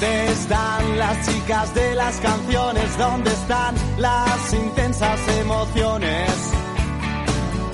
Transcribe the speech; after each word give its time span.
¿Dónde 0.00 0.30
están 0.30 0.96
las 0.96 1.26
chicas 1.26 1.74
de 1.74 1.94
las 1.96 2.20
canciones? 2.20 2.98
¿Dónde 2.98 3.32
están 3.32 3.74
las 3.96 4.54
intensas 4.54 5.18
emociones? 5.40 6.30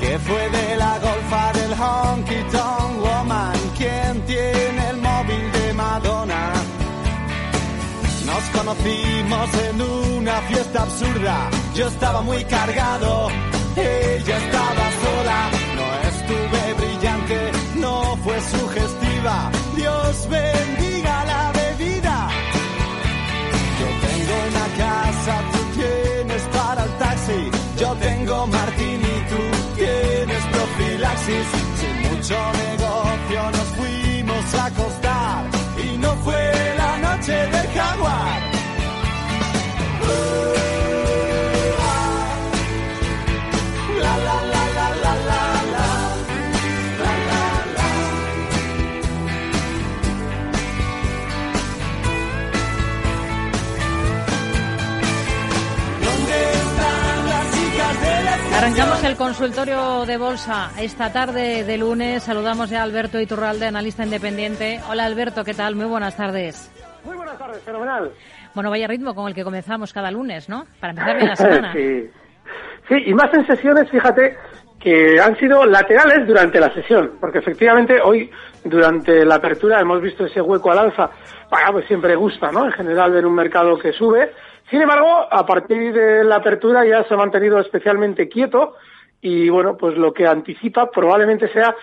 ¿Qué 0.01 0.19
fue 0.21 0.49
de 0.49 0.77
la 0.77 0.99
golfa 1.01 1.53
del 1.53 1.73
honky 1.75 2.43
tonk 2.51 3.05
woman? 3.05 3.53
¿Quién 3.77 4.23
tiene 4.25 4.89
el 4.89 4.97
móvil 5.03 5.53
de 5.53 5.73
Madonna? 5.75 6.53
Nos 8.25 8.45
conocimos 8.59 9.49
en 9.69 9.83
una 9.83 10.41
fiesta 10.49 10.81
absurda. 10.81 11.51
Yo 11.75 11.89
estaba 11.89 12.23
muy 12.23 12.43
cargado, 12.45 13.29
ella 13.77 14.37
estaba 14.39 14.85
sola. 15.03 15.51
No 15.77 16.09
estuve 16.09 16.75
brillante, 16.87 17.53
no 17.75 18.17
fue 18.25 18.41
sugestiva. 18.41 19.51
Dios 19.77 20.29
bendiga 20.31 20.84
tengo 28.01 28.47
martini, 28.47 29.15
tú 29.31 29.77
tienes 29.77 30.43
profilaxis. 30.53 31.47
Sin 31.81 31.97
mucho 32.09 32.37
negocio 32.67 33.51
nos 33.51 33.69
fuimos 33.77 34.55
a 34.55 34.65
acostar 34.67 35.45
y 35.85 35.99
no 35.99 36.13
fue 36.25 36.75
la 36.77 36.99
noche 36.99 37.33
del 37.33 37.67
jaguar. 37.69 38.44
El 59.05 59.17
consultorio 59.17 60.07
de 60.07 60.17
bolsa 60.17 60.71
esta 60.81 61.13
tarde 61.13 61.63
de 61.65 61.77
lunes. 61.77 62.23
Saludamos 62.23 62.71
ya 62.71 62.81
a 62.81 62.85
Alberto 62.85 63.21
Iturralde, 63.21 63.67
analista 63.67 64.03
independiente. 64.03 64.81
Hola 64.89 65.05
Alberto, 65.05 65.45
¿qué 65.45 65.53
tal? 65.53 65.75
Muy 65.75 65.85
buenas 65.85 66.17
tardes. 66.17 66.73
Muy 67.05 67.15
buenas 67.15 67.39
tardes, 67.39 67.63
fenomenal. 67.63 68.13
Bueno, 68.55 68.71
vaya 68.71 68.87
ritmo 68.87 69.15
con 69.15 69.29
el 69.29 69.35
que 69.35 69.45
comenzamos 69.45 69.93
cada 69.93 70.11
lunes, 70.11 70.49
¿no? 70.49 70.65
Para 70.81 70.93
empezar 70.93 71.17
bien 71.17 71.29
la 71.29 71.37
semana. 71.37 71.73
sí. 71.75 72.11
sí, 72.89 72.95
y 73.07 73.13
más 73.13 73.33
en 73.35 73.47
sesiones, 73.47 73.91
fíjate, 73.91 74.39
que 74.81 75.21
han 75.21 75.37
sido 75.37 75.67
laterales 75.67 76.27
durante 76.27 76.59
la 76.59 76.73
sesión, 76.73 77.13
porque 77.21 77.41
efectivamente 77.41 78.01
hoy, 78.03 78.31
durante 78.65 79.27
la 79.27 79.35
apertura, 79.35 79.81
hemos 79.81 80.01
visto 80.01 80.25
ese 80.25 80.41
hueco 80.41 80.71
al 80.71 80.79
alza. 80.79 81.11
Bueno, 81.51 81.73
pues 81.73 81.87
siempre 81.89 82.17
gusta, 82.17 82.51
¿no? 82.51 82.65
En 82.65 82.73
general, 82.73 83.13
ver 83.13 83.27
un 83.27 83.35
mercado 83.35 83.79
que 83.79 83.93
sube. 83.93 84.33
Sin 84.71 84.81
embargo, 84.81 85.27
a 85.31 85.45
partir 85.45 85.93
de 85.93 86.25
la 86.25 86.37
apertura 86.37 86.87
ya 86.87 87.05
se 87.05 87.13
ha 87.13 87.19
mantenido 87.19 87.59
especialmente 87.61 88.29
quieto 88.31 88.77
y, 89.25 89.49
bueno, 89.49 89.79
pues 89.79 89.97
lo 89.97 90.13
que 90.13 90.27
anticipa 90.27 90.91
probablemente 90.91 91.49
sea 91.49 91.75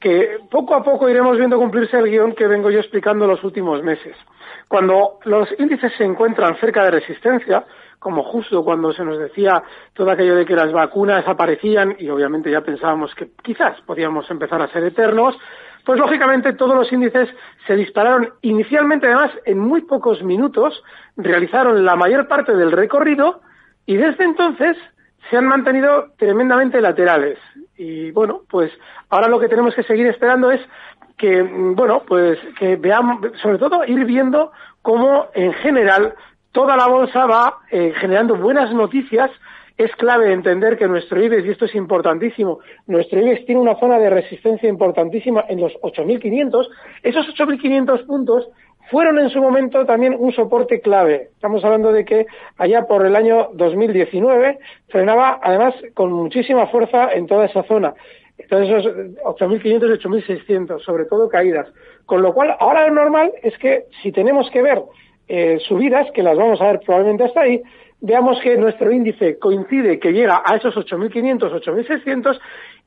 que 0.00 0.38
poco 0.48 0.76
a 0.76 0.84
poco 0.84 1.08
iremos 1.08 1.36
viendo 1.36 1.58
cumplirse 1.58 1.98
el 1.98 2.08
guion 2.08 2.36
que 2.36 2.46
vengo 2.46 2.70
yo 2.70 2.78
explicando 2.78 3.26
los 3.26 3.42
últimos 3.42 3.82
meses. 3.82 4.16
Cuando 4.68 5.18
los 5.24 5.48
índices 5.58 5.92
se 5.98 6.04
encuentran 6.04 6.56
cerca 6.58 6.84
de 6.84 6.92
resistencia, 6.92 7.64
como 7.98 8.22
justo 8.22 8.64
cuando 8.64 8.92
se 8.92 9.04
nos 9.04 9.18
decía 9.18 9.60
todo 9.92 10.08
aquello 10.08 10.36
de 10.36 10.46
que 10.46 10.54
las 10.54 10.70
vacunas 10.70 11.26
aparecían 11.26 11.96
y 11.98 12.08
obviamente 12.10 12.48
ya 12.48 12.60
pensábamos 12.60 13.12
que 13.16 13.30
quizás 13.42 13.80
podíamos 13.80 14.30
empezar 14.30 14.62
a 14.62 14.68
ser 14.68 14.84
eternos, 14.84 15.36
pues 15.84 15.98
lógicamente 15.98 16.52
todos 16.52 16.76
los 16.76 16.92
índices 16.92 17.28
se 17.66 17.74
dispararon 17.74 18.34
inicialmente 18.42 19.08
además 19.08 19.32
en 19.46 19.58
muy 19.58 19.80
pocos 19.80 20.22
minutos, 20.22 20.80
realizaron 21.16 21.84
la 21.84 21.96
mayor 21.96 22.28
parte 22.28 22.54
del 22.54 22.70
recorrido 22.70 23.40
y 23.84 23.96
desde 23.96 24.22
entonces 24.22 24.76
se 25.30 25.36
han 25.36 25.46
mantenido 25.46 26.12
tremendamente 26.16 26.80
laterales. 26.80 27.38
Y 27.76 28.10
bueno, 28.12 28.42
pues 28.48 28.70
ahora 29.08 29.28
lo 29.28 29.38
que 29.40 29.48
tenemos 29.48 29.74
que 29.74 29.82
seguir 29.82 30.06
esperando 30.06 30.50
es 30.50 30.60
que, 31.16 31.42
mm, 31.42 31.74
bueno, 31.74 32.02
pues 32.06 32.38
que 32.58 32.76
veamos, 32.76 33.20
sobre 33.40 33.58
todo 33.58 33.84
ir 33.84 34.04
viendo 34.04 34.52
cómo 34.82 35.26
en 35.34 35.52
general 35.54 36.14
toda 36.52 36.76
la 36.76 36.86
bolsa 36.86 37.26
va 37.26 37.58
eh, 37.70 37.92
generando 37.96 38.36
buenas 38.36 38.72
noticias. 38.72 39.30
Es 39.76 39.90
clave 39.96 40.32
entender 40.32 40.78
que 40.78 40.86
nuestro 40.86 41.20
IBEX, 41.20 41.46
y 41.46 41.50
esto 41.50 41.64
es 41.64 41.74
importantísimo, 41.74 42.60
nuestro 42.86 43.20
IBEX 43.20 43.44
tiene 43.44 43.60
una 43.60 43.74
zona 43.80 43.98
de 43.98 44.08
resistencia 44.08 44.68
importantísima 44.68 45.44
en 45.48 45.60
los 45.60 45.72
8.500. 45.82 46.68
Esos 47.02 47.26
8.500 47.34 48.06
puntos 48.06 48.48
fueron 48.90 49.18
en 49.18 49.30
su 49.30 49.40
momento 49.40 49.84
también 49.86 50.16
un 50.18 50.32
soporte 50.32 50.80
clave. 50.80 51.30
Estamos 51.34 51.64
hablando 51.64 51.92
de 51.92 52.04
que 52.04 52.26
allá 52.58 52.86
por 52.86 53.04
el 53.06 53.16
año 53.16 53.50
2019 53.54 54.58
frenaba 54.88 55.40
además 55.42 55.74
con 55.94 56.12
muchísima 56.12 56.66
fuerza 56.66 57.12
en 57.12 57.26
toda 57.26 57.46
esa 57.46 57.62
zona. 57.64 57.94
Entonces 58.36 58.68
esos 58.68 58.92
8.500 59.38 59.64
y 59.64 60.42
8.600, 60.46 60.80
sobre 60.80 61.04
todo 61.04 61.28
caídas. 61.28 61.72
Con 62.04 62.22
lo 62.22 62.34
cual, 62.34 62.54
ahora 62.58 62.88
lo 62.88 62.94
normal 62.94 63.32
es 63.42 63.56
que 63.58 63.84
si 64.02 64.12
tenemos 64.12 64.50
que 64.50 64.62
ver 64.62 64.82
eh, 65.28 65.58
subidas, 65.66 66.10
que 66.12 66.22
las 66.22 66.36
vamos 66.36 66.60
a 66.60 66.66
ver 66.66 66.80
probablemente 66.80 67.24
hasta 67.24 67.42
ahí, 67.42 67.62
veamos 68.00 68.38
que 68.42 68.56
nuestro 68.56 68.92
índice 68.92 69.38
coincide 69.38 69.98
que 69.98 70.12
llega 70.12 70.42
a 70.44 70.56
esos 70.56 70.74
8.500, 70.76 71.62
8.600 71.62 72.38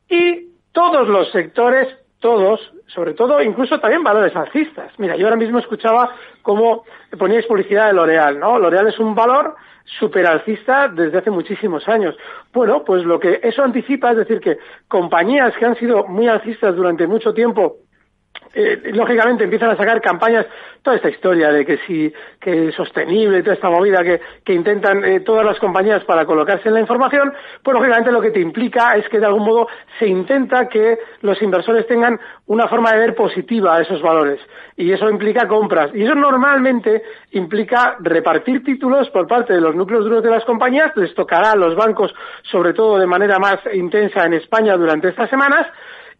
y 0.09 0.50
todos 0.72 1.08
los 1.08 1.31
sectores, 1.31 1.88
todos, 2.19 2.59
sobre 2.88 3.13
todo 3.13 3.41
incluso 3.41 3.79
también 3.79 4.03
valores 4.03 4.35
alcistas. 4.35 4.91
Mira, 4.97 5.16
yo 5.16 5.25
ahora 5.25 5.38
mismo 5.38 5.59
escuchaba 5.59 6.16
cómo 6.41 6.83
poníais 7.17 7.45
publicidad 7.45 7.88
de 7.88 7.94
L'Oreal, 7.94 8.39
¿no? 8.39 8.57
L'Oreal 8.59 8.88
es 8.88 9.00
un 9.00 9.13
valor 9.13 9.55
superalcista 10.00 10.89
desde 10.89 11.19
hace 11.19 11.31
muchísimos 11.31 11.88
años. 11.88 12.16
Bueno, 12.53 12.83
pues 12.83 13.03
lo 13.03 13.19
que 13.19 13.39
eso 13.44 13.63
anticipa 13.63 14.11
es 14.11 14.17
decir 14.17 14.40
que 14.40 14.58
compañías 14.87 15.55
que 15.58 15.66
han 15.66 15.75
sido 15.75 16.05
muy 16.08 16.28
alcistas 16.28 16.75
durante 16.75 17.08
mucho 17.08 17.34
tiempo 17.34 17.78
eh, 18.53 18.91
lógicamente 18.94 19.44
empiezan 19.44 19.70
a 19.72 19.78
sacar 19.78 20.02
campañas, 20.02 20.46
toda 20.82 20.96
esta 20.96 21.09
historia 21.09 21.52
de 21.52 21.66
que 21.66 21.78
si 21.85 22.14
que 22.40 22.70
es 22.70 22.76
sostenible, 22.76 23.41
toda 23.44 23.55
esta 23.55 23.70
movida 23.70 24.03
que, 24.03 24.22
que 24.44 24.53
intentan 24.53 25.03
eh, 25.03 25.20
todas 25.20 25.46
las 25.46 25.59
compañías 25.59 26.03
para 26.05 26.26
colocarse 26.26 26.67
en 26.70 26.76
la 26.76 26.79
información, 26.79 27.34
pues 27.61 27.76
lógicamente 27.76 28.11
lo 28.11 28.22
que 28.22 28.32
te 28.32 28.40
implica 28.40 28.91
es 28.96 29.08
que 29.09 29.20
de 29.20 29.26
algún 29.26 29.44
modo 29.44 29.67
se 29.99 30.08
intenta 30.08 30.70
que 30.70 30.97
los 31.22 31.41
inversores 31.41 31.85
tengan 31.88 32.20
una 32.46 32.67
forma 32.67 32.91
de 32.94 32.99
ver 32.99 33.16
positiva 33.16 33.76
a 33.76 33.82
esos 33.82 34.02
valores. 34.02 34.40
Y 34.76 34.91
eso 34.91 35.09
implica 35.09 35.47
compras. 35.47 35.91
Y 35.94 36.03
eso 36.03 36.16
normalmente 36.16 37.03
implica 37.32 37.97
repartir 37.99 38.64
títulos 38.64 39.09
por 39.09 39.28
parte 39.28 39.53
de 39.53 39.61
los 39.61 39.76
núcleos 39.76 40.05
duros 40.05 40.23
de 40.23 40.29
las 40.29 40.46
compañías, 40.46 40.96
les 40.96 41.14
tocará 41.14 41.52
a 41.52 41.55
los 41.55 41.76
bancos, 41.76 42.14
sobre 42.44 42.73
todo 42.73 42.97
de 42.97 43.08
manera 43.08 43.40
más 43.40 43.59
intensa 43.73 44.26
en 44.26 44.35
España 44.35 44.78
durante 44.78 45.09
estas 45.09 45.29
semanas, 45.29 45.67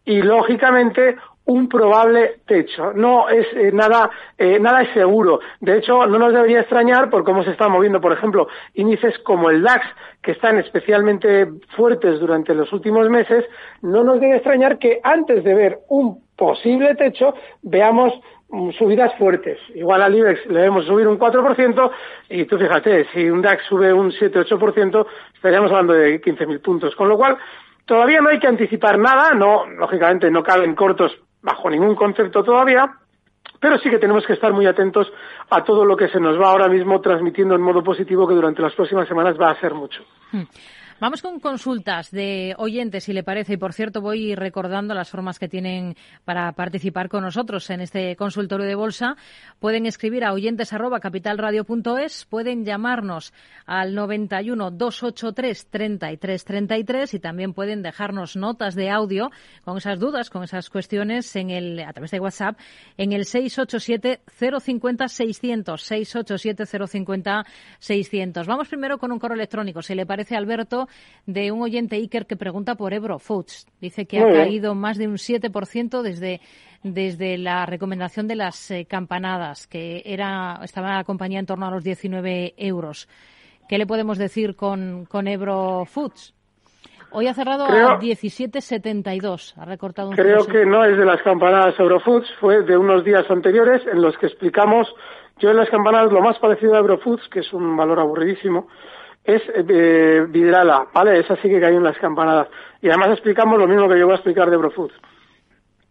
y 0.04 0.22
lógicamente 0.22 1.16
un 1.48 1.66
probable 1.66 2.40
techo. 2.46 2.92
No 2.92 3.30
es 3.30 3.46
eh, 3.54 3.70
nada, 3.72 4.10
eh, 4.36 4.58
nada 4.60 4.82
es 4.82 4.92
seguro. 4.92 5.40
De 5.60 5.78
hecho, 5.78 6.06
no 6.06 6.18
nos 6.18 6.32
debería 6.34 6.60
extrañar 6.60 7.08
por 7.08 7.24
cómo 7.24 7.42
se 7.42 7.52
están 7.52 7.72
moviendo, 7.72 8.02
por 8.02 8.12
ejemplo, 8.12 8.48
índices 8.74 9.18
como 9.20 9.48
el 9.48 9.62
DAX, 9.62 9.86
que 10.22 10.32
están 10.32 10.58
especialmente 10.58 11.48
fuertes 11.74 12.20
durante 12.20 12.54
los 12.54 12.70
últimos 12.70 13.08
meses. 13.08 13.46
No 13.80 14.04
nos 14.04 14.20
debe 14.20 14.36
extrañar 14.36 14.78
que 14.78 15.00
antes 15.02 15.42
de 15.42 15.54
ver 15.54 15.78
un 15.88 16.22
posible 16.36 16.94
techo, 16.96 17.32
veamos 17.62 18.12
mm, 18.50 18.72
subidas 18.72 19.14
fuertes. 19.16 19.58
Igual 19.74 20.02
al 20.02 20.14
IBEX 20.14 20.44
le 20.48 20.58
debemos 20.58 20.84
subir 20.84 21.08
un 21.08 21.18
4% 21.18 21.90
y 22.28 22.44
tú 22.44 22.58
fíjate, 22.58 23.06
si 23.14 23.30
un 23.30 23.40
DAX 23.40 23.64
sube 23.64 23.90
un 23.90 24.10
7-8%, 24.12 25.06
estaríamos 25.34 25.70
hablando 25.70 25.94
de 25.94 26.20
15.000 26.20 26.60
puntos. 26.60 26.94
Con 26.94 27.08
lo 27.08 27.16
cual, 27.16 27.38
todavía 27.86 28.20
no 28.20 28.28
hay 28.28 28.38
que 28.38 28.48
anticipar 28.48 28.98
nada, 28.98 29.32
no, 29.32 29.64
lógicamente 29.64 30.30
no 30.30 30.42
caben 30.42 30.74
cortos 30.74 31.18
bajo 31.42 31.70
ningún 31.70 31.94
concepto 31.94 32.42
todavía, 32.42 32.90
pero 33.60 33.78
sí 33.78 33.90
que 33.90 33.98
tenemos 33.98 34.26
que 34.26 34.34
estar 34.34 34.52
muy 34.52 34.66
atentos 34.66 35.12
a 35.50 35.64
todo 35.64 35.84
lo 35.84 35.96
que 35.96 36.08
se 36.08 36.20
nos 36.20 36.40
va 36.40 36.50
ahora 36.50 36.68
mismo 36.68 37.00
transmitiendo 37.00 37.54
en 37.54 37.62
modo 37.62 37.82
positivo, 37.82 38.26
que 38.26 38.34
durante 38.34 38.62
las 38.62 38.74
próximas 38.74 39.08
semanas 39.08 39.36
va 39.40 39.50
a 39.50 39.60
ser 39.60 39.74
mucho. 39.74 40.02
Hmm. 40.32 40.42
Vamos 41.00 41.22
con 41.22 41.38
consultas 41.38 42.10
de 42.10 42.56
oyentes, 42.58 43.04
si 43.04 43.12
le 43.12 43.22
parece. 43.22 43.52
Y 43.52 43.56
por 43.56 43.72
cierto, 43.72 44.00
voy 44.00 44.34
recordando 44.34 44.94
las 44.94 45.08
formas 45.08 45.38
que 45.38 45.48
tienen 45.48 45.94
para 46.24 46.50
participar 46.50 47.08
con 47.08 47.22
nosotros 47.22 47.70
en 47.70 47.80
este 47.80 48.16
consultorio 48.16 48.66
de 48.66 48.74
bolsa. 48.74 49.16
Pueden 49.60 49.86
escribir 49.86 50.24
a 50.24 50.32
oyentes@capitalradio.es, 50.32 52.24
pueden 52.24 52.64
llamarnos 52.64 53.32
al 53.64 53.94
91 53.94 54.72
283 54.72 55.68
33 55.70 56.44
33 56.44 57.14
y 57.14 57.20
también 57.20 57.54
pueden 57.54 57.82
dejarnos 57.82 58.34
notas 58.34 58.74
de 58.74 58.90
audio 58.90 59.30
con 59.64 59.76
esas 59.76 60.00
dudas, 60.00 60.30
con 60.30 60.42
esas 60.42 60.68
cuestiones 60.68 61.36
en 61.36 61.50
el 61.50 61.78
a 61.78 61.92
través 61.92 62.10
de 62.10 62.18
WhatsApp 62.18 62.58
en 62.96 63.12
el 63.12 63.24
687 63.24 64.22
050 64.26 65.06
600 65.06 65.80
687 65.80 66.88
050 66.88 67.44
600. 67.78 68.48
Vamos 68.48 68.66
primero 68.66 68.98
con 68.98 69.12
un 69.12 69.20
correo 69.20 69.36
electrónico, 69.36 69.80
si 69.80 69.94
le 69.94 70.04
parece 70.04 70.34
Alberto 70.34 70.87
de 71.26 71.52
un 71.52 71.62
oyente 71.62 71.96
Iker 71.96 72.26
que 72.26 72.36
pregunta 72.36 72.74
por 72.74 72.94
Ebro 72.94 73.18
Foods. 73.18 73.66
Dice 73.80 74.06
que 74.06 74.20
ha 74.20 74.32
caído 74.32 74.74
más 74.74 74.96
de 74.96 75.08
un 75.08 75.16
7% 75.16 76.02
desde, 76.02 76.40
desde 76.82 77.38
la 77.38 77.66
recomendación 77.66 78.26
de 78.26 78.36
las 78.36 78.70
eh, 78.70 78.86
campanadas, 78.88 79.66
que 79.66 80.02
era, 80.04 80.60
estaba 80.62 80.96
la 80.96 81.04
compañía 81.04 81.38
en 81.38 81.46
torno 81.46 81.66
a 81.66 81.70
los 81.70 81.84
19 81.84 82.54
euros. 82.56 83.08
¿Qué 83.68 83.76
le 83.76 83.86
podemos 83.86 84.16
decir 84.16 84.56
con, 84.56 85.04
con 85.04 85.28
Ebro 85.28 85.84
Foods? 85.84 86.34
Hoy 87.10 87.26
ha 87.26 87.34
cerrado 87.34 87.64
a 87.64 87.98
17.72. 87.98 89.54
Ha 89.56 89.64
recortado 89.64 90.10
un 90.10 90.16
Creo 90.16 90.46
que 90.46 90.66
no 90.66 90.84
es 90.84 90.96
de 90.96 91.06
las 91.06 91.22
campanadas 91.22 91.78
Eurofoods, 91.78 92.28
fue 92.38 92.62
de 92.62 92.76
unos 92.76 93.02
días 93.02 93.24
anteriores 93.30 93.82
en 93.86 94.02
los 94.02 94.16
que 94.18 94.26
explicamos. 94.26 94.94
Yo 95.38 95.50
en 95.50 95.56
las 95.56 95.70
campanadas 95.70 96.12
lo 96.12 96.20
más 96.20 96.38
parecido 96.38 96.74
a 96.74 96.78
Eurofoods, 96.78 97.28
que 97.30 97.40
es 97.40 97.52
un 97.52 97.76
valor 97.76 97.98
aburridísimo, 98.00 98.68
es 99.28 99.42
eh, 99.46 100.26
Vidrala, 100.26 100.86
¿vale? 100.94 101.20
Esa 101.20 101.36
sí 101.36 101.50
que 101.50 101.60
cayó 101.60 101.76
en 101.76 101.84
las 101.84 101.98
campanadas. 101.98 102.48
Y 102.80 102.88
además 102.88 103.10
explicamos 103.10 103.58
lo 103.58 103.66
mismo 103.66 103.86
que 103.86 103.98
yo 103.98 104.06
voy 104.06 104.14
a 104.14 104.16
explicar 104.16 104.48
de 104.48 104.56
Eurofoods. 104.56 104.94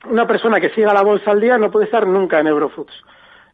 Una 0.10 0.26
persona 0.26 0.60
que 0.60 0.72
siga 0.72 0.94
la 0.94 1.04
bolsa 1.04 1.32
al 1.32 1.40
día 1.40 1.58
no 1.58 1.70
puede 1.70 1.86
estar 1.86 2.08
nunca 2.08 2.40
en 2.40 2.48
Eurofoods. 2.48 2.94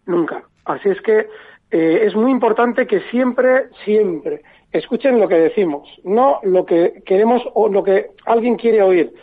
Nunca. 0.05 0.43
Así 0.63 0.87
es 0.87 1.01
que 1.01 1.27
eh, 1.69 2.03
es 2.05 2.15
muy 2.15 2.31
importante 2.31 2.87
que 2.87 3.01
siempre, 3.11 3.65
siempre 3.83 4.41
escuchen 4.71 5.19
lo 5.19 5.27
que 5.27 5.35
decimos, 5.35 5.89
no 6.05 6.39
lo 6.43 6.65
que 6.65 7.03
queremos 7.05 7.43
o 7.53 7.67
lo 7.67 7.83
que 7.83 8.11
alguien 8.25 8.55
quiere 8.55 8.81
oír. 8.81 9.13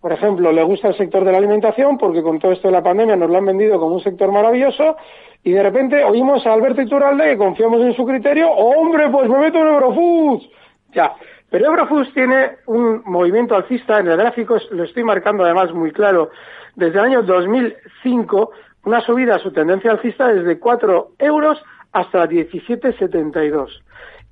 Por 0.00 0.12
ejemplo, 0.12 0.50
le 0.50 0.62
gusta 0.62 0.88
el 0.88 0.96
sector 0.96 1.24
de 1.24 1.32
la 1.32 1.38
alimentación 1.38 1.98
porque 1.98 2.22
con 2.22 2.38
todo 2.38 2.52
esto 2.52 2.68
de 2.68 2.72
la 2.72 2.82
pandemia 2.82 3.16
nos 3.16 3.28
lo 3.28 3.36
han 3.36 3.44
vendido 3.44 3.78
como 3.78 3.96
un 3.96 4.02
sector 4.02 4.32
maravilloso 4.32 4.96
y 5.44 5.52
de 5.52 5.62
repente 5.62 6.02
oímos 6.04 6.46
a 6.46 6.54
Alberto 6.54 6.80
Iturralde 6.80 7.30
que 7.30 7.36
confiamos 7.36 7.82
en 7.82 7.94
su 7.94 8.06
criterio, 8.06 8.50
hombre, 8.50 9.10
pues 9.10 9.28
me 9.28 9.38
meto 9.38 9.58
en 9.58 9.66
Eurofoods. 9.66 10.48
Ya, 10.94 11.14
pero 11.50 11.66
Eurofoods 11.66 12.14
tiene 12.14 12.52
un 12.66 13.02
movimiento 13.04 13.54
alcista 13.54 14.00
en 14.00 14.08
el 14.08 14.16
gráfico, 14.16 14.56
lo 14.70 14.84
estoy 14.84 15.04
marcando 15.04 15.44
además 15.44 15.72
muy 15.74 15.92
claro, 15.92 16.30
desde 16.76 16.98
el 16.98 17.04
año 17.04 17.22
2005, 17.22 18.50
una 18.84 19.00
subida 19.02 19.36
a 19.36 19.38
su 19.38 19.52
tendencia 19.52 19.90
alcista 19.90 20.28
desde 20.28 20.58
4 20.58 21.12
euros 21.18 21.62
hasta 21.92 22.26
17,72. 22.26 23.68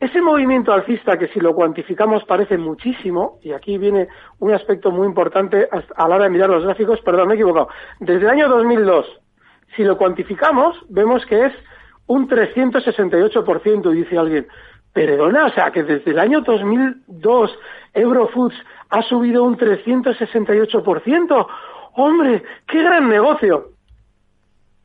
Ese 0.01 0.23
movimiento 0.23 0.73
alcista 0.73 1.19
que 1.19 1.27
si 1.29 1.41
lo 1.41 1.55
cuantificamos 1.55 2.25
parece 2.25 2.57
muchísimo, 2.57 3.41
y 3.43 3.53
aquí 3.53 3.79
viene 3.79 4.09
un 4.39 4.53
aspecto 4.53 4.93
muy 4.93 5.07
importante 5.07 5.69
a 5.73 6.09
la 6.09 6.15
hora 6.15 6.25
de 6.25 6.31
mirar 6.31 6.51
los 6.51 6.65
gráficos, 6.65 7.01
perdón, 7.01 7.29
me 7.29 7.35
he 7.35 7.37
equivocado, 7.37 7.69
desde 7.99 8.23
el 8.23 8.31
año 8.31 8.49
2002, 8.49 9.07
si 9.75 9.83
lo 9.83 9.99
cuantificamos, 9.99 10.77
vemos 10.89 11.27
que 11.27 11.47
es 11.47 11.53
un 12.07 12.29
368%, 12.29 13.91
dice 13.91 14.19
alguien. 14.19 14.47
Perdona, 14.93 15.47
o 15.47 15.51
sea, 15.51 15.71
que 15.71 15.83
desde 15.83 16.13
el 16.13 16.19
año 16.19 16.41
2002 16.41 17.59
Eurofoods 17.93 18.57
ha 18.91 19.03
subido 19.03 19.45
un 19.45 19.59
368%. 19.59 21.47
Hombre, 21.95 22.43
qué 22.67 22.83
gran 22.83 23.09
negocio. 23.09 23.73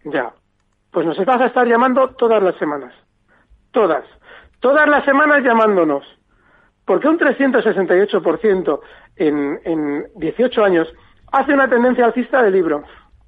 Ya, 0.05 0.33
pues 0.91 1.05
nos 1.05 1.23
vas 1.23 1.41
a 1.41 1.45
estar 1.45 1.67
llamando 1.67 2.09
todas 2.09 2.43
las 2.43 2.55
semanas. 2.55 2.93
Todas 3.71 4.03
todas 4.63 4.87
las 4.87 5.03
semanas 5.03 5.43
llamándonos. 5.43 6.05
Porque 6.85 7.09
un 7.09 7.19
368% 7.19 8.79
en, 9.17 9.59
en 9.65 10.05
18 10.15 10.63
años 10.63 10.87
hace 11.33 11.53
una 11.53 11.67
tendencia 11.67 12.05
alcista 12.05 12.41
de 12.41 12.49
libro, 12.49 12.83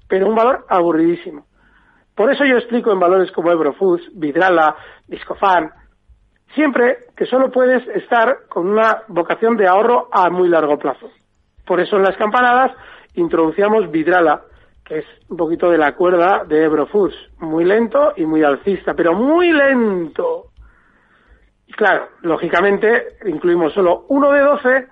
pero 0.08 0.28
un 0.28 0.34
valor 0.34 0.64
aburridísimo. 0.68 1.46
Por 2.14 2.32
eso 2.32 2.44
yo 2.46 2.56
explico 2.56 2.90
en 2.90 3.00
valores 3.00 3.30
como 3.32 3.52
Eurofoods, 3.52 4.10
Vidrala, 4.14 4.76
Discofan, 5.06 5.70
siempre 6.54 7.00
que 7.14 7.26
solo 7.26 7.50
puedes 7.50 7.86
estar 7.88 8.46
con 8.48 8.66
una 8.66 9.02
vocación 9.08 9.58
de 9.58 9.68
ahorro 9.68 10.08
a 10.10 10.30
muy 10.30 10.48
largo 10.48 10.78
plazo. 10.78 11.10
Por 11.66 11.80
eso 11.80 11.96
en 11.96 12.04
las 12.04 12.16
campanadas 12.16 12.72
introducíamos 13.14 13.90
Vidrala, 13.90 14.40
que 14.82 15.00
es 15.00 15.06
un 15.28 15.36
poquito 15.36 15.70
de 15.70 15.76
la 15.76 15.94
cuerda 15.94 16.44
de 16.44 16.64
Eurofoods, 16.64 17.16
muy 17.40 17.64
lento 17.66 18.14
y 18.16 18.24
muy 18.24 18.42
alcista, 18.42 18.94
pero 18.94 19.12
muy 19.12 19.52
lento. 19.52 20.52
Claro, 21.74 22.08
lógicamente 22.22 23.18
incluimos 23.26 23.72
solo 23.72 24.06
uno 24.08 24.30
de 24.32 24.40
doce, 24.40 24.86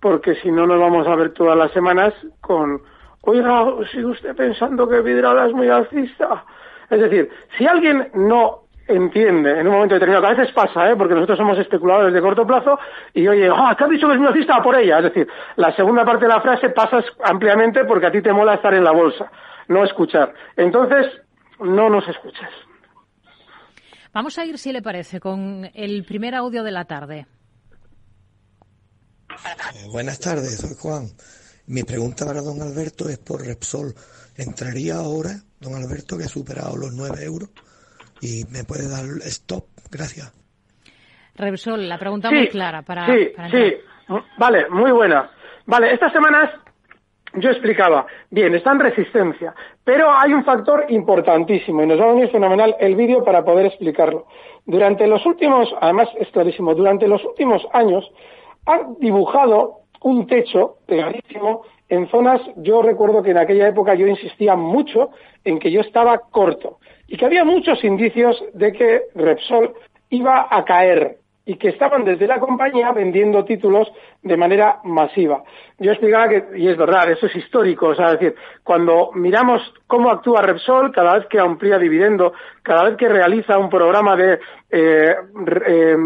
porque 0.00 0.34
si 0.36 0.50
no 0.50 0.66
nos 0.66 0.80
vamos 0.80 1.06
a 1.06 1.16
ver 1.16 1.32
todas 1.32 1.56
las 1.56 1.70
semanas 1.72 2.14
con, 2.40 2.80
oiga, 3.22 3.64
sigue 3.90 4.06
usted 4.06 4.34
pensando 4.34 4.88
que 4.88 5.00
Vidrala 5.00 5.46
es 5.46 5.52
muy 5.52 5.68
alcista. 5.68 6.44
Es 6.90 7.00
decir, 7.00 7.30
si 7.56 7.66
alguien 7.66 8.08
no 8.14 8.62
entiende 8.86 9.58
en 9.60 9.66
un 9.66 9.74
momento 9.74 9.94
determinado, 9.94 10.22
que 10.22 10.32
a 10.32 10.36
veces 10.36 10.54
pasa, 10.54 10.90
¿eh? 10.90 10.96
porque 10.96 11.14
nosotros 11.14 11.38
somos 11.38 11.58
especuladores 11.58 12.12
de 12.12 12.20
corto 12.20 12.46
plazo, 12.46 12.78
y 13.14 13.26
oye, 13.28 13.48
ah, 13.54 13.74
te 13.76 13.84
has 13.84 13.90
dicho 13.90 14.06
que 14.06 14.14
es 14.14 14.18
muy 14.18 14.28
alcista 14.28 14.62
por 14.62 14.76
ella. 14.76 14.98
Es 14.98 15.04
decir, 15.04 15.28
la 15.56 15.72
segunda 15.74 16.04
parte 16.04 16.26
de 16.26 16.32
la 16.32 16.40
frase 16.40 16.70
pasas 16.70 17.04
ampliamente 17.24 17.84
porque 17.84 18.06
a 18.06 18.12
ti 18.12 18.22
te 18.22 18.32
mola 18.32 18.54
estar 18.54 18.74
en 18.74 18.84
la 18.84 18.92
bolsa, 18.92 19.30
no 19.68 19.84
escuchar. 19.84 20.32
Entonces, 20.56 21.06
no 21.60 21.88
nos 21.88 22.06
escuches. 22.08 22.48
Vamos 24.12 24.38
a 24.38 24.44
ir, 24.44 24.58
si 24.58 24.72
le 24.72 24.82
parece, 24.82 25.20
con 25.20 25.70
el 25.72 26.04
primer 26.04 26.34
audio 26.34 26.62
de 26.62 26.70
la 26.70 26.84
tarde. 26.84 27.26
Eh, 29.30 29.88
buenas 29.90 30.20
tardes, 30.20 30.58
soy 30.58 30.76
Juan. 30.78 31.06
Mi 31.66 31.82
pregunta 31.82 32.26
para 32.26 32.42
don 32.42 32.60
Alberto 32.60 33.08
es 33.08 33.18
por 33.18 33.40
Repsol. 33.46 33.94
¿Entraría 34.36 34.96
ahora, 34.96 35.30
don 35.60 35.74
Alberto, 35.74 36.18
que 36.18 36.24
ha 36.24 36.28
superado 36.28 36.76
los 36.76 36.92
9 36.92 37.24
euros? 37.24 37.50
¿Y 38.20 38.44
me 38.50 38.64
puede 38.64 38.88
dar 38.88 39.04
stop? 39.24 39.64
Gracias. 39.90 40.30
Repsol, 41.34 41.88
la 41.88 41.98
pregunta 41.98 42.30
muy 42.30 42.48
clara 42.48 42.82
para. 42.82 43.06
Sí, 43.06 43.32
sí, 43.50 43.74
vale, 44.38 44.68
muy 44.68 44.92
buena. 44.92 45.30
Vale, 45.64 45.94
estas 45.94 46.12
semanas 46.12 46.50
yo 47.34 47.50
explicaba, 47.50 48.06
bien, 48.30 48.54
está 48.54 48.72
en 48.72 48.80
resistencia, 48.80 49.54
pero 49.84 50.10
hay 50.12 50.32
un 50.32 50.44
factor 50.44 50.86
importantísimo 50.88 51.82
y 51.82 51.86
nos 51.86 52.00
va 52.00 52.04
a 52.04 52.12
venir 52.12 52.30
fenomenal 52.30 52.76
el 52.78 52.94
vídeo 52.94 53.24
para 53.24 53.44
poder 53.44 53.66
explicarlo. 53.66 54.26
Durante 54.66 55.06
los 55.06 55.24
últimos, 55.24 55.74
además 55.80 56.08
es 56.18 56.28
clarísimo, 56.28 56.74
durante 56.74 57.08
los 57.08 57.24
últimos 57.24 57.66
años 57.72 58.10
ha 58.66 58.82
dibujado 58.98 59.80
un 60.02 60.26
techo 60.26 60.76
pegadísimo 60.86 61.62
en 61.88 62.08
zonas, 62.08 62.40
yo 62.56 62.80
recuerdo 62.80 63.22
que 63.22 63.32
en 63.32 63.38
aquella 63.38 63.68
época 63.68 63.94
yo 63.94 64.06
insistía 64.06 64.56
mucho 64.56 65.10
en 65.44 65.58
que 65.58 65.70
yo 65.70 65.82
estaba 65.82 66.18
corto 66.30 66.78
y 67.06 67.16
que 67.16 67.26
había 67.26 67.44
muchos 67.44 67.84
indicios 67.84 68.42
de 68.54 68.72
que 68.72 69.02
Repsol 69.14 69.74
iba 70.08 70.48
a 70.50 70.64
caer 70.64 71.18
y 71.44 71.56
que 71.56 71.70
estaban 71.70 72.04
desde 72.04 72.26
la 72.26 72.38
compañía 72.38 72.92
vendiendo 72.92 73.44
títulos 73.44 73.90
de 74.22 74.36
manera 74.36 74.78
masiva. 74.84 75.42
Yo 75.78 75.90
explicaba 75.90 76.28
que, 76.28 76.44
y 76.56 76.68
es 76.68 76.76
verdad, 76.76 77.10
eso 77.10 77.26
es 77.26 77.34
histórico, 77.34 77.88
o 77.88 77.94
sea, 77.94 78.12
es 78.12 78.20
decir, 78.20 78.36
cuando 78.62 79.10
miramos 79.14 79.60
cómo 79.86 80.10
actúa 80.10 80.42
Repsol, 80.42 80.92
cada 80.92 81.14
vez 81.14 81.26
que 81.26 81.40
amplía 81.40 81.78
dividendo, 81.78 82.32
cada 82.62 82.84
vez 82.84 82.96
que 82.96 83.08
realiza 83.08 83.58
un 83.58 83.68
programa 83.68 84.14
de 84.14 84.38
eh, 84.70 85.16
eh, 85.66 85.96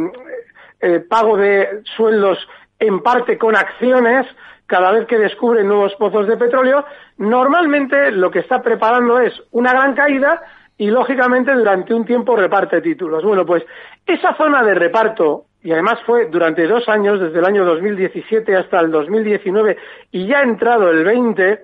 eh, 0.80 1.00
pago 1.00 1.36
de 1.36 1.82
sueldos 1.96 2.38
en 2.78 3.02
parte 3.02 3.36
con 3.36 3.56
acciones, 3.56 4.26
cada 4.66 4.90
vez 4.90 5.06
que 5.06 5.18
descubre 5.18 5.62
nuevos 5.62 5.94
pozos 5.96 6.26
de 6.26 6.36
petróleo, 6.36 6.84
normalmente 7.18 8.10
lo 8.10 8.30
que 8.30 8.40
está 8.40 8.62
preparando 8.62 9.20
es 9.20 9.32
una 9.52 9.72
gran 9.72 9.94
caída 9.94 10.42
y 10.78 10.88
lógicamente 10.88 11.52
durante 11.54 11.94
un 11.94 12.04
tiempo 12.04 12.36
reparte 12.36 12.80
títulos. 12.80 13.24
Bueno, 13.24 13.46
pues 13.46 13.64
esa 14.06 14.34
zona 14.36 14.62
de 14.62 14.74
reparto, 14.74 15.46
y 15.62 15.72
además 15.72 15.98
fue 16.04 16.26
durante 16.26 16.66
dos 16.66 16.88
años, 16.88 17.20
desde 17.20 17.38
el 17.38 17.44
año 17.44 17.64
2017 17.64 18.56
hasta 18.56 18.80
el 18.80 18.90
2019, 18.90 19.76
y 20.12 20.26
ya 20.26 20.40
ha 20.40 20.42
entrado 20.42 20.90
el 20.90 21.04
20, 21.04 21.60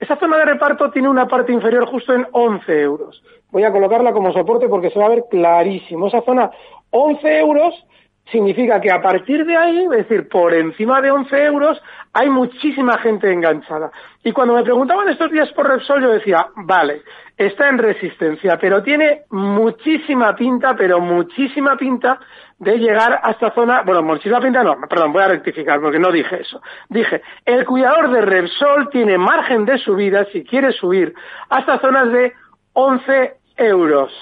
esa 0.00 0.16
zona 0.16 0.38
de 0.38 0.46
reparto 0.46 0.90
tiene 0.90 1.08
una 1.08 1.28
parte 1.28 1.52
inferior 1.52 1.86
justo 1.86 2.14
en 2.14 2.26
11 2.32 2.80
euros. 2.80 3.22
Voy 3.50 3.64
a 3.64 3.72
colocarla 3.72 4.12
como 4.12 4.32
soporte 4.32 4.68
porque 4.68 4.90
se 4.90 4.98
va 4.98 5.06
a 5.06 5.10
ver 5.10 5.24
clarísimo. 5.30 6.08
Esa 6.08 6.22
zona, 6.22 6.50
11 6.90 7.38
euros, 7.38 7.86
significa 8.30 8.80
que 8.80 8.90
a 8.90 9.02
partir 9.02 9.44
de 9.44 9.56
ahí, 9.56 9.84
es 9.84 9.90
decir, 9.90 10.28
por 10.28 10.54
encima 10.54 11.00
de 11.00 11.10
11 11.10 11.44
euros, 11.44 11.82
hay 12.12 12.28
muchísima 12.30 12.98
gente 12.98 13.30
enganchada. 13.30 13.90
Y 14.22 14.32
cuando 14.32 14.54
me 14.54 14.62
preguntaban 14.62 15.08
estos 15.08 15.30
días 15.30 15.50
por 15.52 15.68
Repsol, 15.68 16.02
yo 16.02 16.10
decía, 16.10 16.46
vale, 16.56 17.02
está 17.36 17.68
en 17.68 17.78
resistencia, 17.78 18.58
pero 18.58 18.82
tiene 18.82 19.22
muchísima 19.30 20.34
pinta, 20.34 20.74
pero 20.76 21.00
muchísima 21.00 21.76
pinta 21.76 22.20
de 22.58 22.78
llegar 22.78 23.20
a 23.22 23.32
esta 23.32 23.50
zona, 23.50 23.82
bueno, 23.82 24.02
muchísima 24.02 24.40
pinta 24.40 24.62
no, 24.62 24.76
perdón, 24.88 25.12
voy 25.12 25.22
a 25.22 25.28
rectificar 25.28 25.80
porque 25.80 25.98
no 25.98 26.12
dije 26.12 26.40
eso. 26.40 26.62
Dije, 26.88 27.22
el 27.44 27.64
cuidador 27.66 28.10
de 28.10 28.20
Repsol 28.20 28.88
tiene 28.90 29.18
margen 29.18 29.64
de 29.64 29.78
subida 29.78 30.24
si 30.32 30.44
quiere 30.44 30.72
subir 30.72 31.14
hasta 31.48 31.80
zonas 31.80 32.12
de 32.12 32.32
11 32.72 33.34
euros. 33.56 34.12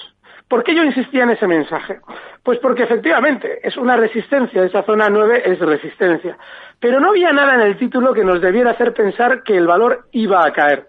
¿Por 0.47 0.63
qué 0.63 0.75
yo 0.75 0.83
insistía 0.83 1.23
en 1.23 1.31
ese 1.31 1.47
mensaje? 1.47 1.99
Pues 2.43 2.59
porque 2.59 2.83
efectivamente 2.83 3.65
es 3.65 3.77
una 3.77 3.95
resistencia, 3.95 4.63
esa 4.63 4.83
zona 4.83 5.09
9 5.09 5.43
es 5.45 5.59
resistencia. 5.59 6.37
Pero 6.77 6.99
no 6.99 7.11
había 7.11 7.31
nada 7.31 7.55
en 7.55 7.61
el 7.61 7.77
título 7.77 8.13
que 8.13 8.25
nos 8.25 8.41
debiera 8.41 8.71
hacer 8.71 8.93
pensar 8.93 9.43
que 9.43 9.55
el 9.55 9.65
valor 9.65 10.07
iba 10.11 10.45
a 10.45 10.51
caer. 10.51 10.87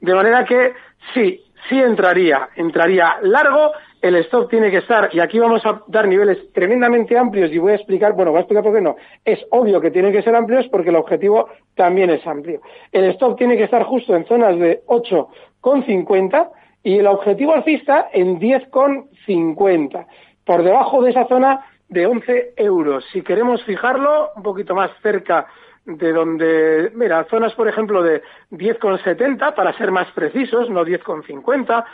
De 0.00 0.12
manera 0.12 0.44
que 0.44 0.74
sí, 1.14 1.40
sí 1.68 1.80
entraría, 1.80 2.48
entraría 2.56 3.18
largo, 3.22 3.72
el 4.02 4.16
stop 4.16 4.48
tiene 4.50 4.70
que 4.70 4.78
estar, 4.78 5.10
y 5.12 5.20
aquí 5.20 5.38
vamos 5.38 5.64
a 5.66 5.82
dar 5.88 6.06
niveles 6.06 6.52
tremendamente 6.52 7.18
amplios 7.18 7.50
y 7.52 7.58
voy 7.58 7.72
a 7.72 7.76
explicar, 7.76 8.12
bueno, 8.12 8.30
voy 8.30 8.38
a 8.38 8.40
explicar 8.42 8.64
por 8.64 8.74
qué 8.74 8.80
no. 8.80 8.96
Es 9.24 9.40
obvio 9.50 9.80
que 9.80 9.90
tienen 9.90 10.12
que 10.12 10.22
ser 10.22 10.34
amplios 10.34 10.66
porque 10.68 10.90
el 10.90 10.96
objetivo 10.96 11.48
también 11.74 12.10
es 12.10 12.24
amplio. 12.26 12.60
El 12.92 13.04
stop 13.10 13.36
tiene 13.36 13.56
que 13.56 13.64
estar 13.64 13.82
justo 13.84 14.14
en 14.16 14.24
zonas 14.26 14.58
de 14.58 14.82
8,50 14.86 16.50
y 16.82 16.98
el 16.98 17.06
objetivo 17.06 17.54
alcista 17.54 18.08
en 18.12 18.38
10,50, 18.38 20.06
por 20.48 20.62
debajo 20.62 21.02
de 21.02 21.10
esa 21.10 21.26
zona 21.26 21.60
de 21.90 22.06
11 22.06 22.54
euros. 22.56 23.04
Si 23.12 23.20
queremos 23.20 23.62
fijarlo 23.64 24.30
un 24.34 24.42
poquito 24.42 24.74
más 24.74 24.90
cerca 25.02 25.46
de 25.84 26.10
donde, 26.10 26.90
mira, 26.94 27.22
zonas 27.24 27.52
por 27.52 27.68
ejemplo 27.68 28.02
de 28.02 28.22
10,70 28.52 29.54
para 29.54 29.76
ser 29.76 29.90
más 29.90 30.10
precisos, 30.12 30.70
no 30.70 30.86
10,50, 30.86 31.84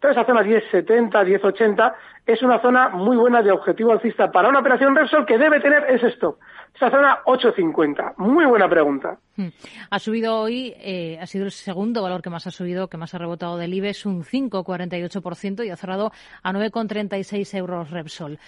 Toda 0.00 0.12
esa 0.12 0.24
zona 0.24 0.42
1070, 0.42 1.24
1080 1.24 1.94
es 2.26 2.42
una 2.42 2.60
zona 2.60 2.88
muy 2.88 3.16
buena 3.16 3.42
de 3.42 3.50
objetivo 3.50 3.92
alcista 3.92 4.30
para 4.32 4.48
una 4.48 4.60
operación 4.60 4.96
Repsol 4.96 5.26
que 5.26 5.36
debe 5.36 5.60
tener 5.60 5.84
ese 5.90 6.08
stop. 6.08 6.38
Esa 6.74 6.90
zona 6.90 7.18
850. 7.24 8.14
Muy 8.16 8.46
buena 8.46 8.68
pregunta. 8.68 9.18
Hmm. 9.36 9.48
Ha 9.90 9.98
subido 9.98 10.40
hoy, 10.40 10.72
eh, 10.78 11.18
ha 11.20 11.26
sido 11.26 11.44
el 11.44 11.50
segundo 11.50 12.02
valor 12.02 12.22
que 12.22 12.30
más 12.30 12.46
ha 12.46 12.50
subido, 12.50 12.88
que 12.88 12.96
más 12.96 13.14
ha 13.14 13.18
rebotado 13.18 13.58
del 13.58 13.74
IBEX, 13.74 14.06
un 14.06 14.24
5,48% 14.24 15.66
y 15.66 15.70
ha 15.70 15.76
cerrado 15.76 16.12
a 16.42 16.52
9,36 16.52 17.58
euros 17.58 17.90
Repsol. 17.90 18.38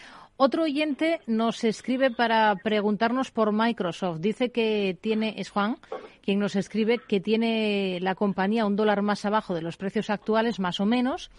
Otro 0.45 0.65
oyente 0.65 1.21
nos 1.29 1.63
escribe 1.63 2.11
para 2.11 2.57
preguntarnos 2.57 3.31
por 3.31 3.53
Microsoft. 3.53 4.19
Dice 4.19 4.51
que 4.51 4.97
tiene, 5.01 5.35
es 5.37 5.51
Juan, 5.51 5.77
quien 6.21 6.41
nos 6.41 6.57
escribe 6.57 6.99
que 6.99 7.21
tiene 7.21 8.01
la 8.03 8.17
compañía 8.17 8.67
un 8.67 8.75
dólar 8.75 9.03
más 9.03 9.25
abajo 9.25 9.55
de 9.55 9.63
los 9.63 9.77
precios 9.77 10.11
actuales, 10.11 10.59
más 10.59 10.81
o 10.81 10.85
menos. 10.85 11.31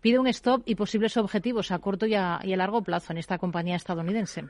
Pide 0.00 0.18
un 0.18 0.26
stop 0.28 0.62
y 0.64 0.74
posibles 0.74 1.18
objetivos 1.18 1.70
a 1.70 1.80
corto 1.80 2.06
y 2.06 2.14
a, 2.14 2.40
largo 2.44 2.80
plazo 2.80 3.12
en 3.12 3.18
esta 3.18 3.36
compañía 3.36 3.76
estadounidense. 3.76 4.44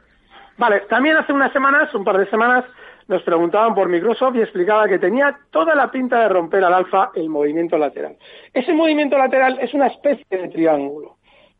Vale, 0.56 0.82
también 0.88 1.16
hace 1.16 1.32
unas 1.32 1.52
semanas, 1.52 1.92
un 1.92 2.04
par 2.04 2.18
de 2.18 2.30
semanas, 2.30 2.64
nos 3.08 3.24
preguntaban 3.24 3.74
por 3.74 3.88
Microsoft 3.88 4.36
y 4.36 4.40
explicaba 4.42 4.86
que 4.86 5.00
tenía 5.00 5.36
toda 5.50 5.74
la 5.74 5.90
pinta 5.90 6.20
de 6.20 6.28
romper 6.28 6.62
al 6.62 6.74
alfa 6.74 7.10
el 7.16 7.28
movimiento 7.28 7.76
lateral. 7.76 8.16
Ese 8.54 8.72
movimiento 8.72 9.18
lateral 9.18 9.58
es 9.60 9.74
una 9.74 9.88
especie 9.88 10.24
de 10.30 10.46
triángulo. 10.46 11.15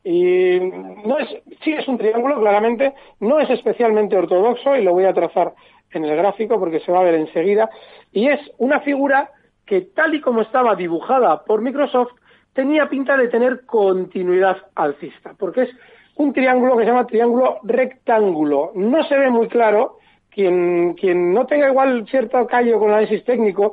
Y 0.08 0.60
no 1.04 1.18
es, 1.18 1.28
sí 1.64 1.72
es 1.72 1.88
un 1.88 1.98
triángulo, 1.98 2.38
claramente, 2.38 2.94
no 3.18 3.40
es 3.40 3.50
especialmente 3.50 4.16
ortodoxo 4.16 4.76
y 4.76 4.84
lo 4.84 4.92
voy 4.92 5.04
a 5.04 5.12
trazar 5.12 5.52
en 5.90 6.04
el 6.04 6.16
gráfico 6.16 6.60
porque 6.60 6.78
se 6.78 6.92
va 6.92 7.00
a 7.00 7.02
ver 7.02 7.14
enseguida. 7.14 7.68
Y 8.12 8.28
es 8.28 8.38
una 8.58 8.78
figura 8.82 9.32
que 9.64 9.80
tal 9.80 10.14
y 10.14 10.20
como 10.20 10.42
estaba 10.42 10.76
dibujada 10.76 11.42
por 11.42 11.60
Microsoft, 11.60 12.12
tenía 12.52 12.88
pinta 12.88 13.16
de 13.16 13.26
tener 13.26 13.66
continuidad 13.66 14.58
alcista, 14.76 15.34
porque 15.36 15.62
es 15.62 15.70
un 16.14 16.32
triángulo 16.32 16.76
que 16.76 16.84
se 16.84 16.90
llama 16.90 17.08
triángulo 17.08 17.58
rectángulo. 17.64 18.70
No 18.76 19.02
se 19.08 19.18
ve 19.18 19.28
muy 19.28 19.48
claro, 19.48 19.98
quien, 20.30 20.94
quien 20.94 21.34
no 21.34 21.46
tenga 21.46 21.68
igual 21.68 22.06
cierto 22.08 22.46
callo 22.46 22.78
con 22.78 22.90
análisis 22.90 23.24
técnico, 23.24 23.72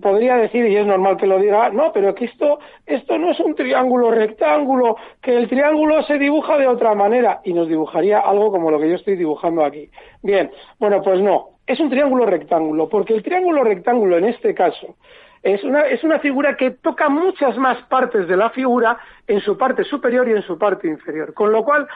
podría 0.00 0.36
decir, 0.36 0.66
y 0.66 0.76
es 0.76 0.86
normal 0.86 1.16
que 1.16 1.26
lo 1.26 1.38
diga, 1.38 1.70
no, 1.70 1.92
pero 1.92 2.14
que 2.14 2.26
esto, 2.26 2.58
esto 2.84 3.18
no 3.18 3.30
es 3.30 3.40
un 3.40 3.54
triángulo 3.54 4.10
rectángulo, 4.10 4.96
que 5.22 5.36
el 5.36 5.48
triángulo 5.48 6.02
se 6.02 6.18
dibuja 6.18 6.58
de 6.58 6.66
otra 6.66 6.94
manera 6.94 7.40
y 7.44 7.54
nos 7.54 7.68
dibujaría 7.68 8.20
algo 8.20 8.50
como 8.50 8.70
lo 8.70 8.78
que 8.78 8.90
yo 8.90 8.96
estoy 8.96 9.16
dibujando 9.16 9.64
aquí. 9.64 9.90
Bien, 10.22 10.50
bueno, 10.78 11.00
pues 11.02 11.20
no, 11.20 11.48
es 11.66 11.80
un 11.80 11.88
triángulo 11.88 12.26
rectángulo, 12.26 12.88
porque 12.88 13.14
el 13.14 13.22
triángulo 13.22 13.64
rectángulo 13.64 14.18
en 14.18 14.26
este 14.26 14.54
caso 14.54 14.96
es 15.42 15.64
una, 15.64 15.82
es 15.82 16.04
una 16.04 16.18
figura 16.18 16.56
que 16.56 16.70
toca 16.70 17.08
muchas 17.08 17.56
más 17.56 17.82
partes 17.84 18.28
de 18.28 18.36
la 18.36 18.50
figura 18.50 18.98
en 19.26 19.40
su 19.40 19.56
parte 19.56 19.84
superior 19.84 20.28
y 20.28 20.32
en 20.32 20.42
su 20.42 20.58
parte 20.58 20.88
inferior, 20.88 21.32
con 21.32 21.52
lo 21.52 21.64
cual 21.64 21.86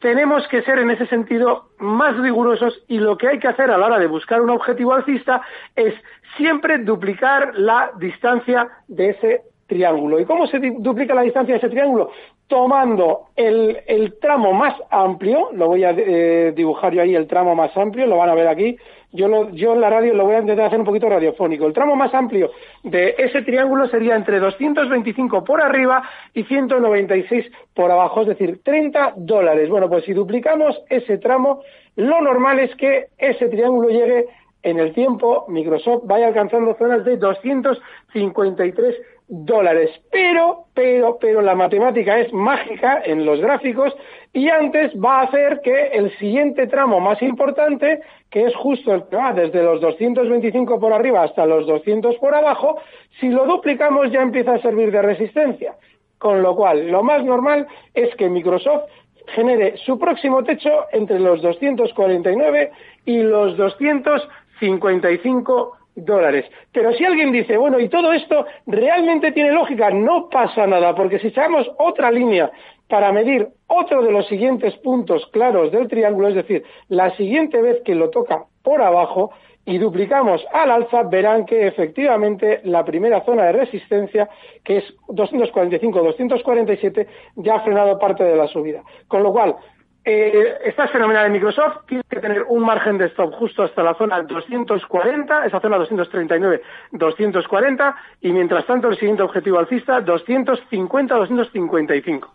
tenemos 0.00 0.46
que 0.48 0.62
ser 0.62 0.78
en 0.78 0.90
ese 0.90 1.06
sentido 1.06 1.70
más 1.78 2.16
rigurosos 2.18 2.82
y 2.88 2.98
lo 2.98 3.18
que 3.18 3.28
hay 3.28 3.38
que 3.38 3.48
hacer 3.48 3.70
a 3.70 3.78
la 3.78 3.86
hora 3.86 3.98
de 3.98 4.06
buscar 4.06 4.40
un 4.40 4.50
objetivo 4.50 4.94
alcista 4.94 5.42
es 5.74 5.94
siempre 6.36 6.78
duplicar 6.78 7.52
la 7.56 7.90
distancia 7.98 8.68
de 8.86 9.10
ese 9.10 9.42
triángulo. 9.66 10.20
¿Y 10.20 10.24
cómo 10.24 10.46
se 10.46 10.58
duplica 10.58 11.14
la 11.14 11.22
distancia 11.22 11.54
de 11.54 11.58
ese 11.58 11.68
triángulo? 11.68 12.10
Tomando 12.46 13.26
el, 13.36 14.14
tramo 14.20 14.52
más 14.52 14.74
amplio, 14.90 15.50
lo 15.52 15.66
voy 15.66 15.84
a 15.84 15.90
eh, 15.90 16.52
dibujar 16.56 16.94
yo 16.94 17.02
ahí, 17.02 17.14
el 17.14 17.26
tramo 17.26 17.54
más 17.54 17.76
amplio, 17.76 18.06
lo 18.06 18.16
van 18.16 18.30
a 18.30 18.34
ver 18.34 18.48
aquí, 18.48 18.78
yo, 19.12 19.50
yo 19.50 19.72
en 19.74 19.80
la 19.80 19.90
radio 19.90 20.14
lo 20.14 20.24
voy 20.24 20.34
a 20.34 20.40
intentar 20.40 20.66
hacer 20.66 20.78
un 20.78 20.84
poquito 20.84 21.08
radiofónico. 21.08 21.66
El 21.66 21.72
tramo 21.72 21.96
más 21.96 22.14
amplio 22.14 22.50
de 22.82 23.14
ese 23.18 23.42
triángulo 23.42 23.88
sería 23.88 24.16
entre 24.16 24.38
225 24.38 25.44
por 25.44 25.62
arriba 25.62 26.02
y 26.34 26.44
196 26.44 27.46
por 27.74 27.90
abajo, 27.90 28.22
es 28.22 28.28
decir, 28.28 28.60
30 28.62 29.14
dólares. 29.16 29.68
Bueno, 29.68 29.88
pues 29.88 30.04
si 30.04 30.12
duplicamos 30.12 30.80
ese 30.88 31.18
tramo, 31.18 31.62
lo 31.96 32.20
normal 32.20 32.58
es 32.58 32.74
que 32.76 33.06
ese 33.18 33.48
triángulo 33.48 33.88
llegue 33.88 34.26
en 34.62 34.78
el 34.78 34.92
tiempo, 34.92 35.46
Microsoft 35.48 36.02
vaya 36.04 36.26
alcanzando 36.26 36.74
zonas 36.74 37.04
de 37.04 37.16
253 37.16 38.96
dólares. 39.28 39.90
Pero, 40.10 40.64
pero, 40.74 41.18
pero 41.20 41.42
la 41.42 41.54
matemática 41.54 42.18
es 42.18 42.32
mágica 42.32 43.02
en 43.04 43.24
los 43.24 43.40
gráficos 43.40 43.94
y 44.32 44.48
antes 44.48 44.92
va 44.94 45.20
a 45.20 45.24
hacer 45.24 45.60
que 45.62 45.88
el 45.88 46.16
siguiente 46.18 46.66
tramo 46.66 47.00
más 47.00 47.20
importante, 47.22 48.00
que 48.30 48.44
es 48.44 48.54
justo 48.56 48.94
el 48.94 49.04
que 49.04 49.16
va 49.16 49.32
desde 49.32 49.62
los 49.62 49.80
225 49.80 50.80
por 50.80 50.92
arriba 50.92 51.22
hasta 51.22 51.46
los 51.46 51.66
200 51.66 52.16
por 52.16 52.34
abajo, 52.34 52.80
si 53.20 53.28
lo 53.28 53.46
duplicamos 53.46 54.10
ya 54.10 54.22
empieza 54.22 54.54
a 54.54 54.62
servir 54.62 54.90
de 54.90 55.02
resistencia. 55.02 55.76
Con 56.18 56.42
lo 56.42 56.56
cual, 56.56 56.90
lo 56.90 57.04
más 57.04 57.24
normal 57.24 57.68
es 57.94 58.12
que 58.16 58.28
Microsoft 58.28 58.90
genere 59.28 59.76
su 59.78 59.98
próximo 59.98 60.42
techo 60.42 60.86
entre 60.92 61.20
los 61.20 61.40
249 61.42 62.72
y 63.04 63.18
los 63.18 63.56
255 63.56 65.77
dólares. 66.04 66.44
Pero 66.72 66.92
si 66.92 67.04
alguien 67.04 67.32
dice, 67.32 67.56
bueno, 67.56 67.78
y 67.78 67.88
todo 67.88 68.12
esto 68.12 68.46
realmente 68.66 69.32
tiene 69.32 69.52
lógica, 69.52 69.90
no 69.90 70.28
pasa 70.28 70.66
nada, 70.66 70.94
porque 70.94 71.18
si 71.18 71.28
echamos 71.28 71.70
otra 71.78 72.10
línea 72.10 72.50
para 72.88 73.12
medir 73.12 73.48
otro 73.66 74.02
de 74.02 74.10
los 74.10 74.26
siguientes 74.28 74.74
puntos 74.76 75.26
claros 75.32 75.70
del 75.72 75.88
triángulo, 75.88 76.28
es 76.28 76.34
decir, 76.34 76.64
la 76.88 77.14
siguiente 77.16 77.60
vez 77.60 77.82
que 77.84 77.94
lo 77.94 78.10
toca 78.10 78.44
por 78.62 78.82
abajo 78.82 79.30
y 79.66 79.76
duplicamos 79.76 80.42
al 80.52 80.70
alza, 80.70 81.02
verán 81.02 81.44
que 81.44 81.66
efectivamente 81.66 82.60
la 82.64 82.86
primera 82.86 83.22
zona 83.26 83.44
de 83.44 83.52
resistencia, 83.52 84.30
que 84.64 84.78
es 84.78 84.84
245-247, 85.08 87.06
ya 87.36 87.56
ha 87.56 87.60
frenado 87.60 87.98
parte 87.98 88.24
de 88.24 88.34
la 88.34 88.48
subida. 88.48 88.82
Con 89.08 89.22
lo 89.22 89.30
cual, 89.30 89.56
eh, 90.10 90.58
esta 90.64 90.88
fenomenal 90.88 91.24
de 91.24 91.30
Microsoft, 91.30 91.84
tiene 91.86 92.02
que 92.08 92.18
tener 92.18 92.44
un 92.48 92.64
margen 92.64 92.96
de 92.96 93.08
stop 93.08 93.34
justo 93.34 93.62
hasta 93.62 93.82
la 93.82 93.94
zona 93.94 94.22
240, 94.22 95.44
esa 95.44 95.60
zona 95.60 95.76
239-240, 95.76 97.94
y 98.22 98.32
mientras 98.32 98.64
tanto 98.64 98.88
el 98.88 98.96
siguiente 98.96 99.22
objetivo 99.22 99.58
alcista 99.58 100.00
250-255. 100.00 102.26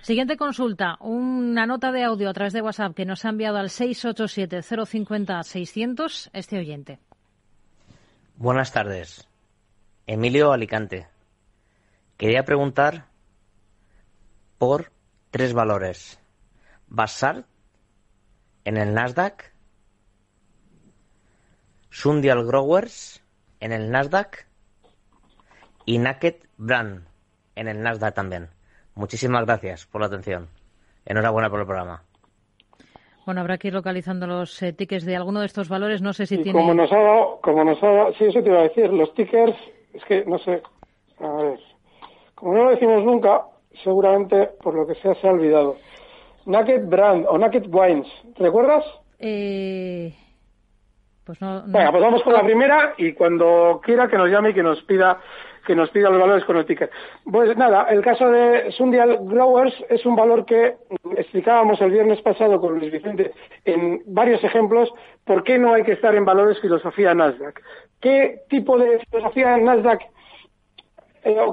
Siguiente 0.00 0.36
consulta, 0.36 0.96
una 0.98 1.64
nota 1.64 1.92
de 1.92 2.02
audio 2.02 2.28
a 2.28 2.32
través 2.32 2.54
de 2.54 2.62
WhatsApp 2.62 2.96
que 2.96 3.04
nos 3.04 3.24
ha 3.24 3.28
enviado 3.28 3.58
al 3.58 3.68
687-050-600 3.68 6.30
este 6.32 6.58
oyente. 6.58 6.98
Buenas 8.34 8.72
tardes. 8.72 9.28
Emilio 10.08 10.50
Alicante. 10.50 11.06
Quería 12.16 12.44
preguntar 12.44 13.04
por 14.58 14.90
tres 15.30 15.54
valores. 15.54 16.18
Bassart 16.94 17.46
en 18.66 18.76
el 18.76 18.92
Nasdaq, 18.92 19.50
Sundial 21.88 22.44
Growers 22.44 23.24
en 23.60 23.72
el 23.72 23.90
Nasdaq 23.90 24.46
y 25.86 25.98
Naked 25.98 26.34
Brand 26.58 27.06
en 27.56 27.68
el 27.68 27.82
Nasdaq 27.82 28.14
también. 28.14 28.50
Muchísimas 28.94 29.46
gracias 29.46 29.86
por 29.86 30.02
la 30.02 30.08
atención. 30.08 30.48
Enhorabuena 31.06 31.48
por 31.48 31.60
el 31.60 31.66
programa. 31.66 32.02
Bueno, 33.24 33.40
habrá 33.40 33.56
que 33.56 33.68
ir 33.68 33.74
localizando 33.74 34.26
los 34.26 34.62
eh, 34.62 34.74
tickets 34.74 35.06
de 35.06 35.16
alguno 35.16 35.40
de 35.40 35.46
estos 35.46 35.70
valores. 35.70 36.02
No 36.02 36.12
sé 36.12 36.26
si 36.26 36.42
tiene. 36.42 36.60
Como 36.60 36.74
nos 36.74 36.92
ha 36.92 36.98
dado, 36.98 37.40
como 37.40 37.64
nos 37.64 37.82
ha 37.82 37.86
dado, 37.86 38.12
sí, 38.14 38.24
eso 38.24 38.42
te 38.42 38.50
iba 38.50 38.58
a 38.58 38.64
decir. 38.64 38.92
Los 38.92 39.14
tickers, 39.14 39.56
es 39.94 40.04
que 40.04 40.26
no 40.26 40.38
sé. 40.40 40.62
A 41.20 41.28
ver. 41.42 41.58
Como 42.34 42.54
no 42.54 42.64
lo 42.64 42.70
decimos 42.70 43.02
nunca, 43.02 43.46
seguramente 43.82 44.50
por 44.62 44.74
lo 44.74 44.86
que 44.86 44.94
sea 44.96 45.14
se 45.14 45.26
ha 45.26 45.32
olvidado. 45.32 45.76
Naked 46.46 46.86
Brand 46.86 47.26
o 47.28 47.38
Naked 47.38 47.66
Wines, 47.68 48.06
¿te 48.36 48.42
recuerdas? 48.42 48.84
Eh, 49.18 50.14
pues 51.24 51.40
no, 51.40 51.66
no. 51.66 51.78
Venga, 51.78 51.90
pues 51.90 52.02
vamos 52.02 52.22
con 52.22 52.32
la 52.32 52.42
primera 52.42 52.94
y 52.96 53.12
cuando 53.12 53.80
quiera 53.82 54.08
que 54.08 54.18
nos 54.18 54.28
llame 54.28 54.50
y 54.50 54.54
que 54.54 54.62
nos 54.62 54.82
pida 54.82 55.20
que 55.66 55.76
nos 55.76 55.90
pida 55.90 56.10
los 56.10 56.20
valores 56.20 56.44
con 56.44 56.56
el 56.56 56.66
ticket. 56.66 56.90
Pues 57.30 57.56
nada, 57.56 57.86
el 57.90 58.02
caso 58.02 58.28
de 58.28 58.72
Sundial 58.72 59.18
Growers 59.22 59.74
es 59.88 60.04
un 60.04 60.16
valor 60.16 60.44
que 60.44 60.76
explicábamos 61.16 61.80
el 61.80 61.90
viernes 61.90 62.20
pasado 62.22 62.60
con 62.60 62.78
Luis 62.78 62.90
Vicente 62.90 63.32
en 63.64 64.02
varios 64.06 64.42
ejemplos 64.42 64.92
por 65.24 65.44
qué 65.44 65.58
no 65.58 65.72
hay 65.72 65.84
que 65.84 65.92
estar 65.92 66.14
en 66.14 66.24
valores 66.24 66.60
filosofía 66.60 67.14
Nasdaq. 67.14 67.60
¿Qué 68.00 68.40
tipo 68.48 68.76
de 68.78 68.98
filosofía 69.10 69.56
Nasdaq 69.56 70.02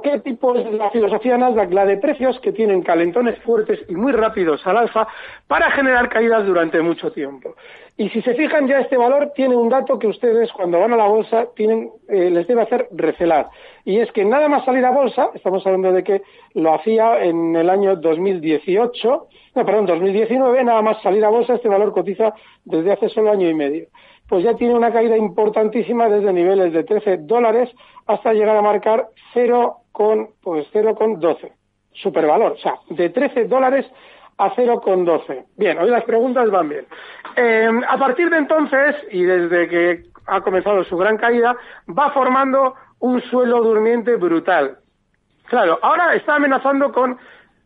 qué 0.04 0.20
tipo 0.20 0.56
es 0.56 0.72
la 0.74 0.90
filosofía 0.90 1.38
Nasdaq, 1.38 1.72
la 1.72 1.86
de 1.86 1.98
precios 1.98 2.40
que 2.40 2.52
tienen 2.52 2.82
calentones 2.82 3.38
fuertes 3.40 3.80
y 3.88 3.96
muy 3.96 4.12
rápidos 4.12 4.66
al 4.66 4.78
alfa 4.78 5.08
para 5.48 5.70
generar 5.72 6.10
caídas 6.10 6.46
durante 6.46 6.82
mucho 6.82 7.12
tiempo. 7.12 7.56
Y 7.98 8.10
si 8.10 8.22
se 8.22 8.34
fijan 8.34 8.68
ya 8.68 8.80
este 8.80 8.98
valor 8.98 9.34
tiene 9.36 9.56
un 9.56 9.70
dato 9.70 10.00
que 10.00 10.08
ustedes 10.08 10.52
cuando 10.54 10.80
van 10.80 10.94
a 10.94 10.98
la 10.98 11.06
bolsa 11.06 11.48
tienen, 11.56 11.92
eh, 12.08 12.30
les 12.30 12.48
debe 12.48 12.62
hacer 12.62 12.88
recelar. 12.92 13.50
Y 13.86 14.00
es 14.00 14.12
que 14.12 14.24
nada 14.26 14.48
más 14.48 14.66
salir 14.66 14.86
a 14.86 14.92
bolsa, 14.92 15.30
estamos 15.34 15.66
hablando 15.66 15.92
de 15.92 16.04
que 16.04 16.22
lo 16.54 16.74
hacía 16.74 17.24
en 17.24 17.56
el 17.56 17.70
año 17.70 17.96
2018, 17.98 19.28
no, 19.56 19.66
perdón, 19.66 19.86
2019, 19.86 20.64
nada 20.64 20.82
más 20.82 21.02
salir 21.02 21.24
a 21.26 21.30
bolsa, 21.30 21.56
este 21.56 21.68
valor 21.68 21.92
cotiza 21.92 22.34
desde 22.64 22.94
hace 22.94 23.10
solo 23.10 23.32
año 23.32 23.50
y 23.50 23.54
medio 23.54 23.88
pues 24.30 24.44
ya 24.44 24.54
tiene 24.54 24.76
una 24.76 24.94
caída 24.94 25.18
importantísima 25.18 26.08
desde 26.08 26.32
niveles 26.32 26.72
de 26.72 26.84
13 26.84 27.18
dólares 27.22 27.70
hasta 28.06 28.34
llegar 28.34 28.56
a 28.56 28.62
marcar 28.62 29.08
0 29.34 29.78
con, 29.92 30.30
pues 30.42 30.68
0,12. 30.72 31.52
Supervalor, 31.92 32.54
o 32.54 32.58
sea, 32.58 32.76
de 32.90 33.10
13 33.10 33.46
dólares 33.46 33.86
a 34.38 34.56
0,12. 34.56 35.46
Bien, 35.58 35.80
hoy 35.80 35.90
las 35.90 36.04
preguntas 36.04 36.50
van 36.52 36.70
bien. 36.70 36.86
Eh, 37.36 37.70
a 37.88 37.98
partir 37.98 38.30
de 38.30 38.38
entonces, 38.38 38.96
y 39.12 39.24
desde 39.24 39.68
que 39.68 40.04
ha 40.28 40.42
comenzado 40.42 40.84
su 40.84 40.96
gran 40.96 41.18
caída, 41.18 41.58
va 41.88 42.12
formando 42.12 42.76
un 43.00 43.22
suelo 43.22 43.62
durmiente 43.64 44.16
brutal. 44.16 44.78
Claro, 45.46 45.80
ahora 45.82 46.14
está 46.14 46.36
amenazando 46.36 46.92
con 46.92 47.18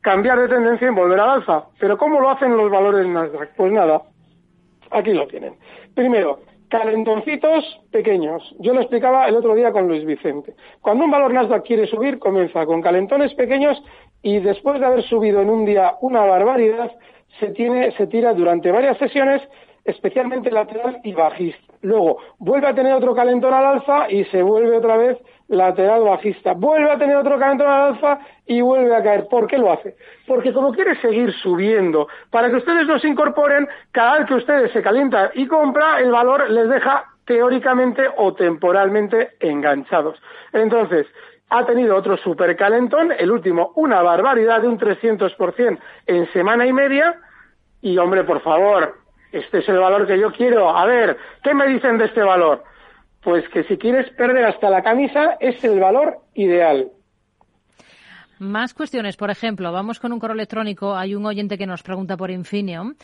cambiar 0.02 0.40
de 0.40 0.48
tendencia 0.48 0.88
y 0.88 0.92
volver 0.92 1.20
al 1.20 1.30
alza. 1.30 1.66
Pero 1.78 1.98
¿cómo 1.98 2.22
lo 2.22 2.30
hacen 2.30 2.56
los 2.56 2.72
valores 2.72 3.06
Nasdaq? 3.06 3.54
Pues 3.58 3.72
nada, 3.74 4.02
aquí 4.92 5.14
lo 5.14 5.28
tienen. 5.28 5.56
Primero, 5.94 6.40
calentoncitos 6.74 7.64
pequeños. 7.92 8.42
Yo 8.58 8.74
lo 8.74 8.82
explicaba 8.82 9.28
el 9.28 9.36
otro 9.36 9.54
día 9.54 9.72
con 9.72 9.88
Luis 9.88 10.04
Vicente. 10.06 10.56
Cuando 10.82 11.06
un 11.06 11.12
valor 11.12 11.32
Nasdaq 11.32 11.64
quiere 11.64 11.86
subir, 11.86 12.18
comienza 12.18 12.66
con 12.66 12.82
calentones 12.82 13.32
pequeños 13.36 13.80
y 14.24 14.40
después 14.40 14.80
de 14.80 14.88
haber 14.88 15.04
subido 15.04 15.40
en 15.44 15.52
un 15.52 15.66
día 15.66 15.94
una 16.02 16.22
barbaridad, 16.22 16.92
se, 17.40 17.50
tiene, 17.50 17.92
se 17.92 18.08
tira 18.08 18.34
durante 18.34 18.72
varias 18.72 18.98
sesiones 18.98 19.44
especialmente 19.86 20.50
lateral 20.52 21.00
y 21.04 21.14
bajista. 21.14 21.74
Luego 21.82 22.18
vuelve 22.40 22.68
a 22.68 22.76
tener 22.76 22.94
otro 22.94 23.14
calentón 23.14 23.54
al 23.54 23.66
alza 23.66 24.10
y 24.10 24.24
se 24.26 24.42
vuelve 24.42 24.78
otra 24.78 24.98
vez 24.98 25.18
lateral 25.50 26.04
bajista. 26.04 26.54
Vuelve 26.54 26.90
a 26.90 26.98
tener 26.98 27.18
otro 27.18 27.38
calentón 27.38 27.68
al 27.68 27.94
alza 27.94 28.20
y 28.46 28.62
vuelve 28.62 28.96
a 28.96 29.04
caer. 29.04 29.28
¿Por 29.28 29.48
qué 29.48 29.58
lo 29.58 29.72
hace? 29.72 29.96
Porque 30.26 30.54
como 30.54 30.72
quiere 30.72 30.96
seguir 31.02 31.34
subiendo, 31.34 32.08
para 32.30 32.50
que 32.50 32.58
ustedes 32.58 32.88
no 32.88 32.98
se 33.00 33.10
incorporen, 33.10 33.68
cada 33.92 34.20
vez 34.20 34.28
que 34.28 34.36
ustedes 34.36 34.72
se 34.72 34.82
calientan 34.82 35.32
y 35.34 35.48
compra, 35.48 36.00
el 36.00 36.12
valor 36.12 36.50
les 36.50 36.70
deja 36.70 37.06
teóricamente 37.26 38.04
o 38.18 38.34
temporalmente 38.34 39.32
enganchados. 39.40 40.22
Entonces, 40.52 41.08
ha 41.50 41.66
tenido 41.66 41.96
otro 41.96 42.18
supercalentón, 42.18 43.12
el 43.12 43.32
último 43.32 43.74
una 43.76 44.02
barbaridad 44.02 44.62
de 44.62 44.68
un 44.68 44.80
300% 44.80 45.80
en 46.08 46.32
semana 46.34 46.66
y 46.66 46.74
media, 46.74 47.20
y 47.82 47.98
hombre, 47.98 48.24
por 48.24 48.42
favor, 48.42 49.03
este 49.34 49.60
es 49.60 49.68
el 49.68 49.80
valor 49.80 50.08
que 50.08 50.20
yo 50.20 50.32
quiero. 50.32 50.70
A 50.70 50.86
ver, 50.86 51.18
¿qué 51.44 51.54
me 51.54 51.68
dicen 51.68 51.98
de 51.98 52.06
este 52.06 52.22
valor? 52.22 52.64
Pues 53.22 53.48
que 53.50 53.64
si 53.64 53.78
quieres 53.78 54.10
perder 54.12 54.46
hasta 54.46 54.70
la 54.70 54.84
camisa 54.84 55.38
es 55.40 55.62
el 55.64 55.80
valor 55.80 56.20
ideal. 56.36 56.92
Más 58.40 58.74
cuestiones, 58.74 59.18
por 59.18 59.32
ejemplo, 59.32 59.72
vamos 59.72 60.00
con 60.00 60.12
un 60.12 60.20
correo 60.20 60.36
electrónico. 60.36 60.96
Hay 60.96 61.16
un 61.16 61.26
oyente 61.26 61.58
que 61.58 61.66
nos 61.66 61.82
pregunta 61.82 62.18
por 62.18 62.30
Infineon. 62.30 62.96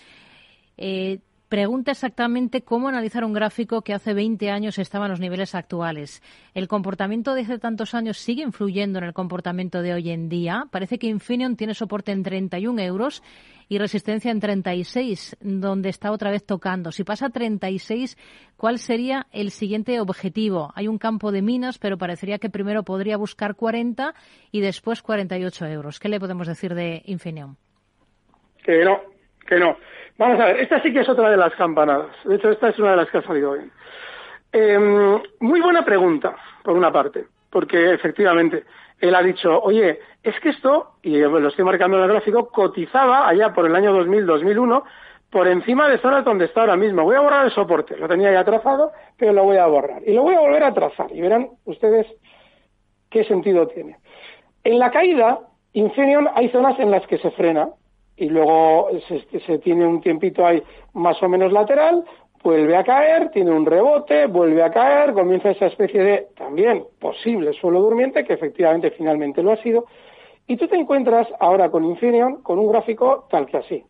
Eh, 0.77 1.19
pregunta 1.49 1.91
exactamente 1.91 2.61
cómo 2.61 2.87
analizar 2.87 3.25
un 3.25 3.33
gráfico 3.33 3.81
que 3.81 3.93
hace 3.93 4.13
20 4.13 4.51
años 4.51 4.77
estaba 4.77 5.05
en 5.05 5.11
los 5.11 5.19
niveles 5.19 5.55
actuales. 5.55 6.21
¿El 6.53 6.67
comportamiento 6.67 7.33
de 7.33 7.41
hace 7.41 7.57
tantos 7.57 7.95
años 7.95 8.19
sigue 8.19 8.43
influyendo 8.43 8.99
en 8.99 9.05
el 9.05 9.13
comportamiento 9.13 9.81
de 9.81 9.93
hoy 9.93 10.11
en 10.11 10.29
día? 10.29 10.65
Parece 10.71 10.99
que 10.99 11.07
Infineon 11.07 11.55
tiene 11.55 11.73
soporte 11.73 12.11
en 12.11 12.21
31 12.21 12.81
euros 12.83 13.23
y 13.67 13.79
resistencia 13.79 14.31
en 14.31 14.39
36, 14.39 15.37
donde 15.41 15.89
está 15.89 16.11
otra 16.11 16.31
vez 16.31 16.45
tocando. 16.45 16.91
Si 16.91 17.03
pasa 17.03 17.27
a 17.27 17.29
36, 17.29 18.17
¿cuál 18.55 18.77
sería 18.77 19.27
el 19.31 19.49
siguiente 19.49 19.99
objetivo? 19.99 20.71
Hay 20.75 20.87
un 20.87 20.99
campo 20.99 21.31
de 21.31 21.41
minas, 21.41 21.79
pero 21.79 21.97
parecería 21.97 22.37
que 22.37 22.49
primero 22.49 22.83
podría 22.83 23.17
buscar 23.17 23.55
40 23.55 24.13
y 24.51 24.61
después 24.61 25.01
48 25.01 25.65
euros. 25.67 25.99
¿Qué 25.99 26.09
le 26.09 26.19
podemos 26.19 26.47
decir 26.47 26.75
de 26.75 27.01
Infineon? 27.05 27.57
No, 28.67 29.18
que 29.49 29.59
no. 29.59 29.77
Vamos 30.17 30.39
a 30.39 30.45
ver, 30.45 30.59
esta 30.59 30.81
sí 30.81 30.93
que 30.93 30.99
es 30.99 31.09
otra 31.09 31.29
de 31.29 31.37
las 31.37 31.53
campanadas. 31.55 32.11
De 32.23 32.35
hecho, 32.35 32.49
esta 32.51 32.69
es 32.69 32.79
una 32.79 32.91
de 32.91 32.97
las 32.97 33.09
que 33.09 33.17
ha 33.17 33.23
salido 33.23 33.53
bien. 33.53 33.71
Em, 34.51 35.21
muy 35.39 35.59
buena 35.59 35.83
pregunta, 35.83 36.35
por 36.63 36.75
una 36.75 36.91
parte, 36.91 37.25
porque 37.49 37.93
efectivamente 37.93 38.63
él 38.99 39.15
ha 39.15 39.21
dicho, 39.21 39.59
oye, 39.61 39.99
es 40.23 40.39
que 40.39 40.49
esto, 40.49 40.95
y 41.01 41.17
lo 41.17 41.47
estoy 41.47 41.65
marcando 41.65 41.97
en 41.97 42.03
el 42.03 42.09
gráfico, 42.09 42.49
cotizaba 42.49 43.27
allá 43.27 43.53
por 43.53 43.65
el 43.65 43.75
año 43.75 43.93
2000-2001 43.93 44.83
por 45.29 45.47
encima 45.47 45.87
de 45.87 45.99
zonas 45.99 46.25
donde 46.25 46.45
está 46.45 46.61
ahora 46.61 46.75
mismo. 46.75 47.03
Voy 47.03 47.15
a 47.15 47.21
borrar 47.21 47.45
el 47.45 47.51
soporte, 47.51 47.95
lo 47.95 48.07
tenía 48.07 48.31
ya 48.31 48.43
trazado, 48.43 48.91
pero 49.17 49.31
lo 49.33 49.43
voy 49.43 49.57
a 49.57 49.67
borrar. 49.67 50.01
Y 50.05 50.13
lo 50.13 50.23
voy 50.23 50.35
a 50.35 50.39
volver 50.39 50.63
a 50.63 50.73
trazar 50.73 51.11
y 51.13 51.21
verán 51.21 51.49
ustedes 51.65 52.07
qué 53.09 53.23
sentido 53.25 53.67
tiene. 53.67 53.97
En 54.63 54.79
la 54.79 54.91
caída, 54.91 55.39
Infineon 55.73 56.29
hay 56.33 56.49
zonas 56.49 56.79
en 56.79 56.91
las 56.91 57.05
que 57.07 57.19
se 57.19 57.31
frena, 57.31 57.69
y 58.19 58.29
luego 58.29 58.89
se, 59.07 59.59
tiene 59.59 59.85
un 59.85 60.01
tiempito 60.01 60.45
ahí 60.45 60.61
más 60.93 61.21
o 61.23 61.29
menos 61.29 61.51
lateral, 61.51 62.03
vuelve 62.43 62.75
a 62.75 62.83
caer, 62.83 63.29
tiene 63.31 63.51
un 63.51 63.65
rebote, 63.65 64.27
vuelve 64.27 64.61
a 64.61 64.71
caer, 64.71 65.13
comienza 65.13 65.51
esa 65.51 65.67
especie 65.67 66.03
de 66.03 66.27
también 66.37 66.83
posible 66.99 67.53
suelo 67.53 67.81
durmiente, 67.81 68.23
que 68.23 68.33
efectivamente 68.33 68.91
finalmente 68.91 69.41
lo 69.41 69.51
ha 69.51 69.57
sido, 69.57 69.85
y 70.47 70.57
tú 70.57 70.67
te 70.67 70.75
encuentras 70.75 71.27
ahora 71.39 71.69
con 71.69 71.85
Infineon 71.85 72.41
con 72.41 72.59
un 72.59 72.71
gráfico 72.71 73.27
tal 73.29 73.45
que 73.45 73.57
así 73.57 73.83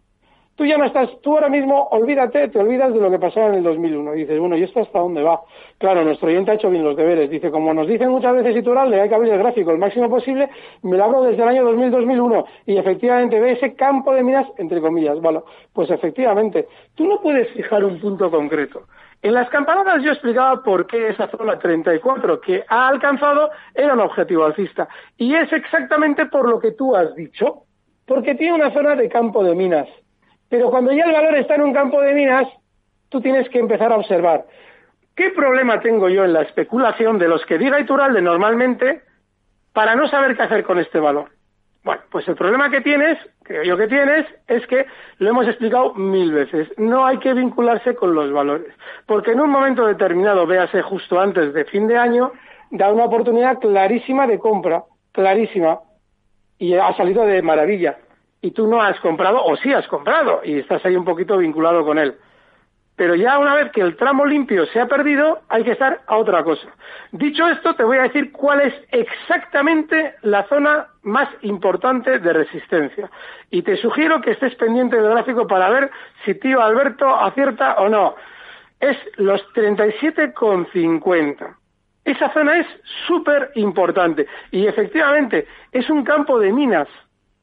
tú 0.60 0.65
ya 0.65 0.78
no 0.78 0.84
estás, 0.84 1.10
tú 1.22 1.36
ahora 1.36 1.48
mismo 1.48 1.88
olvídate, 1.91 2.50
te 2.50 2.60
olvidas 2.60 2.93
de 2.93 3.00
lo 3.00 3.10
que 3.10 3.17
pasaba 3.17 3.48
en 3.48 3.54
el 3.56 3.63
2001. 3.63 4.12
dices, 4.12 4.38
bueno, 4.38 4.58
¿y 4.58 4.63
esto 4.63 4.82
hasta 4.82 5.00
dónde 5.00 5.24
va? 5.24 5.39
Claro, 5.78 6.04
nuestro 6.04 6.28
oyente 6.28 6.52
ha 6.52 6.56
hecho 6.56 6.69
bien 6.69 6.84
los 6.84 6.98
deberes. 6.98 7.30
Dice, 7.30 7.50
como 7.50 7.74
nos 7.74 7.88
dicen 7.88 8.10
muchas 8.10 8.34
veces 8.34 8.62
le 8.65 9.00
hay 9.00 9.08
que 9.08 9.15
abrir 9.15 9.32
el 9.32 9.39
gráfico 9.39 9.72
el 9.72 9.78
máximo 9.78 10.10
posible, 10.10 10.50
me 10.84 10.98
lo 10.98 11.06
abro 11.06 11.24
desde 11.24 11.41
el 11.43 11.48
año 11.48 11.72
2000-2001 11.72 12.45
y 12.65 12.76
efectivamente 12.76 13.39
ve 13.39 13.54
ese 13.54 13.74
campo 13.74 14.13
de 14.13 14.22
minas, 14.22 14.48
entre 14.58 14.82
comillas. 14.82 15.22
Bueno, 15.22 15.45
pues 15.72 15.89
efectivamente, 15.91 16.67
tú 16.93 17.08
no 17.08 17.22
puedes 17.22 17.50
fijar 17.52 17.86
un 17.86 17.98
punto 18.02 18.30
concreto. 18.30 18.82
En 19.22 19.36
las 19.36 19.50
campanadas 19.50 20.04
yo 20.04 20.12
explicaba 20.12 20.62
por 20.62 20.88
qué 20.88 21.08
esa 21.08 21.30
zona 21.30 21.58
34 21.58 22.41
que 22.41 22.65
ha 22.67 22.89
alcanzado 22.89 23.50
era 23.74 23.93
un 23.93 24.02
objetivo 24.02 24.43
alcista. 24.43 24.89
Y 25.15 25.36
es 25.36 25.54
exactamente 25.54 26.26
por 26.26 26.50
lo 26.50 26.60
que 26.60 26.72
tú 26.72 26.98
has 26.98 27.15
dicho, 27.15 27.63
porque 28.06 28.36
tiene 28.36 28.56
una 28.56 28.74
zona 28.74 28.98
de 28.98 29.08
campo 29.08 29.41
de 29.41 29.56
minas. 29.56 29.88
Pero 30.49 30.69
cuando 30.69 30.91
ya 30.91 31.03
el 31.03 31.13
valor 31.13 31.35
está 31.35 31.55
en 31.55 31.62
un 31.62 31.73
campo 31.73 32.01
de 32.01 32.13
minas, 32.13 32.47
tú 33.09 33.21
tienes 33.21 33.47
que 33.49 33.59
empezar 33.59 33.91
a 33.91 33.97
observar. 33.97 34.45
¿Qué 35.15 35.31
problema 35.31 35.79
tengo 35.81 36.09
yo 36.09 36.23
en 36.23 36.33
la 36.33 36.41
especulación 36.41 37.17
de 37.19 37.27
los 37.27 37.45
que 37.45 37.57
diga 37.57 37.79
Iturralde 37.79 38.21
normalmente 38.21 39.01
para 39.73 39.95
no 39.95 40.07
saber 40.07 40.35
qué 40.35 40.43
hacer 40.43 40.63
con 40.63 40.79
este 40.79 40.99
valor? 40.99 41.29
Bueno, 41.83 42.01
pues 42.12 42.27
el 42.27 42.35
problema 42.35 42.69
que 42.69 42.81
tienes, 42.81 43.17
creo 43.43 43.63
yo 43.63 43.77
que 43.77 43.88
tienes, 43.88 44.25
es 44.47 44.65
que 44.67 44.85
lo 45.17 45.29
hemos 45.29 45.47
explicado 45.47 45.93
mil 45.95 46.31
veces. 46.31 46.67
No 46.77 47.05
hay 47.05 47.17
que 47.19 47.33
vincularse 47.33 47.95
con 47.95 48.13
los 48.13 48.31
valores. 48.31 48.73
Porque 49.05 49.31
en 49.31 49.39
un 49.39 49.49
momento 49.49 49.85
determinado, 49.85 50.45
véase 50.45 50.81
justo 50.81 51.19
antes 51.19 51.53
de 51.53 51.65
fin 51.65 51.88
de 51.88 51.97
año, 51.97 52.31
da 52.71 52.91
una 52.91 53.05
oportunidad 53.05 53.59
clarísima 53.59 54.27
de 54.27 54.39
compra, 54.39 54.83
clarísima. 55.12 55.79
Y 56.57 56.75
ha 56.75 56.93
salido 56.95 57.25
de 57.25 57.41
maravilla. 57.41 57.97
Y 58.41 58.52
tú 58.52 58.67
no 58.67 58.82
has 58.82 58.99
comprado, 58.99 59.43
o 59.43 59.56
sí 59.58 59.73
has 59.73 59.88
comprado, 59.88 60.41
y 60.43 60.60
estás 60.60 60.86
ahí 60.86 60.95
un 60.95 61.06
poquito 61.06 61.38
vinculado 61.38 61.84
con 61.84 61.97
él. 61.97 62.15
Pero 62.99 63.15
ya 63.15 63.39
una 63.39 63.56
vez 63.56 63.71
que 63.71 63.80
el 63.80 63.95
tramo 63.95 64.25
limpio 64.25 64.65
se 64.65 64.82
ha 64.82 64.86
perdido, 64.86 65.39
hay 65.47 65.63
que 65.63 65.71
estar 65.71 66.02
a 66.06 66.17
otra 66.17 66.43
cosa. 66.43 66.67
Dicho 67.13 67.47
esto, 67.47 67.73
te 67.73 67.86
voy 67.86 67.97
a 67.97 68.02
decir 68.02 68.34
cuál 68.34 68.60
es 68.60 68.73
exactamente 68.91 70.15
la 70.21 70.43
zona 70.49 70.88
más 71.04 71.30
importante 71.43 72.19
de 72.19 72.34
resistencia. 72.34 73.10
Y 73.52 73.62
te 73.62 73.78
sugiero 73.78 74.19
que 74.19 74.32
estés 74.32 74.54
pendiente 74.56 74.97
del 74.97 75.12
gráfico 75.12 75.47
para 75.47 75.69
ver 75.69 75.89
si 76.25 76.36
tío 76.36 76.62
Alberto 76.62 77.08
acierta 77.08 77.75
o 77.75 77.88
no. 77.88 78.15
Es 78.82 78.97
los 79.15 79.41
37,50. 79.54 81.56
Esa 82.04 82.34
zona 82.34 82.60
es 82.60 82.67
súper 83.08 83.52
importante. 83.56 84.28
Y 84.52 84.67
efectivamente, 84.67 85.47
es 85.71 85.89
un 85.89 86.04
campo 86.04 86.38
de 86.38 86.52
minas. 86.52 86.89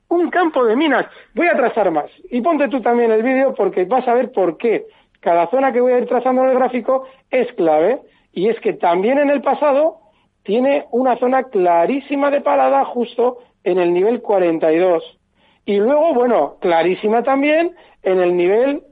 Un 0.08 0.30
campo 0.30 0.64
de 0.64 0.76
minas. 0.76 1.06
Voy 1.34 1.48
a 1.48 1.56
trazar 1.56 1.90
más. 1.90 2.10
Y 2.30 2.40
ponte 2.40 2.68
tú 2.68 2.80
también 2.80 3.10
el 3.10 3.22
vídeo 3.22 3.54
porque 3.54 3.84
vas 3.84 4.06
a 4.06 4.14
ver 4.14 4.32
por 4.32 4.56
qué 4.56 4.86
cada 5.20 5.48
zona 5.48 5.72
que 5.72 5.80
voy 5.80 5.92
a 5.92 5.98
ir 5.98 6.06
trazando 6.06 6.42
en 6.42 6.50
el 6.50 6.56
gráfico 6.56 7.06
es 7.30 7.52
clave 7.54 8.00
y 8.32 8.48
es 8.48 8.60
que 8.60 8.74
también 8.74 9.18
en 9.18 9.30
el 9.30 9.42
pasado 9.42 9.98
tiene 10.44 10.86
una 10.92 11.16
zona 11.16 11.44
clarísima 11.44 12.30
de 12.30 12.40
parada 12.40 12.84
justo 12.84 13.38
en 13.64 13.78
el 13.78 13.92
nivel 13.92 14.22
42. 14.22 15.18
Y 15.64 15.78
luego, 15.78 16.14
bueno, 16.14 16.56
clarísima 16.60 17.24
también 17.24 17.74
en 18.04 18.20
el 18.20 18.36
nivel, 18.36 18.84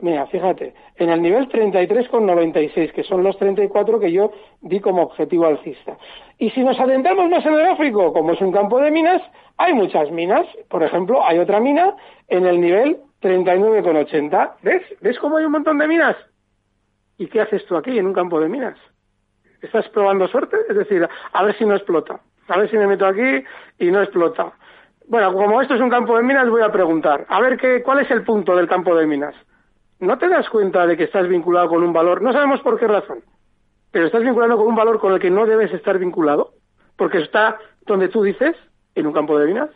mira, 0.00 0.26
fíjate, 0.26 0.74
en 0.96 1.10
el 1.10 1.22
nivel 1.22 1.48
33,96, 1.48 2.92
que 2.92 3.02
son 3.02 3.22
los 3.22 3.36
34 3.38 4.00
que 4.00 4.12
yo 4.12 4.32
di 4.60 4.80
como 4.80 5.02
objetivo 5.02 5.46
alcista. 5.46 5.96
Y 6.38 6.50
si 6.50 6.62
nos 6.62 6.78
adentramos 6.78 7.28
más 7.28 7.44
en 7.44 7.54
el 7.54 7.60
gráfico, 7.60 8.12
como 8.12 8.32
es 8.32 8.40
un 8.40 8.52
campo 8.52 8.80
de 8.80 8.90
minas, 8.90 9.22
hay 9.56 9.74
muchas 9.74 10.10
minas. 10.10 10.46
Por 10.68 10.82
ejemplo, 10.82 11.24
hay 11.26 11.38
otra 11.38 11.60
mina 11.60 11.96
en 12.28 12.46
el 12.46 12.60
nivel 12.60 12.98
39,80. 13.20 14.52
¿Ves? 14.62 14.82
¿Ves 15.00 15.18
cómo 15.18 15.36
hay 15.36 15.44
un 15.44 15.52
montón 15.52 15.78
de 15.78 15.88
minas? 15.88 16.16
¿Y 17.16 17.26
qué 17.26 17.40
haces 17.40 17.66
tú 17.66 17.76
aquí 17.76 17.98
en 17.98 18.06
un 18.06 18.12
campo 18.12 18.40
de 18.40 18.48
minas? 18.48 18.78
¿Estás 19.60 19.88
probando 19.88 20.28
suerte? 20.28 20.56
Es 20.68 20.76
decir, 20.76 21.08
a 21.32 21.42
ver 21.42 21.56
si 21.56 21.64
no 21.64 21.74
explota. 21.74 22.20
A 22.46 22.58
ver 22.58 22.70
si 22.70 22.78
me 22.78 22.86
meto 22.86 23.06
aquí 23.06 23.44
y 23.78 23.90
no 23.90 24.00
explota. 24.02 24.52
Bueno, 25.08 25.32
como 25.32 25.60
esto 25.60 25.74
es 25.74 25.80
un 25.80 25.90
campo 25.90 26.16
de 26.16 26.22
minas, 26.22 26.48
voy 26.48 26.62
a 26.62 26.70
preguntar. 26.70 27.26
A 27.28 27.40
ver, 27.40 27.56
qué, 27.56 27.82
¿cuál 27.82 28.00
es 28.00 28.10
el 28.10 28.22
punto 28.22 28.54
del 28.54 28.68
campo 28.68 28.94
de 28.94 29.06
minas? 29.06 29.34
¿No 30.00 30.16
te 30.18 30.28
das 30.28 30.48
cuenta 30.48 30.86
de 30.86 30.96
que 30.96 31.04
estás 31.04 31.28
vinculado 31.28 31.68
con 31.68 31.82
un 31.82 31.92
valor? 31.92 32.22
No 32.22 32.32
sabemos 32.32 32.60
por 32.60 32.78
qué 32.78 32.86
razón, 32.86 33.18
pero 33.90 34.06
estás 34.06 34.22
vinculado 34.22 34.56
con 34.56 34.68
un 34.68 34.76
valor 34.76 35.00
con 35.00 35.12
el 35.12 35.20
que 35.20 35.30
no 35.30 35.46
debes 35.46 35.72
estar 35.72 35.98
vinculado, 35.98 36.52
porque 36.96 37.18
está 37.18 37.58
donde 37.86 38.08
tú 38.08 38.22
dices, 38.22 38.56
en 38.94 39.06
un 39.06 39.12
campo 39.12 39.38
de 39.38 39.46
minas. 39.46 39.70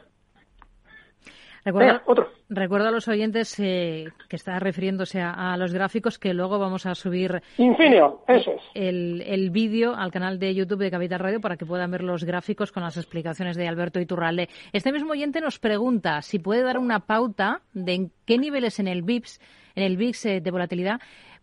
Recuerdo, 1.65 2.89
a 2.89 2.91
los 2.91 3.07
oyentes 3.07 3.59
eh, 3.61 4.09
que 4.29 4.35
está 4.35 4.59
refiriéndose 4.59 5.21
a, 5.21 5.57
los 5.57 5.73
gráficos 5.73 6.19
que 6.19 6.35
luego 6.35 6.59
vamos 6.59 6.87
a 6.87 6.97
subir 6.97 7.41
Infinio, 7.57 8.25
eso 8.27 8.51
es. 8.53 8.63
el, 8.75 9.23
el 9.23 9.51
vídeo 9.51 9.95
al 9.95 10.11
canal 10.11 10.41
de 10.41 10.53
YouTube 10.57 10.81
de 10.81 10.91
Capital 10.91 11.21
Radio 11.21 11.41
para 11.41 11.57
que 11.57 11.65
puedan 11.65 11.93
ver 11.93 12.03
los 12.03 12.25
gráficos 12.25 12.73
con 12.73 12.83
las 12.83 12.97
explicaciones 12.97 13.57
de 13.57 13.69
Alberto 13.69 14.01
Iturralde. 14.01 14.49
Este 14.73 14.91
mismo 14.91 15.13
oyente 15.13 15.41
nos 15.41 15.61
pregunta 15.61 16.21
si 16.23 16.41
puede 16.41 16.65
dar 16.65 16.79
una 16.79 16.99
pauta 16.99 17.61
de 17.75 17.95
en 17.95 18.13
qué 18.27 18.39
niveles 18.39 18.81
en 18.81 18.89
el 18.89 19.03
VIPS, 19.03 19.41
en 19.75 19.85
el 19.85 19.97
VIX 19.97 20.27
eh, 20.27 20.41
de 20.41 20.51
volatilidad 20.51 21.01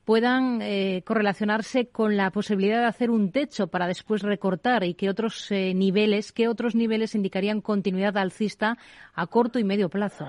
puedan 0.10 0.60
eh, 0.64 1.04
correlacionarse 1.06 1.90
con 1.90 2.18
la 2.18 2.32
posibilidad 2.32 2.80
de 2.80 2.88
hacer 2.88 3.12
un 3.12 3.32
techo 3.32 3.68
para 3.68 3.86
después 3.86 4.24
recortar 4.24 4.84
y 4.84 4.96
que 4.96 5.08
otros 5.08 5.52
eh, 5.52 5.74
niveles, 5.76 6.32
qué 6.32 6.48
otros 6.48 6.74
niveles 6.74 7.14
indicarían 7.14 7.62
continuidad 7.62 8.18
alcista 8.18 8.76
a 9.14 9.28
corto 9.28 9.60
y 9.60 9.64
medio 9.64 9.88
plazo. 9.88 10.26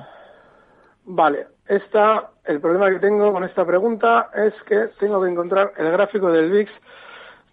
Vale, 1.06 1.46
esta, 1.66 2.30
el 2.44 2.60
problema 2.60 2.90
que 2.90 2.98
tengo 2.98 3.32
con 3.32 3.42
esta 3.42 3.64
pregunta 3.64 4.28
es 4.34 4.52
que 4.64 4.90
tengo 4.98 5.22
que 5.22 5.30
encontrar 5.30 5.72
el 5.78 5.90
gráfico 5.92 6.30
del 6.30 6.50
VIX. 6.50 6.70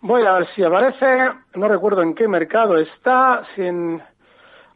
Voy 0.01 0.23
a 0.23 0.33
ver 0.33 0.47
si 0.53 0.63
aparece, 0.63 1.29
no 1.55 1.69
recuerdo 1.69 2.01
en 2.01 2.13
qué 2.13 2.27
mercado 2.27 2.77
está, 2.77 3.43
si 3.55 3.61
en, 3.61 4.03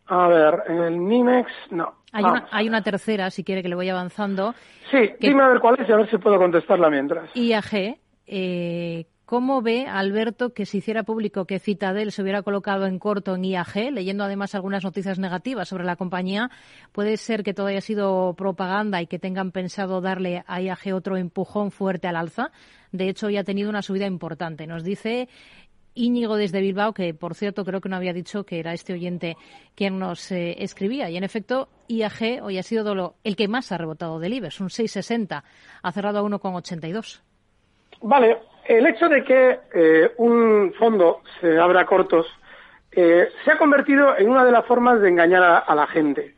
a 0.08 0.28
ver, 0.28 0.64
en 0.68 0.78
el 0.78 1.06
NIMEX, 1.06 1.52
no, 1.72 1.96
hay 2.12 2.24
una, 2.24 2.48
hay 2.52 2.68
una, 2.68 2.82
tercera, 2.82 3.30
si 3.30 3.44
quiere 3.44 3.62
que 3.62 3.70
le 3.70 3.76
vaya 3.76 3.94
avanzando. 3.94 4.54
Sí, 4.90 5.12
dime 5.20 5.44
a 5.44 5.48
ver 5.48 5.60
cuál 5.60 5.80
es 5.80 5.88
y 5.88 5.92
a 5.92 5.98
ver 5.98 6.10
si 6.10 6.18
puedo 6.18 6.38
contestarla 6.38 6.90
mientras. 6.90 7.36
IAG, 7.36 8.00
eh, 8.28 9.06
¿cómo 9.26 9.62
ve 9.62 9.88
Alberto 9.88 10.54
que 10.54 10.66
se 10.66 10.78
hiciera 10.78 11.04
público 11.04 11.46
que 11.46 11.60
Citadel 11.60 12.12
se 12.12 12.22
hubiera 12.22 12.42
colocado 12.42 12.86
en 12.86 13.00
corto 13.00 13.36
en 13.36 13.46
IAG, 13.46 13.92
leyendo 13.92 14.26
además 14.26 14.56
algunas 14.56 14.84
noticias 14.84 15.20
negativas 15.20 15.70
sobre 15.70 15.86
la 15.86 15.96
compañía? 15.96 16.50
¿Puede 16.92 17.16
ser 17.16 17.44
que 17.44 17.54
todo 17.54 17.68
haya 17.68 17.82
sido 17.82 18.34
propaganda 18.36 19.02
y 19.02 19.08
que 19.08 19.20
tengan 19.20 19.52
pensado 19.52 20.02
darle 20.02 20.44
a 20.48 20.62
IAG 20.62 20.94
otro 20.94 21.16
empujón 21.16 21.72
fuerte 21.72 22.08
al 22.08 22.18
alza? 22.18 22.52
De 22.92 23.08
hecho, 23.08 23.30
ya 23.30 23.40
ha 23.40 23.44
tenido 23.46 23.70
una 23.70 23.82
subida 23.82 24.06
importante. 24.06 24.68
Nos 24.68 24.84
dice 24.84 25.30
Íñigo 25.94 26.36
desde 26.36 26.62
Bilbao, 26.62 26.94
que 26.94 27.14
por 27.14 27.36
cierto 27.36 27.66
creo 27.66 27.82
que 27.82 27.90
no 27.90 27.96
había 27.96 28.14
dicho 28.14 28.46
que 28.46 28.60
era 28.60 28.74
este 28.74 28.94
oyente 28.94 29.38
quien 29.76 30.00
nos 30.00 30.32
eh, 30.32 30.56
escribía. 30.60 31.10
Y 31.10 31.18
en 31.18 31.24
efecto, 31.24 31.70
IAG 31.88 32.44
hoy 32.44 32.58
ha 32.58 32.64
sido 32.64 33.16
el 33.24 33.36
que 33.36 33.48
más 33.48 33.72
ha 33.72 33.78
rebotado 33.78 34.20
del 34.20 34.34
IBEX, 34.34 34.60
un 34.62 34.70
6,60. 34.70 35.44
Ha 35.84 35.92
cerrado 35.92 36.20
a 36.20 36.24
1,82. 36.24 37.22
Vale, 38.02 38.38
el 38.68 38.88
hecho 38.88 39.10
de 39.10 39.24
que 39.24 39.60
eh, 39.74 40.12
un 40.18 40.74
fondo 40.78 41.22
se 41.40 41.60
abra 41.60 41.86
cortos 41.86 42.26
eh, 42.92 43.30
se 43.46 43.52
ha 43.52 43.58
convertido 43.58 44.18
en 44.18 44.30
una 44.30 44.44
de 44.44 44.52
las 44.52 44.66
formas 44.66 45.00
de 45.02 45.10
engañar 45.10 45.64
a 45.66 45.76
la 45.76 45.88
gente. 45.88 46.36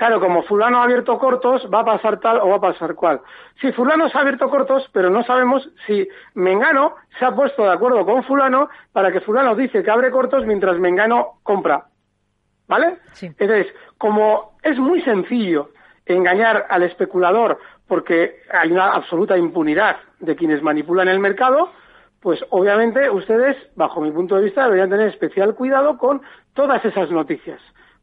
Claro, 0.00 0.18
como 0.18 0.42
fulano 0.44 0.80
ha 0.80 0.84
abierto 0.84 1.18
cortos, 1.18 1.68
va 1.70 1.80
a 1.80 1.84
pasar 1.84 2.20
tal 2.20 2.38
o 2.40 2.48
va 2.48 2.56
a 2.56 2.72
pasar 2.72 2.94
cual. 2.94 3.20
Si 3.60 3.70
fulano 3.72 4.08
se 4.08 4.16
ha 4.16 4.22
abierto 4.22 4.48
cortos, 4.48 4.88
pero 4.94 5.10
no 5.10 5.22
sabemos 5.24 5.68
si 5.86 6.08
Mengano 6.32 6.94
se 7.18 7.26
ha 7.26 7.34
puesto 7.34 7.64
de 7.64 7.72
acuerdo 7.72 8.06
con 8.06 8.24
fulano 8.24 8.70
para 8.94 9.12
que 9.12 9.20
fulano 9.20 9.54
dice 9.54 9.82
que 9.82 9.90
abre 9.90 10.10
cortos 10.10 10.46
mientras 10.46 10.78
Mengano 10.78 11.40
compra. 11.42 11.84
¿Vale? 12.66 12.96
Entonces, 13.20 13.66
como 13.98 14.52
es 14.62 14.78
muy 14.78 15.02
sencillo 15.02 15.68
engañar 16.06 16.64
al 16.70 16.82
especulador 16.84 17.58
porque 17.86 18.40
hay 18.50 18.72
una 18.72 18.94
absoluta 18.94 19.36
impunidad 19.36 19.98
de 20.18 20.34
quienes 20.34 20.62
manipulan 20.62 21.08
el 21.08 21.18
mercado, 21.18 21.72
pues 22.22 22.42
obviamente 22.48 23.10
ustedes, 23.10 23.54
bajo 23.76 24.00
mi 24.00 24.10
punto 24.12 24.36
de 24.36 24.44
vista, 24.44 24.64
deberían 24.64 24.88
tener 24.88 25.08
especial 25.08 25.54
cuidado 25.54 25.98
con 25.98 26.22
todas 26.54 26.82
esas 26.86 27.10
noticias 27.10 27.60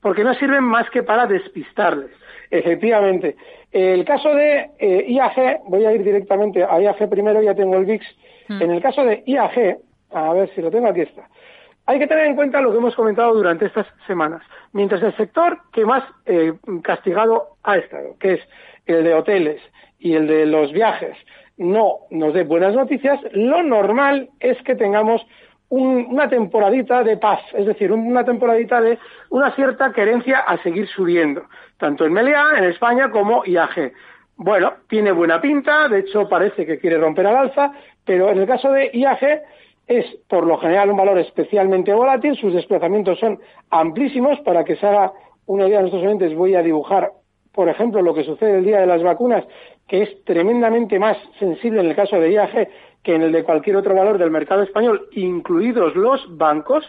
porque 0.07 0.23
no 0.23 0.33
sirven 0.35 0.63
más 0.63 0.89
que 0.89 1.03
para 1.03 1.27
despistarles. 1.27 2.11
Efectivamente. 2.49 3.35
El 3.73 4.05
caso 4.05 4.33
de 4.33 4.69
eh, 4.79 5.05
IAG, 5.05 5.63
voy 5.65 5.83
a 5.83 5.91
ir 5.91 6.01
directamente 6.01 6.63
a 6.63 6.79
IAG 6.79 7.09
primero, 7.09 7.41
ya 7.41 7.53
tengo 7.53 7.75
el 7.75 7.83
VIX. 7.83 8.05
Hmm. 8.47 8.61
En 8.61 8.71
el 8.71 8.81
caso 8.81 9.03
de 9.03 9.21
IAG, 9.25 9.79
a 10.11 10.31
ver 10.31 10.49
si 10.55 10.61
lo 10.61 10.71
tengo, 10.71 10.87
aquí 10.87 11.01
está. 11.01 11.27
Hay 11.87 11.99
que 11.99 12.07
tener 12.07 12.25
en 12.25 12.37
cuenta 12.37 12.61
lo 12.61 12.71
que 12.71 12.77
hemos 12.77 12.95
comentado 12.95 13.33
durante 13.33 13.65
estas 13.65 13.85
semanas. 14.07 14.43
Mientras 14.71 15.03
el 15.03 15.13
sector 15.17 15.59
que 15.73 15.83
más 15.83 16.05
eh, 16.25 16.53
castigado 16.83 17.57
ha 17.63 17.75
estado, 17.75 18.15
que 18.17 18.35
es 18.35 18.39
el 18.85 19.03
de 19.03 19.13
hoteles 19.13 19.61
y 19.99 20.13
el 20.13 20.25
de 20.27 20.45
los 20.45 20.71
viajes, 20.71 21.17
no 21.57 21.97
nos 22.11 22.33
dé 22.33 22.43
buenas 22.43 22.73
noticias, 22.75 23.19
lo 23.33 23.61
normal 23.61 24.29
es 24.39 24.57
que 24.63 24.75
tengamos 24.75 25.21
una 25.69 26.29
temporadita 26.29 27.03
de 27.03 27.17
paz, 27.17 27.41
es 27.53 27.65
decir, 27.65 27.91
una 27.91 28.23
temporadita 28.23 28.79
de 28.79 28.97
una 29.29 29.53
cierta 29.55 29.91
querencia 29.91 30.39
a 30.39 30.61
seguir 30.63 30.87
subiendo, 30.87 31.43
tanto 31.77 32.05
en 32.05 32.13
Meliá, 32.13 32.51
en 32.57 32.63
España, 32.65 33.11
como 33.11 33.43
IAG. 33.45 33.91
Bueno, 34.37 34.73
tiene 34.87 35.11
buena 35.11 35.41
pinta, 35.41 35.89
de 35.89 35.99
hecho 35.99 36.29
parece 36.29 36.65
que 36.65 36.79
quiere 36.79 36.97
romper 36.97 37.27
al 37.27 37.35
alza, 37.35 37.71
pero 38.05 38.29
en 38.29 38.37
el 38.37 38.47
caso 38.47 38.71
de 38.71 38.91
IAG 38.93 39.41
es 39.87 40.05
por 40.29 40.45
lo 40.45 40.57
general 40.57 40.91
un 40.91 40.97
valor 40.97 41.17
especialmente 41.17 41.93
volátil, 41.93 42.35
sus 42.37 42.53
desplazamientos 42.53 43.19
son 43.19 43.39
amplísimos, 43.69 44.39
para 44.41 44.63
que 44.63 44.75
se 44.75 44.85
haga 44.85 45.11
una 45.47 45.67
idea 45.67 45.77
de 45.77 45.83
nuestros 45.83 46.03
oyentes 46.03 46.35
voy 46.35 46.55
a 46.55 46.61
dibujar, 46.61 47.11
por 47.51 47.67
ejemplo, 47.67 48.01
lo 48.01 48.13
que 48.13 48.23
sucede 48.23 48.59
el 48.59 48.65
día 48.65 48.79
de 48.79 48.85
las 48.85 49.01
vacunas, 49.01 49.43
que 49.87 50.03
es 50.03 50.23
tremendamente 50.25 50.99
más 50.99 51.17
sensible 51.39 51.79
en 51.79 51.87
el 51.87 51.95
caso 51.95 52.19
de 52.19 52.31
IAG 52.31 52.69
que 53.07 53.15
en 53.15 53.21
el 53.21 53.31
de 53.31 53.45
cualquier 53.45 53.77
otro 53.77 53.95
valor 53.95 54.17
del 54.17 54.31
mercado 54.31 54.63
español, 54.63 55.07
incluidos 55.13 55.95
los 55.95 56.27
bancos, 56.37 56.83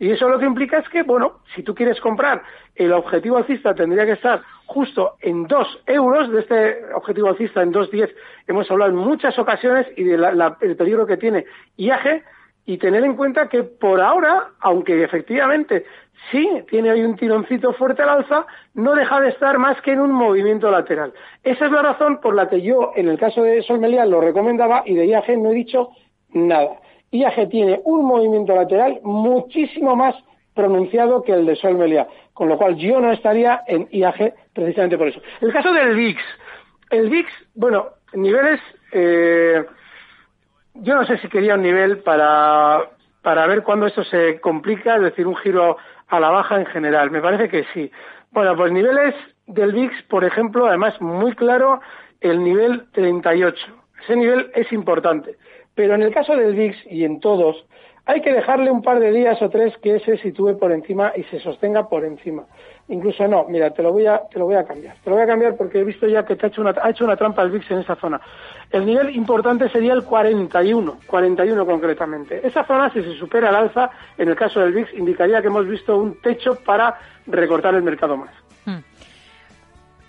y 0.00 0.10
eso 0.10 0.28
lo 0.28 0.40
que 0.40 0.44
implica 0.44 0.78
es 0.78 0.88
que, 0.88 1.04
bueno, 1.04 1.42
si 1.54 1.62
tú 1.62 1.76
quieres 1.76 2.00
comprar, 2.00 2.42
el 2.74 2.92
objetivo 2.92 3.36
alcista 3.36 3.72
tendría 3.72 4.04
que 4.04 4.14
estar 4.14 4.42
justo 4.66 5.14
en 5.20 5.46
2 5.46 5.82
euros, 5.86 6.28
de 6.32 6.40
este 6.40 6.92
objetivo 6.92 7.28
alcista 7.28 7.62
en 7.62 7.72
2,10 7.72 8.12
hemos 8.48 8.68
hablado 8.68 8.90
en 8.90 8.96
muchas 8.96 9.38
ocasiones 9.38 9.86
y 9.96 10.02
del 10.02 10.76
peligro 10.76 11.06
que 11.06 11.16
tiene 11.16 11.46
IAG, 11.76 12.24
y 12.66 12.78
tener 12.78 13.04
en 13.04 13.16
cuenta 13.16 13.48
que 13.48 13.62
por 13.64 14.00
ahora, 14.00 14.50
aunque 14.60 15.02
efectivamente 15.02 15.84
sí 16.30 16.48
tiene 16.68 16.90
ahí 16.90 17.02
un 17.02 17.16
tironcito 17.16 17.72
fuerte 17.72 18.02
al 18.02 18.10
alza, 18.10 18.46
no 18.74 18.94
deja 18.94 19.20
de 19.20 19.30
estar 19.30 19.58
más 19.58 19.80
que 19.82 19.92
en 19.92 20.00
un 20.00 20.12
movimiento 20.12 20.70
lateral. 20.70 21.12
Esa 21.42 21.66
es 21.66 21.72
la 21.72 21.82
razón 21.82 22.20
por 22.20 22.34
la 22.34 22.48
que 22.48 22.60
yo, 22.60 22.92
en 22.96 23.08
el 23.08 23.18
caso 23.18 23.42
de 23.42 23.62
Sol 23.62 23.80
lo 23.80 24.20
recomendaba 24.20 24.82
y 24.84 24.94
de 24.94 25.06
IAG 25.06 25.38
no 25.38 25.50
he 25.50 25.54
dicho 25.54 25.90
nada. 26.32 26.80
IAG 27.10 27.48
tiene 27.48 27.80
un 27.84 28.04
movimiento 28.04 28.54
lateral 28.54 29.00
muchísimo 29.02 29.96
más 29.96 30.14
pronunciado 30.54 31.22
que 31.22 31.32
el 31.32 31.46
de 31.46 31.56
Sol 31.56 31.78
con 32.34 32.48
lo 32.48 32.58
cual 32.58 32.76
yo 32.76 33.00
no 33.00 33.12
estaría 33.12 33.62
en 33.66 33.88
IAG 33.90 34.34
precisamente 34.52 34.98
por 34.98 35.08
eso. 35.08 35.20
El 35.40 35.52
caso 35.52 35.72
del 35.72 35.94
VIX. 35.94 36.22
El 36.90 37.10
VIX, 37.10 37.28
bueno, 37.54 37.86
niveles... 38.12 38.60
Eh, 38.92 39.64
yo 40.74 40.94
no 40.94 41.04
sé 41.06 41.18
si 41.18 41.28
quería 41.28 41.54
un 41.54 41.62
nivel 41.62 41.98
para, 41.98 42.90
para 43.22 43.46
ver 43.46 43.62
cuándo 43.62 43.86
esto 43.86 44.04
se 44.04 44.40
complica, 44.40 44.96
es 44.96 45.02
decir, 45.02 45.26
un 45.26 45.36
giro 45.36 45.76
a 46.08 46.20
la 46.20 46.30
baja 46.30 46.58
en 46.58 46.66
general. 46.66 47.10
Me 47.10 47.20
parece 47.20 47.48
que 47.48 47.64
sí. 47.74 47.90
Bueno, 48.30 48.56
pues 48.56 48.72
niveles 48.72 49.14
del 49.46 49.72
VIX, 49.72 50.02
por 50.04 50.24
ejemplo, 50.24 50.66
además 50.66 51.00
muy 51.00 51.34
claro, 51.34 51.80
el 52.20 52.42
nivel 52.42 52.84
38. 52.92 53.56
Ese 54.04 54.16
nivel 54.16 54.50
es 54.54 54.72
importante. 54.72 55.36
Pero 55.74 55.94
en 55.94 56.02
el 56.02 56.12
caso 56.12 56.36
del 56.36 56.54
VIX 56.54 56.76
y 56.86 57.04
en 57.04 57.20
todos, 57.20 57.64
hay 58.06 58.20
que 58.22 58.32
dejarle 58.32 58.70
un 58.70 58.82
par 58.82 58.98
de 58.98 59.12
días 59.12 59.40
o 59.42 59.50
tres 59.50 59.76
que 59.78 60.00
se 60.00 60.18
sitúe 60.18 60.58
por 60.58 60.72
encima 60.72 61.12
y 61.16 61.22
se 61.24 61.38
sostenga 61.40 61.88
por 61.88 62.04
encima. 62.04 62.44
Incluso 62.88 63.28
no, 63.28 63.44
mira, 63.48 63.70
te 63.70 63.82
lo 63.82 63.92
voy 63.92 64.06
a, 64.06 64.22
te 64.28 64.38
lo 64.38 64.46
voy 64.46 64.56
a 64.56 64.64
cambiar. 64.64 64.96
Te 65.04 65.10
lo 65.10 65.16
voy 65.16 65.24
a 65.24 65.28
cambiar 65.28 65.56
porque 65.56 65.78
he 65.78 65.84
visto 65.84 66.08
ya 66.08 66.24
que 66.24 66.34
te 66.34 66.46
ha 66.46 66.48
hecho 66.48 66.60
una, 66.60 66.74
ha 66.82 66.90
hecho 66.90 67.04
una 67.04 67.16
trampa 67.16 67.42
el 67.42 67.50
VIX 67.50 67.70
en 67.70 67.78
esa 67.78 67.94
zona. 67.96 68.20
El 68.70 68.84
nivel 68.84 69.14
importante 69.14 69.68
sería 69.68 69.92
el 69.92 70.02
41, 70.02 70.98
41 71.06 71.66
concretamente. 71.66 72.44
Esa 72.44 72.64
zona, 72.64 72.92
si 72.92 73.02
se 73.02 73.14
supera 73.14 73.50
el 73.50 73.54
alza, 73.54 73.90
en 74.18 74.28
el 74.28 74.34
caso 74.34 74.60
del 74.60 74.72
VIX, 74.72 74.94
indicaría 74.94 75.40
que 75.40 75.46
hemos 75.46 75.68
visto 75.68 75.96
un 75.96 76.20
techo 76.20 76.56
para 76.64 76.98
recortar 77.26 77.74
el 77.74 77.82
mercado 77.82 78.16
más. 78.16 78.30
Hmm. 78.64 78.80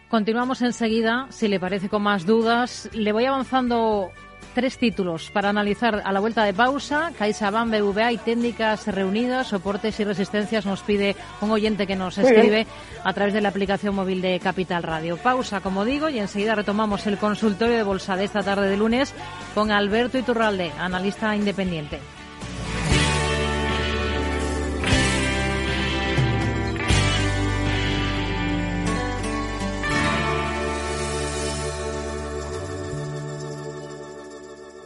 Continuamos 0.09 0.61
enseguida, 0.61 1.27
si 1.29 1.47
le 1.47 1.59
parece 1.59 1.87
con 1.87 2.01
más 2.01 2.25
dudas. 2.25 2.89
Le 2.93 3.11
voy 3.11 3.25
avanzando 3.25 4.09
tres 4.53 4.77
títulos 4.77 5.29
para 5.31 5.49
analizar 5.49 6.01
a 6.03 6.11
la 6.11 6.19
vuelta 6.19 6.43
de 6.43 6.53
pausa. 6.53 7.11
CaixaBank, 7.17 7.71
BVA 7.71 8.11
y 8.11 8.17
técnicas 8.17 8.87
reunidas, 8.87 9.47
soportes 9.47 9.99
y 9.99 10.03
resistencias 10.03 10.65
nos 10.65 10.81
pide 10.81 11.15
un 11.41 11.51
oyente 11.51 11.87
que 11.87 11.95
nos 11.95 12.17
escribe 12.17 12.67
a 13.03 13.13
través 13.13 13.33
de 13.33 13.41
la 13.41 13.49
aplicación 13.49 13.95
móvil 13.95 14.21
de 14.21 14.39
Capital 14.39 14.83
Radio. 14.83 15.17
Pausa, 15.17 15.61
como 15.61 15.85
digo, 15.85 16.09
y 16.09 16.19
enseguida 16.19 16.55
retomamos 16.55 17.07
el 17.07 17.17
consultorio 17.17 17.77
de 17.77 17.83
bolsa 17.83 18.15
de 18.15 18.25
esta 18.25 18.43
tarde 18.43 18.69
de 18.69 18.77
lunes 18.77 19.13
con 19.53 19.71
Alberto 19.71 20.17
Iturralde, 20.17 20.71
analista 20.79 21.35
independiente. 21.35 21.99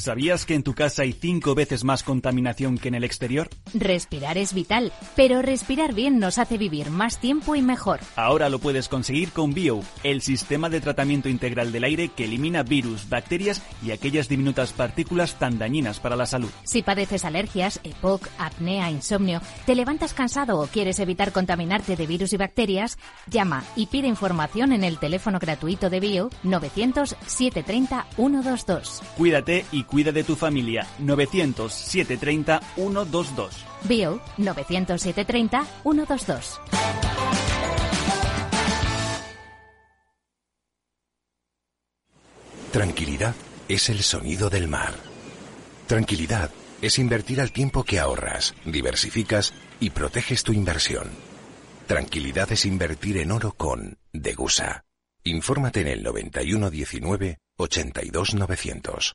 ¿Sabías 0.00 0.46
que 0.46 0.54
en 0.54 0.62
tu 0.62 0.72
casa 0.72 1.02
hay 1.02 1.12
cinco 1.12 1.54
veces 1.54 1.84
más 1.84 2.02
contaminación 2.02 2.78
que 2.78 2.88
en 2.88 2.94
el 2.94 3.04
exterior? 3.04 3.50
Respirar 3.74 4.38
es 4.38 4.54
vital, 4.54 4.94
pero 5.14 5.42
respirar 5.42 5.92
bien 5.92 6.18
nos 6.18 6.38
hace 6.38 6.56
vivir 6.56 6.90
más 6.90 7.20
tiempo 7.20 7.54
y 7.54 7.60
mejor. 7.60 8.00
Ahora 8.16 8.48
lo 8.48 8.60
puedes 8.60 8.88
conseguir 8.88 9.30
con 9.30 9.52
Bio, 9.52 9.82
el 10.02 10.22
sistema 10.22 10.70
de 10.70 10.80
tratamiento 10.80 11.28
integral 11.28 11.70
del 11.70 11.84
aire 11.84 12.08
que 12.08 12.24
elimina 12.24 12.62
virus, 12.62 13.10
bacterias 13.10 13.62
y 13.84 13.90
aquellas 13.90 14.30
diminutas 14.30 14.72
partículas 14.72 15.38
tan 15.38 15.58
dañinas 15.58 16.00
para 16.00 16.16
la 16.16 16.24
salud. 16.24 16.48
Si 16.64 16.82
padeces 16.82 17.26
alergias, 17.26 17.78
EPOC, 17.84 18.26
apnea, 18.38 18.90
insomnio, 18.90 19.42
te 19.66 19.74
levantas 19.74 20.14
cansado 20.14 20.60
o 20.60 20.66
quieres 20.66 20.98
evitar 20.98 21.30
contaminarte 21.30 21.96
de 21.96 22.06
virus 22.06 22.32
y 22.32 22.38
bacterias, 22.38 22.96
llama 23.26 23.64
y 23.76 23.88
pide 23.88 24.08
información 24.08 24.72
en 24.72 24.82
el 24.82 24.98
teléfono 24.98 25.38
gratuito 25.38 25.90
de 25.90 26.00
Bio 26.00 26.30
900 26.42 27.16
730 27.26 28.06
122. 28.16 29.02
Cuídate 29.18 29.66
y 29.72 29.89
cuida 29.90 30.12
de 30.12 30.24
tu 30.24 30.36
familia. 30.36 30.86
900-730-122. 31.00 33.50
Bio 33.84 34.20
900-730-122. 34.38 36.60
Tranquilidad 42.70 43.34
es 43.68 43.88
el 43.88 44.02
sonido 44.02 44.48
del 44.48 44.68
mar. 44.68 44.94
Tranquilidad 45.88 46.52
es 46.80 47.00
invertir 47.00 47.40
al 47.40 47.50
tiempo 47.50 47.82
que 47.82 47.98
ahorras, 47.98 48.54
diversificas 48.64 49.52
y 49.80 49.90
proteges 49.90 50.44
tu 50.44 50.52
inversión. 50.52 51.10
Tranquilidad 51.88 52.52
es 52.52 52.64
invertir 52.66 53.18
en 53.18 53.32
oro 53.32 53.52
con 53.52 53.98
Degusa. 54.12 54.84
Infórmate 55.24 55.80
en 55.80 55.88
el 55.88 56.04
9119 56.04 57.38
82900. 57.56 59.14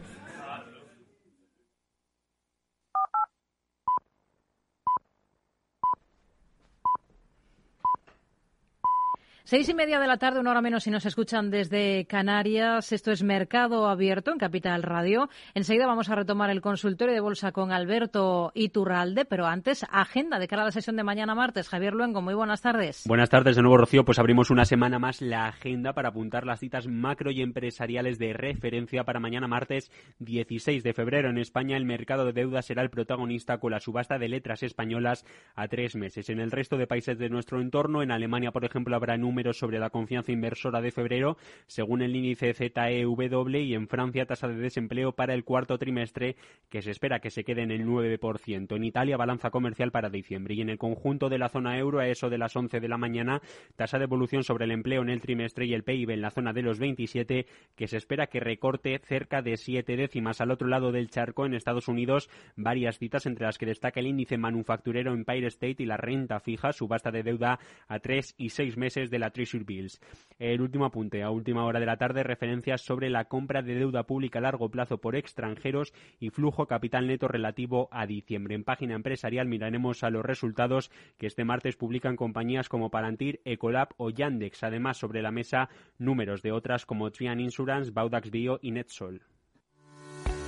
Seis 9.51 9.67
y 9.67 9.73
media 9.73 9.99
de 9.99 10.07
la 10.07 10.15
tarde, 10.15 10.39
una 10.39 10.51
hora 10.51 10.61
menos 10.61 10.83
si 10.83 10.91
nos 10.91 11.05
escuchan 11.05 11.49
desde 11.49 12.05
Canarias. 12.05 12.93
Esto 12.93 13.11
es 13.11 13.21
Mercado 13.21 13.89
Abierto 13.89 14.31
en 14.31 14.37
Capital 14.37 14.81
Radio. 14.81 15.27
Enseguida 15.53 15.87
vamos 15.87 16.07
a 16.07 16.15
retomar 16.15 16.49
el 16.51 16.61
consultorio 16.61 17.13
de 17.13 17.19
bolsa 17.19 17.51
con 17.51 17.73
Alberto 17.73 18.53
Iturralde, 18.55 19.25
pero 19.25 19.47
antes, 19.47 19.85
agenda 19.91 20.39
de 20.39 20.47
cara 20.47 20.61
a 20.61 20.65
la 20.67 20.71
sesión 20.71 20.95
de 20.95 21.03
mañana 21.03 21.35
martes. 21.35 21.67
Javier 21.67 21.93
Luengo, 21.93 22.21
muy 22.21 22.33
buenas 22.33 22.61
tardes. 22.61 23.03
Buenas 23.05 23.29
tardes 23.29 23.57
de 23.57 23.61
nuevo, 23.61 23.75
Rocío. 23.75 24.05
Pues 24.05 24.19
abrimos 24.19 24.51
una 24.51 24.63
semana 24.63 24.99
más 24.99 25.21
la 25.21 25.47
agenda 25.47 25.91
para 25.91 26.07
apuntar 26.07 26.45
las 26.45 26.61
citas 26.61 26.87
macro 26.87 27.29
y 27.29 27.41
empresariales 27.41 28.19
de 28.19 28.31
referencia 28.31 29.03
para 29.03 29.19
mañana 29.19 29.49
martes 29.49 29.91
16 30.19 30.81
de 30.81 30.93
febrero. 30.93 31.29
En 31.29 31.37
España, 31.37 31.75
el 31.75 31.83
mercado 31.83 32.23
de 32.23 32.31
deuda 32.31 32.61
será 32.61 32.83
el 32.83 32.89
protagonista 32.89 33.57
con 33.57 33.71
la 33.71 33.81
subasta 33.81 34.17
de 34.17 34.29
letras 34.29 34.63
españolas 34.63 35.25
a 35.55 35.67
tres 35.67 35.97
meses. 35.97 36.29
En 36.29 36.39
el 36.39 36.51
resto 36.51 36.77
de 36.77 36.87
países 36.87 37.19
de 37.19 37.27
nuestro 37.27 37.59
entorno, 37.59 38.01
en 38.01 38.11
Alemania, 38.11 38.51
por 38.53 38.63
ejemplo, 38.63 38.95
habrá 38.95 39.17
números 39.17 39.40
sobre 39.51 39.79
la 39.79 39.89
confianza 39.89 40.31
inversora 40.31 40.81
de 40.81 40.91
febrero, 40.91 41.37
según 41.67 42.01
el 42.01 42.15
índice 42.15 42.53
ZEW, 42.53 43.49
y 43.49 43.73
en 43.73 43.87
Francia 43.87 44.25
tasa 44.25 44.47
de 44.47 44.55
desempleo 44.55 45.13
para 45.13 45.33
el 45.33 45.43
cuarto 45.43 45.77
trimestre, 45.77 46.35
que 46.69 46.81
se 46.81 46.91
espera 46.91 47.19
que 47.19 47.31
se 47.31 47.43
quede 47.43 47.63
en 47.63 47.71
el 47.71 47.85
9%. 47.85 48.75
En 48.75 48.83
Italia, 48.83 49.17
balanza 49.17 49.49
comercial 49.49 49.91
para 49.91 50.09
diciembre. 50.09 50.53
Y 50.53 50.61
en 50.61 50.69
el 50.69 50.77
conjunto 50.77 51.29
de 51.29 51.39
la 51.39 51.49
zona 51.49 51.77
euro, 51.77 51.99
a 51.99 52.07
eso 52.07 52.29
de 52.29 52.37
las 52.37 52.55
11 52.55 52.79
de 52.79 52.87
la 52.87 52.97
mañana, 52.97 53.41
tasa 53.75 53.97
de 53.97 54.05
evolución 54.05 54.43
sobre 54.43 54.65
el 54.65 54.71
empleo 54.71 55.01
en 55.01 55.09
el 55.09 55.21
trimestre 55.21 55.65
y 55.65 55.73
el 55.73 55.83
PIB 55.83 56.11
en 56.11 56.21
la 56.21 56.31
zona 56.31 56.53
de 56.53 56.61
los 56.61 56.79
27, 56.79 57.45
que 57.75 57.87
se 57.87 57.97
espera 57.97 58.27
que 58.27 58.39
recorte 58.39 58.99
cerca 58.99 59.41
de 59.41 59.57
siete 59.57 59.95
décimas. 59.95 60.41
Al 60.41 60.51
otro 60.51 60.67
lado 60.67 60.91
del 60.91 61.09
charco, 61.09 61.45
en 61.45 61.53
Estados 61.53 61.87
Unidos, 61.87 62.29
varias 62.55 62.99
citas 62.99 63.25
entre 63.25 63.45
las 63.45 63.57
que 63.57 63.65
destaca 63.65 63.99
el 63.99 64.07
índice 64.07 64.37
manufacturero 64.37 65.13
Empire 65.13 65.47
State 65.47 65.83
y 65.83 65.85
la 65.85 65.97
renta 65.97 66.39
fija, 66.39 66.73
subasta 66.73 67.11
de 67.11 67.23
deuda 67.23 67.59
a 67.87 67.99
tres 67.99 68.35
y 68.37 68.49
seis 68.49 68.77
meses 68.77 69.09
de 69.09 69.19
la 69.19 69.30
Treasury 69.31 69.63
Bills. 69.63 69.99
El 70.39 70.61
último 70.61 70.85
apunte, 70.85 71.23
a 71.23 71.29
última 71.29 71.65
hora 71.65 71.79
de 71.79 71.85
la 71.85 71.97
tarde, 71.97 72.23
referencias 72.23 72.81
sobre 72.81 73.09
la 73.09 73.25
compra 73.25 73.61
de 73.61 73.75
deuda 73.75 74.03
pública 74.03 74.39
a 74.39 74.41
largo 74.41 74.69
plazo 74.69 74.99
por 74.99 75.15
extranjeros 75.15 75.93
y 76.19 76.29
flujo 76.29 76.67
capital 76.67 77.07
neto 77.07 77.27
relativo 77.27 77.89
a 77.91 78.05
diciembre. 78.05 78.55
En 78.55 78.63
página 78.63 78.95
empresarial 78.95 79.47
miraremos 79.47 80.03
a 80.03 80.09
los 80.09 80.25
resultados 80.25 80.91
que 81.17 81.27
este 81.27 81.45
martes 81.45 81.75
publican 81.75 82.15
compañías 82.15 82.69
como 82.69 82.91
Palantir, 82.91 83.41
Ecolab 83.45 83.89
o 83.97 84.09
Yandex. 84.09 84.63
Además, 84.63 84.97
sobre 84.97 85.21
la 85.21 85.31
mesa, 85.31 85.69
números 85.97 86.41
de 86.41 86.51
otras 86.51 86.85
como 86.85 87.11
Trian 87.11 87.39
Insurance, 87.39 87.91
Baudax 87.91 88.31
Bio 88.31 88.59
y 88.61 88.71
Netsol. 88.71 89.21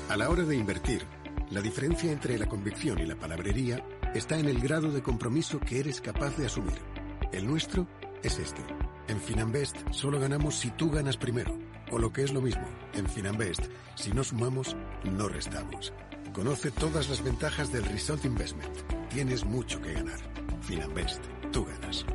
A 0.10 0.18
la 0.18 0.30
hora 0.30 0.44
de 0.44 0.56
invertir, 0.56 1.02
la 1.52 1.62
diferencia 1.62 2.12
entre 2.12 2.38
la 2.38 2.48
convicción 2.48 3.00
y 3.00 3.06
la 3.06 3.16
palabrería 3.16 3.84
está 4.14 4.38
en 4.38 4.48
el 4.48 4.60
grado 4.60 4.92
de 4.92 5.02
compromiso 5.02 5.60
que 5.60 5.80
eres 5.80 6.02
capaz 6.02 6.36
de 6.38 6.46
asumir. 6.46 6.78
El 7.32 7.48
nuestro 7.48 7.88
es 8.24 8.40
este. 8.40 8.62
En 9.08 9.20
Finanbest 9.20 9.78
solo 9.92 10.20
ganamos 10.20 10.56
si 10.56 10.72
tú 10.72 10.90
ganas 10.90 11.18
primero. 11.18 11.58
O 11.92 12.00
lo 12.00 12.12
que 12.12 12.24
es 12.24 12.34
lo 12.34 12.42
mismo, 12.42 12.66
en 12.94 13.08
Finanbest, 13.08 13.66
si 13.96 14.12
no 14.12 14.24
sumamos, 14.24 14.76
no 15.04 15.28
restamos. 15.28 15.94
Conoce 16.34 16.72
todas 16.72 17.10
las 17.10 17.24
ventajas 17.24 17.72
del 17.72 17.86
Result 17.86 18.26
Investment. 18.26 18.76
Tienes 19.10 19.46
mucho 19.46 19.80
que 19.82 19.94
ganar. 19.94 20.20
Finanbest, 20.62 21.24
tú 21.52 21.66
ganas. 21.66 22.06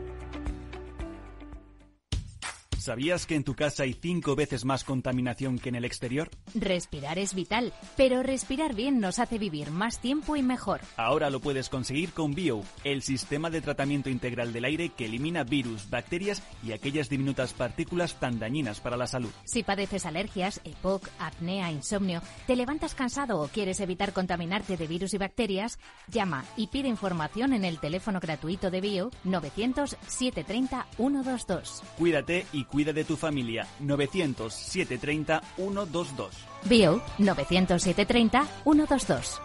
¿Sabías 2.88 3.26
que 3.26 3.34
en 3.34 3.44
tu 3.44 3.54
casa 3.54 3.82
hay 3.82 3.92
cinco 3.92 4.34
veces 4.34 4.64
más 4.64 4.82
contaminación 4.82 5.58
que 5.58 5.68
en 5.68 5.74
el 5.74 5.84
exterior? 5.84 6.30
Respirar 6.54 7.18
es 7.18 7.34
vital, 7.34 7.74
pero 7.98 8.22
respirar 8.22 8.74
bien 8.74 8.98
nos 8.98 9.18
hace 9.18 9.36
vivir 9.36 9.70
más 9.70 10.00
tiempo 10.00 10.36
y 10.36 10.42
mejor. 10.42 10.80
Ahora 10.96 11.28
lo 11.28 11.40
puedes 11.40 11.68
conseguir 11.68 12.14
con 12.14 12.32
Bio, 12.32 12.62
el 12.84 13.02
sistema 13.02 13.50
de 13.50 13.60
tratamiento 13.60 14.08
integral 14.08 14.54
del 14.54 14.64
aire 14.64 14.88
que 14.88 15.04
elimina 15.04 15.44
virus, 15.44 15.90
bacterias 15.90 16.42
y 16.64 16.72
aquellas 16.72 17.10
diminutas 17.10 17.52
partículas 17.52 18.18
tan 18.18 18.38
dañinas 18.38 18.80
para 18.80 18.96
la 18.96 19.06
salud. 19.06 19.28
Si 19.44 19.62
padeces 19.62 20.06
alergias, 20.06 20.62
EPOC, 20.64 21.10
apnea, 21.18 21.70
insomnio, 21.70 22.22
te 22.46 22.56
levantas 22.56 22.94
cansado 22.94 23.38
o 23.38 23.48
quieres 23.48 23.80
evitar 23.80 24.14
contaminarte 24.14 24.78
de 24.78 24.86
virus 24.86 25.12
y 25.12 25.18
bacterias, 25.18 25.78
llama 26.10 26.46
y 26.56 26.68
pide 26.68 26.88
información 26.88 27.52
en 27.52 27.66
el 27.66 27.80
teléfono 27.80 28.18
gratuito 28.18 28.70
de 28.70 28.80
Bio 28.80 29.10
900 29.24 29.94
730 30.06 30.86
122. 30.96 31.82
Cuídate 31.98 32.46
y 32.54 32.64
cuida 32.78 32.92
de 32.92 33.02
tu 33.02 33.16
familia. 33.16 33.66
900 33.80 34.54
730 34.54 35.42
122. 35.56 36.30
Bio 36.62 37.02
900 37.18 37.82
730 37.82 38.46
122. 38.62 39.40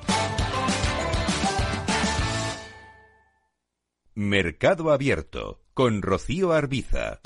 Mercado 4.13 4.91
Abierto 4.91 5.63
con 5.73 6.03
Rocío 6.03 6.53
Arbiza. 6.53 7.21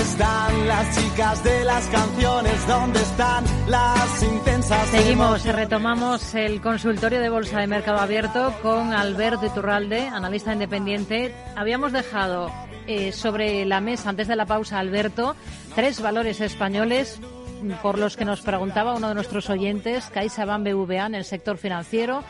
Están 0.00 0.66
las 0.66 0.96
chicas 0.98 1.44
de 1.44 1.64
las 1.64 1.86
canciones? 1.88 2.66
¿Dónde 2.66 3.00
están 3.02 3.44
las 3.68 4.22
intensas? 4.22 4.88
Seguimos, 4.88 5.44
retomamos 5.44 6.34
el 6.34 6.62
consultorio 6.62 7.20
de 7.20 7.28
Bolsa 7.28 7.60
de 7.60 7.66
Mercado 7.66 7.98
Abierto 7.98 8.54
con 8.62 8.94
Alberto 8.94 9.44
Iturralde, 9.44 10.08
analista 10.08 10.54
independiente. 10.54 11.34
Habíamos 11.54 11.92
dejado 11.92 12.50
eh, 12.86 13.12
sobre 13.12 13.66
la 13.66 13.82
mesa, 13.82 14.08
antes 14.08 14.26
de 14.26 14.36
la 14.36 14.46
pausa, 14.46 14.78
Alberto, 14.78 15.36
tres 15.74 16.00
valores 16.00 16.40
españoles 16.40 17.20
por 17.82 17.98
los 17.98 18.16
que 18.16 18.24
nos 18.24 18.40
preguntaba 18.40 18.96
uno 18.96 19.08
de 19.08 19.14
nuestros 19.14 19.50
oyentes, 19.50 20.06
CaixaBank 20.06 20.66
BVA 20.66 21.06
en 21.06 21.14
el 21.14 21.24
sector 21.24 21.58
financiero 21.58 22.24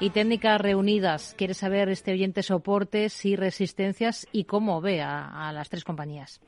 y 0.00 0.10
técnicas 0.10 0.60
reunidas. 0.60 1.36
Quiere 1.38 1.54
saber 1.54 1.88
este 1.88 2.10
oyente 2.10 2.42
soportes 2.42 3.24
y 3.24 3.36
resistencias 3.36 4.26
y 4.32 4.44
cómo 4.44 4.80
ve 4.80 5.02
a, 5.02 5.48
a 5.48 5.52
las 5.52 5.68
tres 5.68 5.84
compañías. 5.84 6.40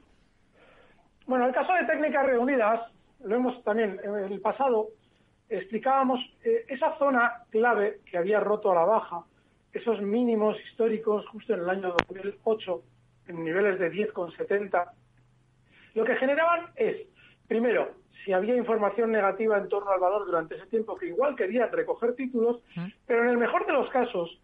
Bueno, 1.26 1.46
el 1.46 1.54
caso 1.54 1.72
de 1.72 1.84
técnicas 1.84 2.26
reunidas, 2.26 2.80
lo 3.24 3.36
hemos 3.36 3.62
también 3.64 3.98
en 4.04 4.14
el 4.14 4.40
pasado, 4.40 4.88
explicábamos 5.48 6.20
eh, 6.44 6.66
esa 6.68 6.96
zona 6.98 7.44
clave 7.50 8.00
que 8.10 8.18
había 8.18 8.40
roto 8.40 8.70
a 8.70 8.74
la 8.74 8.84
baja, 8.84 9.24
esos 9.72 10.00
mínimos 10.02 10.56
históricos 10.66 11.26
justo 11.28 11.54
en 11.54 11.60
el 11.60 11.70
año 11.70 11.94
2008, 12.08 12.82
en 13.28 13.44
niveles 13.44 13.78
de 13.78 13.90
10,70, 13.90 14.90
lo 15.94 16.04
que 16.04 16.16
generaban 16.16 16.66
es, 16.76 16.96
primero, 17.48 17.94
si 18.24 18.32
había 18.32 18.56
información 18.56 19.12
negativa 19.12 19.58
en 19.58 19.68
torno 19.68 19.90
al 19.90 20.00
valor 20.00 20.26
durante 20.26 20.56
ese 20.56 20.66
tiempo, 20.66 20.96
que 20.96 21.06
igual 21.06 21.36
querían 21.36 21.70
recoger 21.70 22.14
títulos, 22.14 22.60
pero 23.06 23.22
en 23.22 23.30
el 23.30 23.36
mejor 23.36 23.66
de 23.66 23.72
los 23.72 23.88
casos 23.90 24.40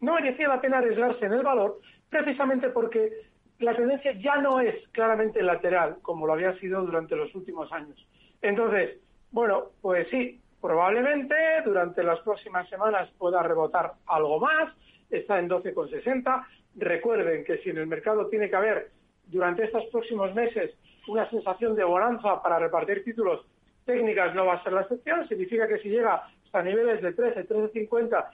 no 0.00 0.14
merecía 0.14 0.48
la 0.48 0.60
pena 0.60 0.78
arriesgarse 0.78 1.24
en 1.24 1.32
el 1.32 1.42
valor, 1.42 1.80
precisamente 2.10 2.68
porque 2.70 3.10
la 3.58 3.74
tendencia 3.74 4.12
ya 4.12 4.36
no 4.36 4.60
es 4.60 4.74
claramente 4.88 5.42
lateral, 5.42 5.96
como 6.02 6.26
lo 6.26 6.32
había 6.32 6.58
sido 6.58 6.82
durante 6.82 7.16
los 7.16 7.34
últimos 7.34 7.70
años. 7.72 7.96
Entonces, 8.42 8.98
bueno, 9.30 9.70
pues 9.80 10.08
sí, 10.10 10.40
probablemente 10.60 11.34
durante 11.64 12.02
las 12.02 12.20
próximas 12.20 12.68
semanas 12.68 13.10
pueda 13.18 13.42
rebotar 13.42 13.92
algo 14.06 14.40
más, 14.40 14.72
está 15.10 15.38
en 15.38 15.48
12,60. 15.48 16.46
Recuerden 16.76 17.44
que 17.44 17.58
si 17.58 17.70
en 17.70 17.78
el 17.78 17.86
mercado 17.86 18.28
tiene 18.28 18.50
que 18.50 18.56
haber 18.56 18.90
durante 19.26 19.64
estos 19.64 19.84
próximos 19.86 20.34
meses 20.34 20.74
una 21.06 21.28
sensación 21.30 21.74
de 21.74 21.84
bonanza 21.84 22.42
para 22.42 22.58
repartir 22.58 23.04
títulos 23.04 23.46
técnicas 23.84 24.34
no 24.34 24.46
va 24.46 24.54
a 24.54 24.62
ser 24.62 24.72
la 24.72 24.82
excepción, 24.82 25.28
significa 25.28 25.68
que 25.68 25.78
si 25.78 25.90
llega 25.90 26.26
hasta 26.44 26.62
niveles 26.62 27.02
de 27.02 27.12
13, 27.12 27.48
13,50, 27.48 28.26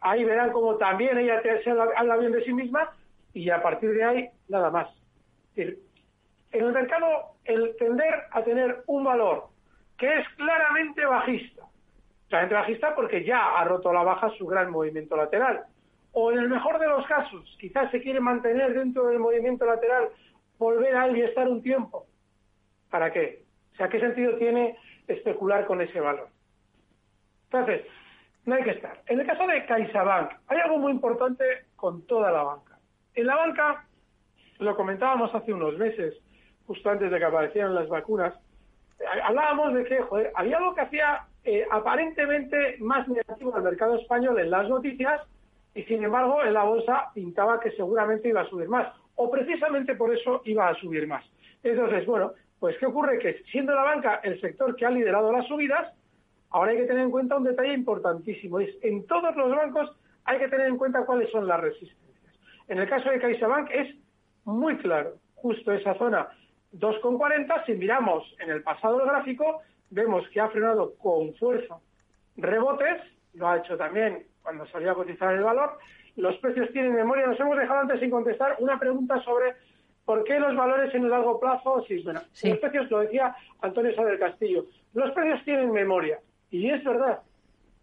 ahí 0.00 0.24
verán 0.24 0.52
como 0.52 0.76
también 0.76 1.16
ella 1.18 1.40
se 1.42 1.70
habla 1.70 2.16
bien 2.16 2.32
de 2.32 2.44
sí 2.44 2.52
misma, 2.52 2.90
y 3.36 3.50
a 3.50 3.62
partir 3.62 3.90
de 3.92 4.02
ahí 4.02 4.30
nada 4.48 4.70
más. 4.70 4.88
en 5.56 5.76
el 6.52 6.72
mercado, 6.72 7.34
el 7.44 7.76
tender 7.76 8.14
a 8.30 8.42
tener 8.42 8.82
un 8.86 9.04
valor 9.04 9.48
que 9.98 10.06
es 10.06 10.26
claramente 10.36 11.04
bajista, 11.04 11.62
claramente 12.28 12.54
bajista 12.54 12.94
porque 12.94 13.24
ya 13.24 13.58
ha 13.58 13.64
roto 13.64 13.92
la 13.92 14.02
baja 14.02 14.30
su 14.38 14.46
gran 14.46 14.70
movimiento 14.70 15.16
lateral, 15.18 15.64
o 16.12 16.32
en 16.32 16.38
el 16.38 16.48
mejor 16.48 16.78
de 16.78 16.88
los 16.88 17.06
casos, 17.06 17.56
quizás 17.60 17.90
se 17.90 18.00
quiere 18.00 18.20
mantener 18.20 18.72
dentro 18.72 19.06
del 19.08 19.18
movimiento 19.18 19.66
lateral, 19.66 20.08
volver 20.58 20.96
a 20.96 21.08
y 21.10 21.20
estar 21.20 21.46
un 21.46 21.62
tiempo. 21.62 22.06
¿Para 22.90 23.12
qué? 23.12 23.42
O 23.74 23.76
sea, 23.76 23.90
¿qué 23.90 24.00
sentido 24.00 24.38
tiene 24.38 24.78
especular 25.08 25.66
con 25.66 25.82
ese 25.82 26.00
valor? 26.00 26.28
Entonces, 27.50 27.82
no 28.46 28.54
hay 28.54 28.64
que 28.64 28.70
estar. 28.70 28.98
En 29.08 29.20
el 29.20 29.26
caso 29.26 29.46
de 29.46 29.66
CaixaBank, 29.66 30.32
hay 30.46 30.58
algo 30.58 30.78
muy 30.78 30.92
importante 30.92 31.44
con 31.76 32.06
toda 32.06 32.30
la 32.32 32.42
banca. 32.42 32.65
En 33.16 33.26
la 33.26 33.34
banca, 33.34 33.82
lo 34.58 34.76
comentábamos 34.76 35.34
hace 35.34 35.50
unos 35.52 35.78
meses, 35.78 36.14
justo 36.66 36.90
antes 36.90 37.10
de 37.10 37.18
que 37.18 37.24
aparecieran 37.24 37.74
las 37.74 37.88
vacunas, 37.88 38.34
eh, 39.00 39.04
hablábamos 39.24 39.72
de 39.72 39.84
que 39.84 39.98
había 40.34 40.58
algo 40.58 40.74
que 40.74 40.82
hacía 40.82 41.24
eh, 41.42 41.66
aparentemente 41.70 42.76
más 42.78 43.08
negativo 43.08 43.56
al 43.56 43.62
mercado 43.62 43.96
español 43.96 44.38
en 44.38 44.50
las 44.50 44.68
noticias 44.68 45.22
y 45.74 45.82
sin 45.84 46.04
embargo 46.04 46.44
en 46.44 46.52
la 46.52 46.64
bolsa 46.64 47.10
pintaba 47.14 47.58
que 47.58 47.70
seguramente 47.70 48.28
iba 48.28 48.42
a 48.42 48.48
subir 48.50 48.68
más. 48.68 48.94
o 49.14 49.30
precisamente 49.30 49.94
por 49.94 50.14
eso 50.14 50.42
iba 50.44 50.68
a 50.68 50.74
subir 50.74 51.06
más. 51.06 51.24
Entonces, 51.62 52.04
bueno, 52.04 52.32
pues 52.60 52.76
¿qué 52.76 52.84
ocurre? 52.84 53.18
Que 53.18 53.42
siendo 53.50 53.74
la 53.74 53.82
banca 53.82 54.20
el 54.24 54.38
sector 54.42 54.76
que 54.76 54.84
ha 54.84 54.90
liderado 54.90 55.32
las 55.32 55.46
subidas, 55.46 55.90
ahora 56.50 56.72
hay 56.72 56.76
que 56.76 56.84
tener 56.84 57.04
en 57.04 57.10
cuenta 57.10 57.38
un 57.38 57.44
detalle 57.44 57.72
importantísimo. 57.72 58.60
Es 58.60 58.76
en 58.82 59.06
todos 59.06 59.34
los 59.36 59.56
bancos 59.56 59.96
hay 60.24 60.38
que 60.38 60.48
tener 60.48 60.66
en 60.66 60.76
cuenta 60.76 61.06
cuáles 61.06 61.30
son 61.30 61.46
las 61.46 61.60
resistencias. 61.60 62.05
En 62.68 62.78
el 62.78 62.88
caso 62.88 63.10
de 63.10 63.20
CaixaBank 63.20 63.70
es 63.70 63.94
muy 64.44 64.76
claro, 64.78 65.14
justo 65.34 65.72
esa 65.72 65.94
zona 65.94 66.28
2,40, 66.72 67.64
si 67.66 67.72
miramos 67.74 68.24
en 68.40 68.50
el 68.50 68.62
pasado 68.62 69.00
el 69.00 69.08
gráfico, 69.08 69.62
vemos 69.90 70.28
que 70.28 70.40
ha 70.40 70.48
frenado 70.48 70.94
con 70.98 71.34
fuerza 71.34 71.78
rebotes, 72.36 73.02
lo 73.34 73.48
ha 73.48 73.58
hecho 73.58 73.76
también 73.76 74.26
cuando 74.42 74.66
salió 74.66 74.92
a 74.92 74.94
cotizar 74.94 75.34
el 75.34 75.42
valor. 75.42 75.78
Los 76.16 76.36
precios 76.38 76.70
tienen 76.72 76.94
memoria. 76.94 77.26
Nos 77.26 77.40
hemos 77.40 77.58
dejado 77.58 77.80
antes 77.80 78.00
sin 78.00 78.10
contestar 78.10 78.56
una 78.58 78.78
pregunta 78.78 79.20
sobre 79.22 79.54
por 80.04 80.24
qué 80.24 80.38
los 80.38 80.56
valores 80.56 80.94
en 80.94 81.04
el 81.04 81.10
largo 81.10 81.38
plazo. 81.40 81.84
Sí, 81.86 82.02
bueno, 82.02 82.20
los 82.42 82.58
precios, 82.58 82.90
lo 82.90 83.00
decía 83.00 83.34
Antonio 83.60 83.94
Sá 83.94 84.04
del 84.04 84.18
Castillo, 84.18 84.66
los 84.94 85.10
precios 85.12 85.44
tienen 85.44 85.72
memoria. 85.72 86.20
Y 86.50 86.70
es 86.70 86.82
verdad. 86.84 87.20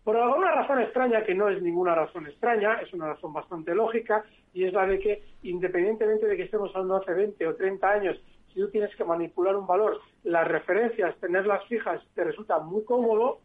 Por 0.04 0.18
alguna 0.18 0.52
razón 0.52 0.82
extraña, 0.82 1.24
que 1.24 1.34
no 1.34 1.48
es 1.48 1.62
ninguna 1.62 1.96
razón 1.96 2.28
extraña, 2.28 2.82
es 2.82 2.92
una 2.94 3.08
razón 3.08 3.32
bastante 3.32 3.74
lógica, 3.74 4.26
y 4.54 4.66
es 4.66 4.74
la 4.74 4.86
de 4.86 5.00
que, 5.00 5.24
independientemente 5.44 6.28
de 6.28 6.36
que 6.36 6.44
estemos 6.44 6.72
hablando 6.76 6.98
hace 6.98 7.14
20 7.14 7.48
o 7.48 7.56
30 7.56 7.90
años, 7.90 8.22
si 8.54 8.60
tú 8.60 8.70
tienes 8.70 8.94
que 8.96 9.06
manipular 9.06 9.56
un 9.56 9.66
valor, 9.66 10.00
las 10.24 10.48
referencias, 10.48 11.16
tenerlas 11.20 11.66
fijas, 11.68 12.02
te 12.14 12.24
resulta 12.24 12.60
muy 12.60 12.84
cómodo, 12.84 13.40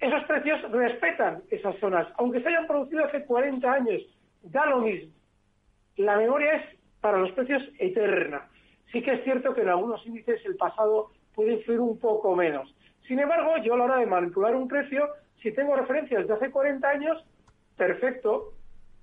esos 0.00 0.22
precios 0.24 0.60
respetan 0.70 1.42
esas 1.50 1.76
zonas, 1.78 2.06
aunque 2.18 2.40
se 2.40 2.48
hayan 2.48 2.66
producido 2.66 3.04
hace 3.04 3.24
40 3.24 3.72
años, 3.72 4.02
da 4.42 4.66
lo 4.66 4.80
mismo. 4.80 5.12
La 5.96 6.16
memoria 6.16 6.54
es 6.54 6.78
para 7.00 7.18
los 7.18 7.32
precios 7.32 7.62
eterna. 7.78 8.48
Sí 8.92 9.02
que 9.02 9.12
es 9.12 9.24
cierto 9.24 9.54
que 9.54 9.62
en 9.62 9.68
algunos 9.68 10.04
índices 10.06 10.44
el 10.44 10.56
pasado 10.56 11.10
puede 11.34 11.54
influir 11.54 11.80
un 11.80 11.98
poco 11.98 12.34
menos. 12.36 12.72
Sin 13.06 13.18
embargo, 13.18 13.56
yo 13.62 13.74
a 13.74 13.78
la 13.78 13.84
hora 13.84 13.96
de 13.96 14.06
manipular 14.06 14.54
un 14.54 14.68
precio, 14.68 15.08
si 15.42 15.52
tengo 15.52 15.76
referencias 15.76 16.26
de 16.26 16.34
hace 16.34 16.50
40 16.50 16.88
años, 16.88 17.24
perfecto, 17.76 18.52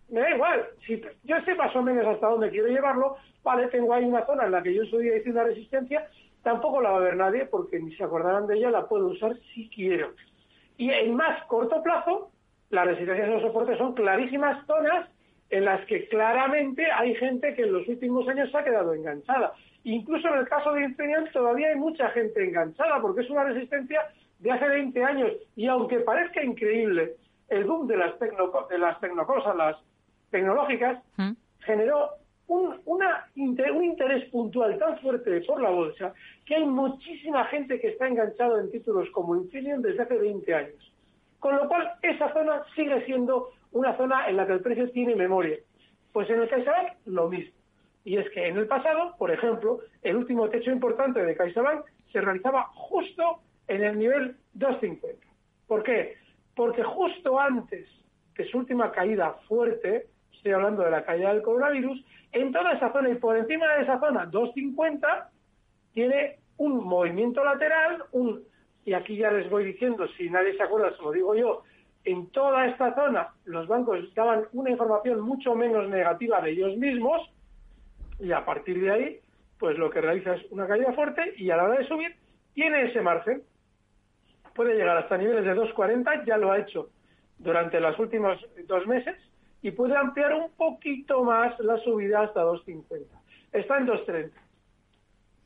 me 0.10 0.22
da 0.22 0.30
igual. 0.32 0.66
Si 0.86 1.02
yo 1.24 1.42
sé 1.42 1.56
más 1.56 1.76
o 1.76 1.82
menos 1.82 2.06
hasta 2.06 2.28
dónde 2.28 2.50
quiero 2.50 2.68
llevarlo, 2.68 3.18
vale, 3.44 3.68
tengo 3.68 3.94
ahí 3.94 4.06
una 4.06 4.26
zona 4.26 4.46
en 4.46 4.52
la 4.52 4.62
que 4.62 4.74
yo 4.74 4.84
estoy 4.84 5.10
diciendo 5.10 5.42
la 5.42 5.48
resistencia, 5.48 6.08
tampoco 6.44 6.82
la 6.82 6.92
va 6.92 6.98
a 6.98 7.02
ver 7.02 7.16
nadie 7.16 7.46
porque 7.46 7.80
ni 7.80 7.96
se 7.96 8.04
acordarán 8.04 8.48
de 8.48 8.58
ella, 8.58 8.70
la 8.70 8.88
puedo 8.88 9.08
usar 9.08 9.36
si 9.54 9.70
quiero. 9.70 10.14
Y 10.78 10.92
en 10.92 11.16
más 11.16 11.44
corto 11.46 11.82
plazo, 11.82 12.32
las 12.70 12.86
resistencias 12.86 13.28
y 13.28 13.32
los 13.32 13.42
soportes 13.42 13.78
son 13.78 13.94
clarísimas 13.94 14.66
zonas 14.68 15.10
en 15.50 15.66
las 15.66 15.86
que 15.86 16.08
claramente 16.08 16.86
hay 16.92 17.16
gente 17.16 17.54
que 17.56 17.64
en 17.64 17.74
los 17.74 17.88
últimos 17.88 18.28
años 18.28 18.52
se 18.52 18.58
ha 18.58 18.64
quedado 18.64 18.94
enganchada. 18.94 19.54
Incluso 19.84 20.28
en 20.28 20.40
el 20.40 20.48
caso 20.48 20.74
de 20.74 20.84
Infineon 20.84 21.30
todavía 21.32 21.70
hay 21.70 21.76
mucha 21.76 22.10
gente 22.10 22.44
enganchada 22.44 23.00
porque 23.02 23.22
es 23.22 23.30
una 23.30 23.44
resistencia 23.44 24.02
de 24.46 24.52
hace 24.52 24.68
20 24.68 25.04
años 25.04 25.32
y 25.56 25.66
aunque 25.66 26.02
parezca 26.02 26.44
increíble, 26.44 27.16
el 27.50 27.64
boom 27.64 27.88
de 27.88 27.98
las, 27.98 28.20
de 28.20 28.78
las 28.78 29.00
tecnocosas, 29.00 29.56
las 29.56 29.76
tecnológicas, 30.30 31.04
¿Mm? 31.18 31.32
generó 31.62 32.12
un, 32.48 32.80
una, 32.86 33.26
un 33.36 33.84
interés 33.84 34.30
puntual 34.30 34.78
tan 34.78 35.00
fuerte 35.00 35.42
por 35.42 35.60
la 35.60 35.72
bolsa 35.72 36.14
que 36.46 36.58
hay 36.58 36.66
muchísima 36.66 37.46
gente 37.46 37.80
que 37.80 37.88
está 37.88 38.08
enganchada 38.08 38.62
en 38.62 38.70
títulos 38.70 39.10
como 39.14 39.36
Infineon 39.36 39.82
desde 39.82 40.04
hace 40.04 40.16
20 40.16 40.54
años. 40.54 40.94
Con 41.40 41.56
lo 41.56 41.68
cual, 41.68 41.94
esa 42.04 42.32
zona 42.32 42.62
sigue 42.76 43.04
siendo 43.06 43.50
una 43.72 43.98
zona 43.98 44.30
en 44.30 44.38
la 44.38 44.46
que 44.46 44.54
el 44.54 44.62
precio 44.62 44.92
tiene 44.92 45.16
memoria. 45.16 45.58
Pues 46.14 46.30
en 46.30 46.42
el 46.42 46.50
CaixaBank, 46.50 46.92
lo 47.06 47.30
mismo. 47.30 47.52
Y 48.04 48.18
es 48.18 48.30
que 48.30 48.48
en 48.48 48.58
el 48.58 48.68
pasado, 48.68 49.16
por 49.18 49.32
ejemplo, 49.32 49.80
el 50.04 50.18
último 50.18 50.48
techo 50.50 50.70
importante 50.70 51.24
de 51.24 51.36
CaixaBank 51.36 51.84
se 52.12 52.22
realizaba 52.22 52.66
justo 52.76 53.40
en 53.68 53.84
el 53.84 53.98
nivel 53.98 54.36
250. 54.54 55.26
¿Por 55.68 55.84
qué? 55.84 56.18
Porque 56.56 56.84
justo 56.84 57.40
antes 57.40 57.88
de 58.38 58.46
su 58.46 58.60
última 58.60 58.92
caída 58.92 59.34
fuerte, 59.48 60.08
estoy 60.34 60.52
hablando 60.52 60.84
de 60.84 60.92
la 60.92 61.06
caída 61.06 61.34
del 61.34 61.42
coronavirus, 61.42 62.04
en 62.32 62.52
toda 62.52 62.74
esa 62.74 62.92
zona 62.92 63.10
y 63.10 63.16
por 63.16 63.38
encima 63.38 63.68
de 63.76 63.84
esa 63.84 64.00
zona 64.00 64.26
250 64.26 65.30
tiene 65.94 66.38
un 66.58 66.84
movimiento 66.84 67.44
lateral, 67.44 68.04
un 68.12 68.44
y 68.86 68.94
aquí 68.94 69.18
ya 69.18 69.32
les 69.32 69.50
voy 69.50 69.66
diciendo, 69.66 70.08
si 70.16 70.30
nadie 70.30 70.56
se 70.56 70.64
acuerda, 70.64 70.96
se 70.96 71.02
lo 71.02 71.12
digo 71.12 71.34
yo, 71.34 71.64
en 72.04 72.30
toda 72.30 72.68
esta 72.68 72.94
zona 72.94 73.30
los 73.46 73.68
bancos 73.68 74.14
daban 74.14 74.46
una 74.54 74.70
información 74.70 75.22
mucho 75.22 75.56
menos 75.56 75.90
negativa 75.90 76.40
de 76.42 76.52
ellos 76.52 76.78
mismos 76.78 77.28
y 78.20 78.32
a 78.32 78.46
partir 78.46 78.80
de 78.80 78.92
ahí, 78.92 79.20
pues 79.58 79.78
lo 79.78 79.90
que 79.90 80.02
realiza 80.02 80.36
es 80.36 80.46
una 80.52 80.68
caída 80.68 80.94
fuerte 80.94 81.34
y 81.38 81.50
a 81.50 81.58
la 81.58 81.64
hora 81.64 81.80
de 81.80 81.88
subir 81.88 82.16
tiene 82.54 82.84
ese 82.84 83.02
margen. 83.02 83.42
Puede 84.56 84.74
llegar 84.74 84.98
hasta 84.98 85.18
niveles 85.18 85.46
de 85.46 85.54
2,40, 85.54 86.26
ya 86.26 86.38
lo 86.38 86.52
ha 86.52 86.60
hecho 86.60 86.90
durante 87.38 87.80
los 87.80 88.00
últimos 88.00 88.40
dos 88.68 88.88
meses 88.88 89.16
y 89.62 89.72
puede 89.72 89.96
ampliar 89.96 90.34
un 90.34 90.50
poquito 90.52 91.24
más 91.24 91.60
la 91.60 91.78
subida 91.80 92.22
hasta 92.22 92.44
2,50. 92.44 93.06
Está 93.52 93.78
en 93.78 93.88
2,30. 93.88 94.32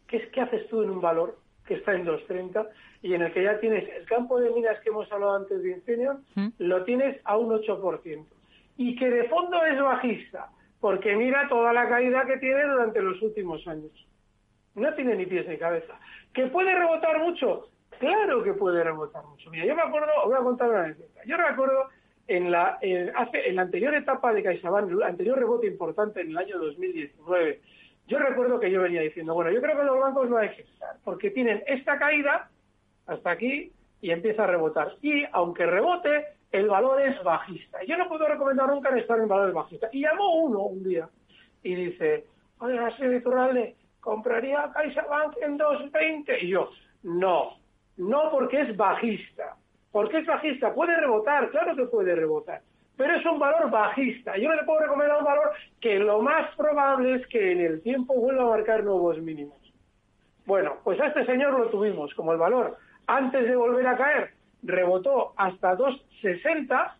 ¿Qué, 0.08 0.18
es, 0.18 0.28
¿Qué 0.30 0.42
haces 0.42 0.68
tú 0.70 0.84
en 0.84 0.92
un 0.92 1.02
valor 1.02 1.38
que 1.66 1.76
está 1.76 1.94
en 1.94 2.06
2,30 2.06 2.68
y 3.02 3.14
en 3.14 3.22
el 3.22 3.34
que 3.34 3.44
ya 3.44 3.60
tienes 3.60 3.88
el 3.90 4.06
campo 4.06 4.40
de 4.40 4.50
minas 4.52 4.80
que 4.82 4.90
hemos 4.90 5.12
hablado 5.12 5.36
antes 5.36 5.62
de 5.62 5.72
Infineon, 5.72 6.26
¿Mm? 6.36 6.48
lo 6.60 6.84
tienes 6.84 7.20
a 7.24 7.38
un 7.38 7.50
8%. 7.50 8.26
Y 8.78 8.96
que 8.96 9.10
de 9.10 9.26
fondo 9.26 9.64
es 9.66 9.80
bajista, 9.80 10.50
porque 10.80 11.16
mira 11.16 11.48
toda 11.48 11.74
la 11.74 11.88
caída 11.88 12.26
que 12.26 12.38
tiene 12.38 12.64
durante 12.64 13.02
los 13.02 13.22
últimos 13.22 13.66
años. 13.68 13.92
No 14.76 14.94
tiene 14.94 15.16
ni 15.16 15.26
pies 15.26 15.48
ni 15.48 15.58
cabeza. 15.58 16.00
¿Que 16.34 16.48
puede 16.48 16.74
rebotar 16.74 17.20
mucho? 17.20 17.70
Claro 18.00 18.44
que 18.44 18.54
puede 18.54 18.84
rebotar 18.84 19.26
mucho. 19.26 19.50
Mira, 19.50 19.66
yo 19.66 19.76
me 19.76 19.82
acuerdo, 19.82 20.08
voy 20.26 20.36
a 20.36 20.44
contar 20.44 20.70
una 20.70 20.84
anécdota. 20.86 21.22
Yo 21.26 21.38
recuerdo 21.38 21.90
en 22.28 22.52
la, 22.52 22.80
hace, 23.16 23.50
en 23.50 23.56
la 23.56 23.64
anterior 23.64 23.94
etapa 23.94 24.34
de 24.34 24.44
CaixaBank, 24.44 24.92
el 24.92 25.04
anterior 25.04 25.38
rebote 25.38 25.68
importante 25.68 26.22
en 26.22 26.30
el 26.30 26.38
año 26.38 26.60
2019, 26.60 27.60
yo 28.08 28.18
recuerdo 28.18 28.60
que 28.60 28.72
yo 28.72 28.82
venía 28.82 29.02
diciendo, 29.02 29.34
bueno, 29.36 29.52
yo 29.52 29.62
creo 29.62 29.78
que 29.78 29.84
los 29.84 30.00
bancos 30.00 30.32
hay 30.34 30.50
que 30.50 30.62
estar, 30.64 30.96
porque 31.04 31.30
tienen 31.30 31.62
esta 31.68 32.00
caída 32.00 32.50
hasta 33.06 33.32
aquí 33.32 33.72
y 34.02 34.12
empieza 34.12 34.46
a 34.46 34.48
rebotar. 34.48 34.96
Y 35.02 35.26
aunque 35.32 35.66
rebote, 35.66 36.26
el 36.52 36.68
valor 36.68 37.02
es 37.02 37.22
bajista. 37.24 37.84
Yo 37.84 37.98
no 37.98 38.08
puedo 38.08 38.28
recomendar 38.28 38.68
nunca 38.68 38.98
estar 38.98 39.20
en 39.20 39.28
valores 39.28 39.54
bajistas. 39.54 39.94
Y 39.94 40.02
llamó 40.02 40.38
uno 40.38 40.62
un 40.62 40.84
día 40.84 41.08
y 41.62 41.76
dice, 41.76 42.26
oye, 42.60 42.80
así 42.80 43.04
Turralde, 43.22 43.76
¿compraría 44.00 44.72
CaixaBank 44.74 45.36
en 45.44 45.60
2.20? 45.60 46.38
Y 46.42 46.48
yo, 46.48 46.72
no, 47.04 47.59
no 48.00 48.32
porque 48.32 48.62
es 48.62 48.76
bajista. 48.76 49.56
¿Por 49.92 50.10
qué 50.10 50.20
es 50.20 50.26
bajista? 50.26 50.74
Puede 50.74 50.96
rebotar, 50.98 51.50
claro 51.52 51.76
que 51.76 51.86
puede 51.86 52.16
rebotar, 52.16 52.62
pero 52.96 53.16
es 53.16 53.26
un 53.26 53.38
valor 53.38 53.70
bajista. 53.70 54.38
Yo 54.38 54.50
no 54.50 54.56
le 54.56 54.64
puedo 54.64 54.80
recomendar 54.80 55.20
un 55.20 55.26
valor 55.26 55.52
que 55.80 56.00
lo 56.00 56.22
más 56.22 56.56
probable 56.56 57.16
es 57.16 57.28
que 57.28 57.52
en 57.52 57.62
el 57.62 57.82
tiempo 57.82 58.14
vuelva 58.14 58.44
a 58.44 58.58
marcar 58.58 58.84
nuevos 58.84 59.20
mínimos. 59.20 59.58
Bueno, 60.46 60.78
pues 60.84 61.00
a 61.00 61.08
este 61.08 61.26
señor 61.26 61.60
lo 61.60 61.70
tuvimos 61.70 62.14
como 62.16 62.32
el 62.32 62.40
valor 62.40 62.78
antes 63.10 63.48
de 63.48 63.56
volver 63.56 63.88
a 63.88 63.98
caer, 63.98 64.32
rebotó 64.62 65.34
hasta 65.36 65.76
2.60. 65.76 66.94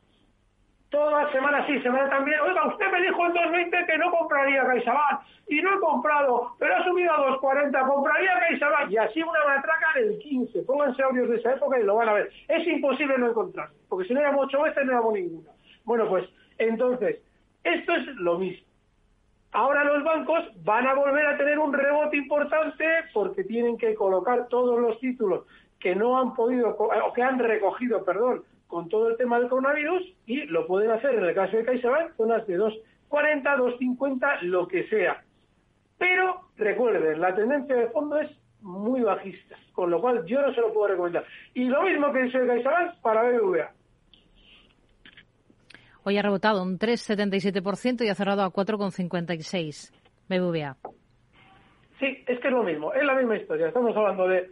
Toda 0.90 1.32
semana 1.32 1.66
sí, 1.68 1.80
semana 1.82 2.10
también. 2.10 2.40
Oiga, 2.40 2.66
usted 2.68 2.92
me 2.92 3.02
dijo 3.02 3.24
en 3.26 3.34
2.20 3.34 3.86
que 3.86 3.98
no 4.00 4.10
compraría 4.12 4.66
CaixaBank 4.66 5.22
y 5.48 5.62
no 5.62 5.76
he 5.76 5.80
comprado, 5.80 6.54
pero 6.58 6.76
ha 6.76 6.84
subido 6.84 7.12
a 7.12 7.40
2.40, 7.40 7.88
compraría 7.88 8.40
CaixaBank 8.40 8.92
y 8.92 8.98
así 8.98 9.22
una 9.22 9.46
matraca 9.46 9.94
del 9.96 10.18
15. 10.18 10.64
Pónganse 10.64 11.04
audios 11.04 11.30
de 11.30 11.36
esa 11.36 11.54
época 11.54 11.80
y 11.80 11.84
lo 11.84 11.96
van 11.96 12.10
a 12.10 12.14
ver. 12.14 12.32
Es 12.48 12.66
imposible 12.66 13.20
no 13.20 13.30
encontrarlo, 13.30 13.76
porque 13.88 14.08
si 14.08 14.16
no 14.16 14.20
éramos 14.20 14.46
ocho 14.48 14.64
veces 14.64 14.84
no 14.84 14.92
éramos 14.94 15.14
ninguna. 15.14 15.52
Bueno, 15.86 16.08
pues 16.10 16.28
entonces, 16.58 17.22
esto 17.64 17.94
es 17.94 18.08
lo 18.16 18.40
mismo. 18.40 18.66
Ahora 19.52 19.84
los 19.84 20.04
bancos 20.04 20.44
van 20.64 20.88
a 20.88 20.96
volver 20.96 21.26
a 21.26 21.38
tener 21.38 21.60
un 21.60 21.74
rebote 21.74 22.18
importante 22.18 22.86
porque 23.14 23.44
tienen 23.44 23.78
que 23.78 23.94
colocar 23.94 24.48
todos 24.48 24.80
los 24.80 25.00
títulos 25.00 25.46
que 25.80 25.96
no 25.96 26.20
han 26.20 26.34
podido, 26.34 26.76
o 26.78 27.14
que 27.14 27.24
han 27.24 27.40
recogido, 27.40 28.04
perdón, 28.04 28.44
con 28.70 28.88
todo 28.88 29.10
el 29.10 29.18
tema 29.18 29.40
del 29.40 29.50
coronavirus 29.50 30.04
y 30.28 30.46
lo 30.46 30.68
pueden 30.68 30.92
hacer 30.92 31.16
en 31.16 31.26
el 31.26 31.34
caso 31.34 31.58
de 31.58 31.66
CaixaBank, 31.66 32.16
zonas 32.16 32.46
de 32.46 32.58
2,40, 32.60 33.44
2,50, 33.44 34.42
lo 34.44 34.68
que 34.68 34.88
sea. 34.88 35.24
Pero 35.98 36.42
recuerden, 36.56 37.20
la 37.20 37.34
tendencia 37.34 37.76
de 37.76 37.90
fondo 37.90 38.20
es 38.20 38.30
muy 38.62 39.02
bajista, 39.02 39.58
con 39.74 39.90
lo 39.90 40.00
cual 40.00 40.24
yo 40.28 40.40
no 40.42 40.54
se 40.54 40.62
lo 40.62 40.72
puedo 40.72 40.90
recomendar. 40.90 41.26
Y 41.56 41.66
lo 41.66 41.82
mismo 41.82 42.14
que 42.14 42.22
dice 42.22 42.46
CaixaBank 42.46 43.02
para 43.02 43.24
BBVA. 43.24 43.72
Hoy 46.04 46.18
ha 46.18 46.22
rebotado 46.22 46.62
un 46.62 46.78
3,77% 46.78 48.06
y 48.06 48.10
ha 48.10 48.16
cerrado 48.16 48.44
a 48.44 48.54
4,56 48.54 49.92
BBVA. 50.30 50.78
Sí, 52.00 52.24
es 52.28 52.40
que 52.40 52.48
es 52.48 52.54
lo 52.54 52.64
mismo, 52.64 52.94
es 52.94 53.04
la 53.04 53.16
misma 53.16 53.36
historia. 53.36 53.68
Estamos 53.68 53.98
hablando 53.98 54.28
de 54.28 54.52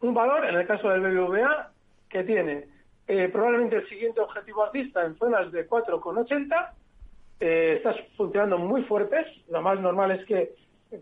un 0.00 0.12
valor, 0.12 0.44
en 0.46 0.56
el 0.56 0.66
caso 0.66 0.88
del 0.88 1.00
BBVA, 1.00 1.70
que 2.10 2.24
tiene 2.24 2.73
eh, 3.06 3.28
probablemente 3.30 3.76
el 3.76 3.88
siguiente 3.88 4.20
objetivo 4.20 4.64
alcista 4.64 5.04
en 5.04 5.16
zonas 5.16 5.52
de 5.52 5.68
4,80 5.68 6.70
eh, 7.40 7.74
están 7.76 7.94
funcionando 8.16 8.58
muy 8.58 8.82
fuertes. 8.84 9.26
Lo 9.48 9.60
más 9.60 9.78
normal 9.80 10.12
es 10.12 10.24
que 10.26 10.54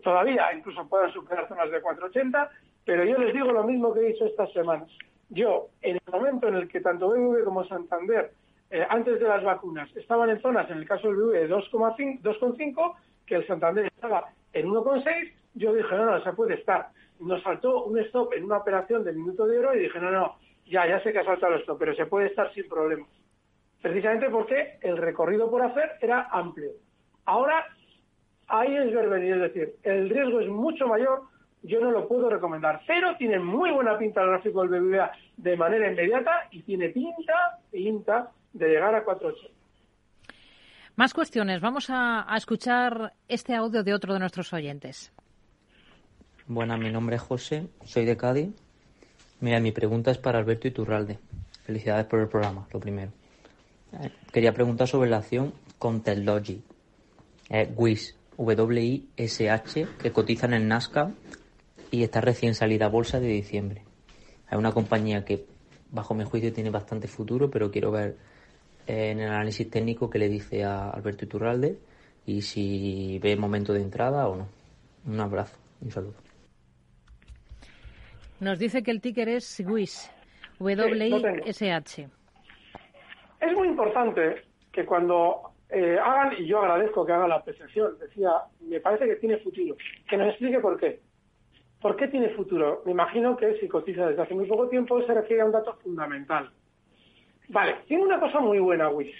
todavía 0.03 0.53
incluso 0.53 0.87
puedan 0.87 1.11
superar 1.13 1.47
zonas 1.47 1.71
de 1.71 1.81
480, 1.81 2.49
pero 2.85 3.05
yo 3.05 3.17
les 3.17 3.33
digo 3.33 3.51
lo 3.51 3.63
mismo 3.63 3.93
que 3.93 4.01
he 4.01 4.13
dicho 4.13 4.25
estas 4.25 4.51
semanas. 4.51 4.89
Yo, 5.29 5.69
en 5.81 5.95
el 5.95 6.11
momento 6.11 6.47
en 6.47 6.55
el 6.55 6.67
que 6.67 6.81
tanto 6.81 7.09
BBV 7.09 7.43
como 7.43 7.63
Santander, 7.65 8.31
eh, 8.69 8.85
antes 8.89 9.19
de 9.19 9.27
las 9.27 9.43
vacunas, 9.43 9.89
estaban 9.95 10.29
en 10.29 10.41
zonas, 10.41 10.69
en 10.69 10.79
el 10.79 10.87
caso 10.87 11.07
del 11.07 11.17
BBV, 11.17 11.31
de 11.33 11.49
2,5, 11.49 12.95
que 13.25 13.35
el 13.35 13.47
Santander 13.47 13.85
estaba 13.85 14.25
en 14.51 14.67
1,6, 14.67 15.31
yo 15.55 15.73
dije, 15.73 15.95
no, 15.95 16.05
no, 16.05 16.23
se 16.23 16.33
puede 16.33 16.55
estar. 16.55 16.89
Nos 17.19 17.41
saltó 17.43 17.85
un 17.85 17.97
stop 17.99 18.33
en 18.33 18.43
una 18.43 18.57
operación 18.57 19.03
de 19.03 19.13
minuto 19.13 19.45
de 19.45 19.59
oro 19.59 19.75
y 19.75 19.79
dije, 19.79 19.99
no, 19.99 20.11
no, 20.11 20.35
ya, 20.65 20.87
ya 20.87 21.01
sé 21.03 21.11
que 21.11 21.19
ha 21.19 21.25
saltado 21.25 21.55
esto, 21.55 21.77
pero 21.77 21.95
se 21.95 22.05
puede 22.05 22.27
estar 22.27 22.53
sin 22.53 22.67
problemas. 22.67 23.09
Precisamente 23.81 24.29
porque 24.29 24.77
el 24.81 24.97
recorrido 24.97 25.49
por 25.49 25.61
hacer 25.61 25.91
era 26.01 26.29
amplio. 26.31 26.71
Ahora, 27.25 27.65
ahí 28.47 28.75
es 28.75 28.93
ver 28.93 29.09
venir, 29.09 29.35
es 29.35 29.41
decir, 29.41 29.75
el 29.83 30.09
riesgo 30.09 30.39
es 30.39 30.47
mucho 30.47 30.87
mayor, 30.87 31.23
yo 31.63 31.79
no 31.79 31.91
lo 31.91 32.07
puedo 32.07 32.29
recomendar, 32.29 32.81
pero 32.87 33.15
tiene 33.17 33.39
muy 33.39 33.71
buena 33.71 33.97
pinta 33.97 34.21
el 34.21 34.29
gráfico 34.29 34.65
del 34.65 34.81
BBVA 34.81 35.11
de 35.37 35.57
manera 35.57 35.91
inmediata 35.91 36.47
y 36.51 36.61
tiene 36.63 36.89
pinta, 36.89 37.59
pinta 37.71 38.31
de 38.53 38.67
llegar 38.67 38.95
a 38.95 39.05
4.8. 39.05 39.49
Más 40.95 41.13
cuestiones. 41.13 41.59
Vamos 41.59 41.89
a, 41.89 42.31
a 42.31 42.37
escuchar 42.37 43.13
este 43.27 43.55
audio 43.55 43.83
de 43.83 43.93
otro 43.93 44.13
de 44.13 44.19
nuestros 44.19 44.53
oyentes. 44.53 45.11
Buenas, 46.47 46.79
mi 46.79 46.91
nombre 46.91 47.15
es 47.15 47.21
José, 47.21 47.67
soy 47.83 48.05
de 48.05 48.15
Cádiz. 48.17 48.62
Mira, 49.43 49.59
mi 49.59 49.73
pregunta 49.73 50.09
es 50.09 50.17
para 50.17 50.39
Alberto 50.39 50.69
Iturralde. 50.69 51.19
Felicidades 51.65 52.05
por 52.05 52.21
el 52.21 52.29
programa, 52.29 52.65
lo 52.71 52.79
primero. 52.79 53.11
Quería 54.31 54.53
preguntar 54.53 54.87
sobre 54.87 55.09
la 55.09 55.17
acción 55.17 55.53
Contellogic, 55.77 56.61
eh, 57.49 57.69
WIS, 57.75 58.15
W-I-S-H, 58.37 59.87
que 60.01 60.11
cotiza 60.13 60.45
en 60.45 60.53
el 60.53 60.65
Nasdaq 60.69 61.09
y 61.91 62.03
está 62.03 62.21
recién 62.21 62.55
salida 62.55 62.85
a 62.85 62.87
bolsa 62.87 63.19
de 63.19 63.27
diciembre. 63.27 63.83
Es 64.49 64.57
una 64.57 64.71
compañía 64.71 65.25
que, 65.25 65.45
bajo 65.91 66.13
mi 66.13 66.23
juicio, 66.23 66.53
tiene 66.53 66.69
bastante 66.69 67.09
futuro, 67.09 67.51
pero 67.51 67.69
quiero 67.69 67.91
ver 67.91 68.15
eh, 68.87 69.11
en 69.11 69.19
el 69.19 69.27
análisis 69.27 69.69
técnico 69.69 70.09
qué 70.09 70.19
le 70.19 70.29
dice 70.29 70.63
a 70.63 70.89
Alberto 70.89 71.25
Iturralde 71.25 71.77
y 72.25 72.43
si 72.43 73.19
ve 73.21 73.35
momento 73.35 73.73
de 73.73 73.81
entrada 73.81 74.25
o 74.29 74.37
no. 74.37 74.47
Un 75.05 75.19
abrazo, 75.19 75.57
un 75.81 75.91
saludo. 75.91 76.22
Nos 78.43 78.59
dice 78.59 78.83
que 78.83 78.91
el 78.91 78.99
ticker 78.99 79.29
es 79.29 79.63
WIS, 79.65 80.11
W-I-S-H. 80.59 82.09
Es 83.39 83.53
muy 83.53 83.67
importante 83.69 84.41
que 84.69 84.85
cuando 84.85 85.53
eh, 85.69 85.97
hagan, 85.97 86.33
y 86.37 86.45
yo 86.45 86.59
agradezco 86.59 87.05
que 87.05 87.13
hagan 87.13 87.29
la 87.29 87.35
apreciación, 87.35 87.97
decía, 87.99 88.31
me 88.59 88.81
parece 88.81 89.05
que 89.05 89.15
tiene 89.15 89.37
futuro, 89.37 89.77
que 90.09 90.17
nos 90.17 90.27
explique 90.27 90.59
por 90.59 90.77
qué. 90.77 90.99
¿Por 91.81 91.95
qué 91.95 92.09
tiene 92.09 92.31
futuro? 92.31 92.81
Me 92.85 92.91
imagino 92.91 93.37
que 93.37 93.57
si 93.61 93.69
cotiza 93.69 94.07
desde 94.07 94.23
hace 94.23 94.33
muy 94.33 94.45
poco 94.45 94.67
tiempo 94.67 95.01
se 95.03 95.13
refiere 95.13 95.43
a 95.43 95.45
un 95.45 95.53
dato 95.53 95.75
fundamental. 95.81 96.51
Vale, 97.47 97.77
tiene 97.87 98.03
una 98.03 98.19
cosa 98.19 98.41
muy 98.41 98.59
buena 98.59 98.89
WIS, 98.89 99.15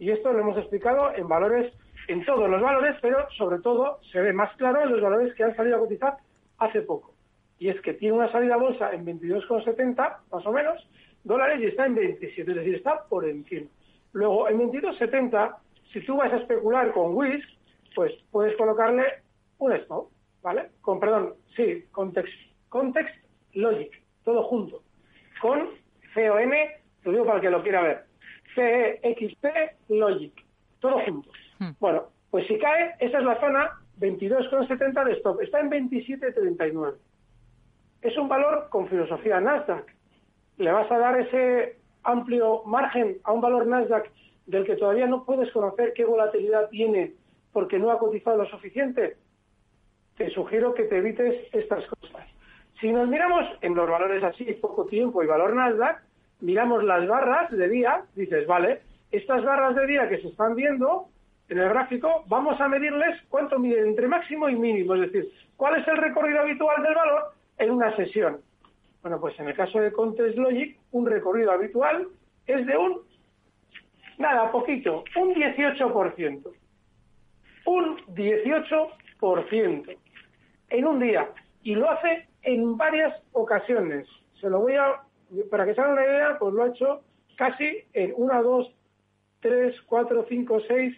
y 0.00 0.10
esto 0.10 0.32
lo 0.32 0.40
hemos 0.40 0.58
explicado 0.58 1.14
en 1.14 1.28
valores, 1.28 1.72
en 2.08 2.24
todos 2.24 2.50
los 2.50 2.60
valores, 2.60 2.96
pero 3.00 3.30
sobre 3.38 3.60
todo 3.60 4.00
se 4.10 4.20
ve 4.20 4.32
más 4.32 4.56
claro 4.56 4.82
en 4.82 4.90
los 4.90 5.00
valores 5.00 5.32
que 5.36 5.44
han 5.44 5.54
salido 5.54 5.76
a 5.76 5.80
cotizar 5.80 6.16
hace 6.58 6.82
poco. 6.82 7.15
Y 7.58 7.68
es 7.68 7.80
que 7.80 7.94
tiene 7.94 8.16
una 8.16 8.30
salida 8.30 8.54
a 8.54 8.58
bolsa 8.58 8.92
en 8.92 9.06
22,70, 9.06 10.16
más 10.30 10.46
o 10.46 10.52
menos, 10.52 10.86
dólares 11.24 11.60
y 11.60 11.66
está 11.66 11.86
en 11.86 11.94
27, 11.94 12.50
es 12.50 12.56
decir, 12.56 12.74
está 12.76 13.04
por 13.08 13.28
encima. 13.28 13.68
Luego, 14.12 14.48
en 14.48 14.58
22,70, 14.58 15.56
si 15.92 16.00
tú 16.02 16.16
vas 16.16 16.32
a 16.32 16.36
especular 16.36 16.92
con 16.92 17.14
WIS, 17.14 17.44
pues 17.94 18.12
puedes 18.30 18.56
colocarle 18.56 19.04
un 19.58 19.72
stop, 19.72 20.08
¿vale? 20.42 20.70
Con, 20.82 21.00
perdón, 21.00 21.34
sí, 21.56 21.84
context, 21.92 22.32
context 22.68 23.14
logic, 23.54 24.02
todo 24.24 24.42
junto, 24.44 24.82
con 25.40 25.60
CON, 26.14 26.50
lo 27.04 27.12
digo 27.12 27.24
para 27.24 27.36
el 27.36 27.42
que 27.42 27.50
lo 27.50 27.62
quiera 27.62 27.82
ver, 27.82 28.04
CEXP 28.54 29.44
logic, 29.88 30.44
todo 30.80 31.00
junto. 31.04 31.30
Bueno, 31.80 32.04
pues 32.30 32.46
si 32.46 32.58
cae, 32.58 32.94
esa 33.00 33.18
es 33.18 33.24
la 33.24 33.40
zona 33.40 33.70
22,70 33.98 35.04
de 35.04 35.12
stop, 35.14 35.40
está 35.40 35.60
en 35.60 35.70
27,39. 35.70 36.94
Es 38.06 38.16
un 38.16 38.28
valor 38.28 38.68
con 38.70 38.86
filosofía 38.86 39.40
Nasdaq. 39.40 39.84
Le 40.58 40.70
vas 40.70 40.88
a 40.92 40.96
dar 40.96 41.18
ese 41.18 41.76
amplio 42.04 42.62
margen 42.64 43.16
a 43.24 43.32
un 43.32 43.40
valor 43.40 43.66
Nasdaq 43.66 44.08
del 44.46 44.64
que 44.64 44.76
todavía 44.76 45.08
no 45.08 45.24
puedes 45.24 45.50
conocer 45.50 45.92
qué 45.92 46.04
volatilidad 46.04 46.68
tiene 46.68 47.14
porque 47.52 47.80
no 47.80 47.90
ha 47.90 47.98
cotizado 47.98 48.36
lo 48.36 48.46
suficiente. 48.46 49.16
Te 50.16 50.30
sugiero 50.30 50.72
que 50.72 50.84
te 50.84 50.98
evites 50.98 51.52
estas 51.52 51.84
cosas. 51.86 52.24
Si 52.80 52.92
nos 52.92 53.08
miramos 53.08 53.44
en 53.60 53.74
los 53.74 53.90
valores 53.90 54.22
así, 54.22 54.44
poco 54.52 54.86
tiempo 54.86 55.24
y 55.24 55.26
valor 55.26 55.56
Nasdaq, 55.56 56.00
miramos 56.42 56.84
las 56.84 57.08
barras 57.08 57.50
de 57.50 57.68
día, 57.68 58.04
dices, 58.14 58.46
vale, 58.46 58.82
estas 59.10 59.42
barras 59.42 59.74
de 59.74 59.84
día 59.84 60.08
que 60.08 60.18
se 60.18 60.28
están 60.28 60.54
viendo 60.54 61.08
en 61.48 61.58
el 61.58 61.70
gráfico, 61.70 62.22
vamos 62.28 62.60
a 62.60 62.68
medirles 62.68 63.20
cuánto 63.30 63.58
miden 63.58 63.88
entre 63.88 64.06
máximo 64.06 64.48
y 64.48 64.54
mínimo, 64.54 64.94
es 64.94 65.10
decir, 65.10 65.32
cuál 65.56 65.80
es 65.80 65.88
el 65.88 65.96
recorrido 65.96 66.42
habitual 66.42 66.84
del 66.84 66.94
valor 66.94 67.35
en 67.58 67.70
una 67.70 67.94
sesión. 67.96 68.40
Bueno, 69.02 69.20
pues 69.20 69.38
en 69.38 69.48
el 69.48 69.54
caso 69.54 69.80
de 69.80 69.92
Contest 69.92 70.36
Logic, 70.36 70.78
un 70.90 71.06
recorrido 71.06 71.52
habitual 71.52 72.08
es 72.46 72.66
de 72.66 72.76
un, 72.76 73.02
nada, 74.18 74.50
poquito, 74.50 75.04
un 75.16 75.34
18%. 75.34 76.52
Un 77.66 77.96
18% 78.14 79.96
en 80.70 80.86
un 80.86 81.00
día. 81.00 81.28
Y 81.62 81.74
lo 81.74 81.90
hace 81.90 82.28
en 82.42 82.76
varias 82.76 83.14
ocasiones. 83.32 84.06
Se 84.40 84.48
lo 84.48 84.60
voy 84.60 84.74
a, 84.74 85.02
para 85.50 85.64
que 85.64 85.74
se 85.74 85.80
hagan 85.80 85.94
una 85.94 86.04
idea, 86.04 86.36
pues 86.38 86.54
lo 86.54 86.62
ha 86.62 86.68
hecho 86.68 87.00
casi 87.36 87.84
en 87.92 88.12
una, 88.16 88.40
dos, 88.40 88.72
tres, 89.40 89.74
cuatro, 89.86 90.26
cinco, 90.28 90.60
seis, 90.66 90.96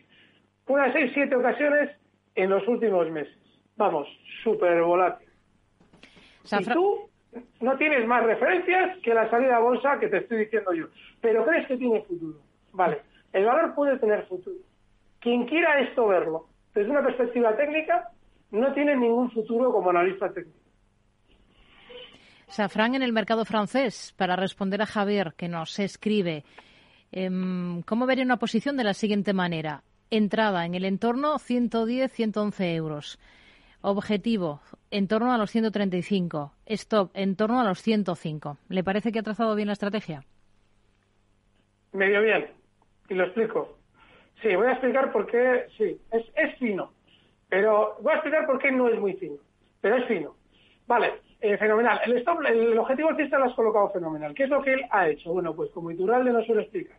unas 0.67 0.93
seis, 0.93 1.11
siete 1.15 1.35
ocasiones 1.35 1.91
en 2.35 2.51
los 2.51 2.67
últimos 2.69 3.11
meses. 3.11 3.37
Vamos, 3.77 4.09
súper 4.43 4.83
volátil. 4.83 5.28
Y 6.51 6.65
tú 6.65 7.09
no 7.61 7.77
tienes 7.77 8.07
más 8.07 8.25
referencias 8.25 8.99
que 9.03 9.15
la 9.15 9.29
salida 9.31 9.57
a 9.57 9.61
bolsa 9.61 9.99
que 9.99 10.09
te 10.09 10.19
estoy 10.19 10.45
diciendo 10.45 10.73
yo. 10.73 10.87
Pero 11.21 11.45
crees 11.45 11.67
que 11.67 11.77
tiene 11.77 12.03
futuro. 12.03 12.39
Vale, 12.73 13.03
el 13.33 13.45
valor 13.45 13.75
puede 13.75 13.99
tener 13.99 14.27
futuro. 14.27 14.57
Quien 15.21 15.47
quiera 15.47 15.81
esto 15.81 16.07
verlo 16.07 16.47
desde 16.75 16.91
una 16.91 17.03
perspectiva 17.03 17.57
técnica 17.57 18.11
no 18.51 18.73
tiene 18.73 18.97
ningún 18.97 19.31
futuro 19.31 19.73
como 19.73 19.91
analista 19.91 20.33
técnico. 20.33 20.59
Safran 22.49 22.95
en 22.95 23.03
el 23.03 23.13
mercado 23.13 23.45
francés, 23.45 24.15
para 24.17 24.35
responder 24.35 24.81
a 24.81 24.87
Javier, 24.87 25.35
que 25.37 25.49
nos 25.49 25.79
escribe, 25.79 26.45
em, 27.13 27.83
¿cómo 27.83 28.07
vería 28.07 28.25
una 28.25 28.39
posición 28.39 28.77
de 28.77 28.85
la 28.85 28.95
siguiente 28.95 29.35
manera? 29.35 29.83
Entrada 30.11 30.65
en 30.65 30.75
el 30.75 30.87
entorno 30.87 31.39
110-111 31.39 32.75
euros. 32.75 33.19
Objetivo, 33.83 34.63
en 34.91 35.09
torno 35.09 35.33
a 35.33 35.39
los 35.39 35.51
135. 35.51 36.53
Stop, 36.67 37.11
en 37.15 37.37
torno 37.37 37.61
a 37.61 37.65
los 37.65 37.81
105. 37.81 38.59
¿Le 38.69 38.85
parece 38.85 39.13
que 39.13 39.19
ha 39.19 39.23
trazado 39.23 39.55
bien 39.55 39.67
la 39.67 39.73
estrategia? 39.73 40.23
Medio 41.93 42.23
bien. 42.23 42.47
Y 43.09 43.15
lo 43.15 43.25
explico. 43.25 43.79
Sí, 44.43 44.55
voy 44.55 44.67
a 44.69 44.73
explicar 44.73 45.11
por 45.11 45.27
qué, 45.27 45.67
sí, 45.77 46.01
es, 46.13 46.59
fino. 46.59 46.93
Pero 47.49 47.97
voy 48.01 48.13
a 48.13 48.17
explicar 48.17 48.47
por 48.47 48.59
qué 48.59 48.71
no 48.71 48.89
es 48.89 48.99
muy 48.99 49.15
fino. 49.15 49.37
Pero 49.81 49.97
es 49.97 50.07
fino. 50.07 50.35
Vale, 50.87 51.15
eh, 51.41 51.57
fenomenal. 51.57 52.01
El 52.05 52.19
stop, 52.19 52.41
el 52.47 52.79
objetivo 52.79 53.09
alcista 53.09 53.39
lo 53.39 53.47
has 53.47 53.55
colocado 53.55 53.91
fenomenal. 53.91 54.35
¿Qué 54.35 54.45
es 54.45 54.51
lo 54.51 54.63
que 54.63 54.75
él 54.75 54.85
ha 54.91 55.09
hecho? 55.09 55.33
Bueno, 55.33 55.55
pues 55.55 55.71
como 55.71 55.91
Iturralde 55.91 56.33
nos 56.33 56.47
suele 56.47 56.63
explicar, 56.63 56.97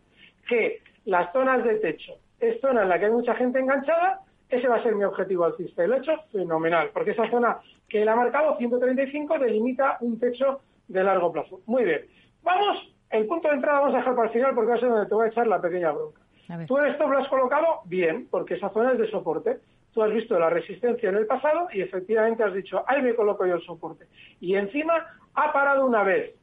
que 0.48 0.82
las 1.06 1.32
zonas 1.32 1.64
de 1.64 1.76
techo 1.76 2.14
es 2.40 2.60
zona 2.62 2.84
en 2.84 2.90
la 2.90 3.00
que 3.00 3.06
hay 3.06 3.12
mucha 3.12 3.36
gente 3.36 3.60
enganchada, 3.60 4.22
ese 4.50 4.68
va 4.68 4.78
a 4.78 4.84
ser 4.84 4.96
mi 4.96 5.04
objetivo 5.04 5.46
alcista. 5.46 5.84
Y 5.84 5.88
lo 5.88 5.96
he 5.96 6.00
hecho 6.00 6.14
fenomenal, 6.32 6.90
porque 6.94 7.12
esa 7.12 7.30
zona 7.30 7.60
que 7.88 8.02
él 8.02 8.10
ha 8.10 8.16
marcado, 8.16 8.58
135, 8.58 9.40
delimita 9.40 9.98
un 10.02 10.20
techo 10.20 10.62
de 10.88 11.04
largo 11.04 11.32
plazo. 11.32 11.62
Muy 11.66 11.84
bien. 11.84 12.02
Vamos, 12.44 12.94
el 13.12 13.26
punto 13.28 13.48
de 13.48 13.56
entrada 13.56 13.80
vamos 13.80 13.96
a 13.96 13.98
dejar 14.00 14.16
para 14.16 14.28
el 14.28 14.34
final 14.34 14.56
porque 14.56 14.70
va 14.70 14.76
a 14.76 14.80
ser 14.80 14.90
donde 14.90 15.08
te 15.08 15.16
voy 15.16 15.26
a 15.26 15.30
echar 15.30 15.48
la 15.48 15.62
pequeña 15.62 15.92
bronca. 15.92 16.22
Tú 16.68 16.78
el 16.78 16.92
stop 16.94 17.12
lo 17.12 17.20
has 17.20 17.28
colocado 17.28 17.82
bien, 17.86 18.28
porque 18.30 18.56
esa 18.56 18.70
zona 18.70 18.94
es 18.94 19.00
de 19.00 19.12
soporte. 19.12 19.60
Tú 19.94 20.02
has 20.02 20.12
visto 20.12 20.38
la 20.40 20.50
resistencia 20.50 21.10
en 21.10 21.16
el 21.16 21.28
pasado 21.28 21.68
y 21.72 21.82
efectivamente 21.82 22.44
has 22.44 22.54
dicho, 22.54 22.84
ahí 22.88 23.02
me 23.02 23.16
coloco 23.16 23.46
yo 23.46 23.56
el 23.56 23.62
soporte. 23.62 24.06
Y 24.40 24.56
encima 24.56 25.06
ha 25.36 25.54
parado 25.54 25.86
una 25.86 26.04
vez. 26.04 26.36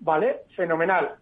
¿Vale? 0.00 0.42
Fenomenal. 0.54 1.16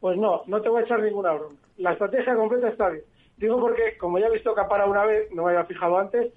Pues 0.00 0.16
no, 0.16 0.42
no 0.46 0.62
te 0.62 0.70
voy 0.70 0.80
a 0.80 0.84
echar 0.84 1.02
ninguna 1.02 1.32
bronca. 1.32 1.56
La 1.76 1.92
estrategia 1.92 2.34
completa 2.34 2.68
está 2.68 2.88
bien. 2.88 3.04
Digo 3.36 3.60
porque, 3.60 3.96
como 3.98 4.18
ya 4.18 4.26
he 4.26 4.32
visto 4.32 4.54
que 4.54 4.60
ha 4.60 4.68
parado 4.68 4.90
una 4.90 5.04
vez, 5.04 5.30
no 5.32 5.44
me 5.44 5.50
había 5.50 5.64
fijado 5.64 5.98
antes, 5.98 6.32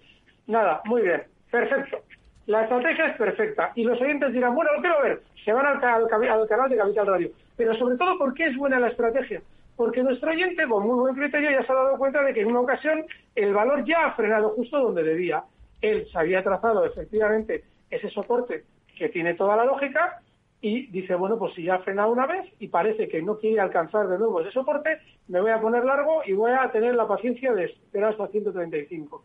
nada, 0.48 0.82
muy 0.86 1.02
bien, 1.02 1.24
perfecto. 1.50 2.00
La 2.46 2.64
estrategia 2.64 3.08
es 3.08 3.18
perfecta 3.18 3.72
y 3.76 3.84
los 3.84 4.00
oyentes 4.02 4.34
dirán, 4.34 4.56
bueno, 4.56 4.74
lo 4.74 4.82
quiero 4.82 5.02
ver, 5.02 5.22
se 5.46 5.54
van 5.54 5.66
al, 5.66 5.84
al, 5.84 6.30
al 6.30 6.48
canal 6.48 6.70
de 6.70 6.78
Capital 6.78 7.08
Radio. 7.08 7.30
Pero 7.56 7.76
sobre 7.76 7.98
todo, 7.98 8.18
¿por 8.18 8.34
qué 8.34 8.48
es 8.48 8.58
buena 8.58 8.80
la 8.80 8.88
estrategia? 8.90 9.42
porque 9.80 10.04
nuestro 10.04 10.32
oyente, 10.32 10.68
con 10.68 10.86
muy 10.86 11.00
buen 11.00 11.16
criterio, 11.16 11.52
ya 11.52 11.66
se 11.66 11.72
ha 11.72 11.76
dado 11.76 11.98
cuenta 11.98 12.22
de 12.22 12.34
que 12.34 12.42
en 12.42 12.48
una 12.48 12.60
ocasión 12.60 13.06
el 13.34 13.54
valor 13.54 13.86
ya 13.86 14.08
ha 14.08 14.12
frenado 14.12 14.50
justo 14.50 14.78
donde 14.78 15.04
debía. 15.04 15.42
Él 15.80 16.06
se 16.12 16.20
había 16.20 16.44
trazado 16.44 16.84
efectivamente 16.84 17.64
ese 17.90 18.10
soporte 18.10 18.66
que 18.98 19.08
tiene 19.08 19.36
toda 19.36 19.56
la 19.56 19.64
lógica 19.64 20.20
y 20.62 20.88
dice, 20.88 21.16
bueno, 21.16 21.38
pues 21.38 21.54
si 21.54 21.64
ya 21.64 21.76
ha 21.76 21.80
frenado 21.80 22.12
una 22.12 22.26
vez 22.26 22.46
y 22.60 22.68
parece 22.68 23.08
que 23.08 23.22
no 23.22 23.38
quiere 23.38 23.62
alcanzar 23.62 24.08
de 24.08 24.18
nuevo 24.18 24.42
ese 24.42 24.52
soporte, 24.52 25.00
me 25.28 25.40
voy 25.40 25.52
a 25.52 25.62
poner 25.62 25.86
largo 25.86 26.22
y 26.26 26.34
voy 26.34 26.52
a 26.52 26.70
tener 26.72 26.96
la 26.96 27.08
paciencia 27.08 27.54
de 27.54 27.66
esperar 27.66 28.12
hasta 28.12 28.28
135. 28.28 29.24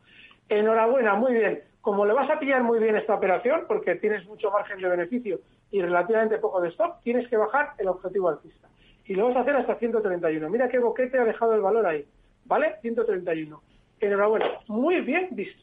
Enhorabuena, 0.49 1.15
muy 1.15 1.33
bien. 1.33 1.63
Como 1.81 2.07
le 2.07 2.13
vas 2.13 2.31
a 2.31 2.39
pillar 2.39 2.63
muy 2.63 2.79
bien 2.79 2.97
esta 2.97 3.15
operación, 3.15 3.65
porque 3.67 3.97
tienes 3.97 4.25
mucho 4.27 4.51
margen 4.51 4.81
de 4.81 4.89
beneficio 4.89 5.41
y 5.71 5.83
relativamente 5.83 6.39
poco 6.39 6.61
de 6.61 6.69
stop, 6.69 7.03
tienes 7.03 7.29
que 7.29 7.37
bajar 7.37 7.73
el 7.79 7.89
objetivo 7.89 8.29
alcista. 8.29 8.69
Y 9.05 9.15
lo 9.15 9.27
vas 9.29 9.37
a 9.37 9.41
hacer 9.41 9.57
hasta 9.57 9.75
131. 9.75 10.49
Mira 10.49 10.69
qué 10.69 10.79
boquete 10.79 11.19
ha 11.19 11.25
dejado 11.25 11.55
el 11.55 11.61
valor 11.61 11.85
ahí. 11.85 12.07
¿Vale? 12.45 12.77
131. 12.81 13.61
Enhorabuena. 14.01 14.47
Muy 14.69 15.01
bien 15.01 15.29
visto. 15.33 15.63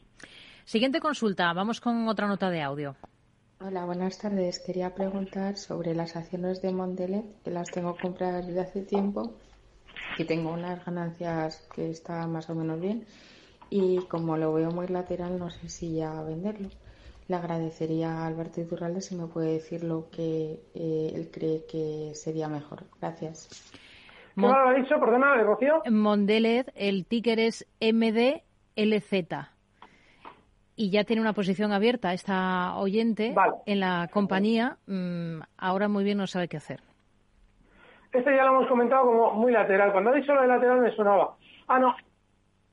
Siguiente 0.64 1.00
consulta. 1.00 1.52
Vamos 1.52 1.80
con 1.80 2.06
otra 2.08 2.28
nota 2.28 2.50
de 2.50 2.60
audio. 2.60 2.94
Hola, 3.64 3.84
buenas 3.84 4.18
tardes. 4.18 4.58
Quería 4.58 4.92
preguntar 4.92 5.56
sobre 5.56 5.94
las 5.94 6.16
acciones 6.16 6.60
de 6.62 6.72
Mondelez, 6.72 7.24
que 7.44 7.50
las 7.52 7.70
tengo 7.70 7.96
compradas 7.96 8.44
desde 8.44 8.60
hace 8.60 8.82
tiempo 8.82 9.34
y 10.18 10.24
tengo 10.24 10.52
unas 10.52 10.84
ganancias 10.84 11.64
que 11.72 11.88
están 11.88 12.32
más 12.32 12.50
o 12.50 12.56
menos 12.56 12.80
bien. 12.80 13.04
Y 13.70 13.98
como 14.06 14.36
lo 14.36 14.52
veo 14.52 14.72
muy 14.72 14.88
lateral, 14.88 15.38
no 15.38 15.48
sé 15.50 15.68
si 15.68 15.94
ya 15.94 16.22
venderlo. 16.22 16.70
Le 17.28 17.36
agradecería 17.36 18.10
a 18.10 18.26
Alberto 18.26 18.60
Iturralde 18.60 19.00
si 19.00 19.14
me 19.14 19.28
puede 19.28 19.52
decir 19.52 19.84
lo 19.84 20.10
que 20.10 20.58
eh, 20.74 21.12
él 21.14 21.30
cree 21.32 21.64
que 21.70 22.16
sería 22.16 22.48
mejor. 22.48 22.82
Gracias. 23.00 23.70
¿Cómo 24.34 24.48
lo 24.48 24.70
ha 24.70 24.74
dicho? 24.74 24.98
Perdona, 24.98 25.36
negocio. 25.36 25.82
Mondelez, 25.88 26.66
el 26.74 27.06
ticker 27.06 27.38
es 27.38 27.64
MDLZ 27.80 29.51
y 30.82 30.90
ya 30.90 31.04
tiene 31.04 31.22
una 31.22 31.32
posición 31.32 31.70
abierta 31.72 32.12
esta 32.12 32.74
oyente 32.76 33.32
en 33.66 33.78
la 33.78 34.08
compañía, 34.12 34.78
mm, 34.88 35.38
ahora 35.56 35.86
muy 35.86 36.02
bien 36.02 36.18
no 36.18 36.26
sabe 36.26 36.48
qué 36.48 36.56
hacer. 36.56 36.80
Este 38.12 38.34
ya 38.34 38.44
lo 38.44 38.56
hemos 38.56 38.66
comentado 38.66 39.06
como 39.06 39.32
muy 39.34 39.52
lateral. 39.52 39.92
Cuando 39.92 40.10
ha 40.10 40.14
dicho 40.14 40.34
lo 40.34 40.42
de 40.42 40.48
lateral 40.48 40.80
me 40.80 40.90
sonaba. 40.96 41.36
Ah, 41.68 41.78
no. 41.78 41.94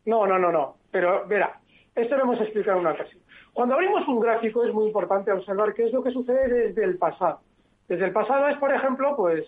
No, 0.06 0.26
no, 0.26 0.40
no, 0.40 0.52
no. 0.52 0.78
Pero 0.90 1.28
verá, 1.28 1.60
esto 1.94 2.18
lo 2.18 2.24
hemos 2.24 2.42
explicado 2.42 2.78
en 2.80 2.88
una 2.88 2.94
ocasión. 2.94 3.22
Cuando 3.54 3.76
abrimos 3.76 4.08
un 4.08 4.20
gráfico 4.20 4.66
es 4.66 4.74
muy 4.74 4.88
importante 4.88 5.32
observar 5.32 5.76
qué 5.76 5.86
es 5.86 5.94
lo 5.94 6.02
que 6.02 6.10
sucede 6.10 6.50
desde 6.50 6.84
el 6.84 6.98
pasado. 6.98 7.42
Desde 7.88 8.06
el 8.06 8.12
pasado 8.12 8.48
es, 8.48 8.58
por 8.58 8.74
ejemplo, 8.74 9.16
pues 9.16 9.46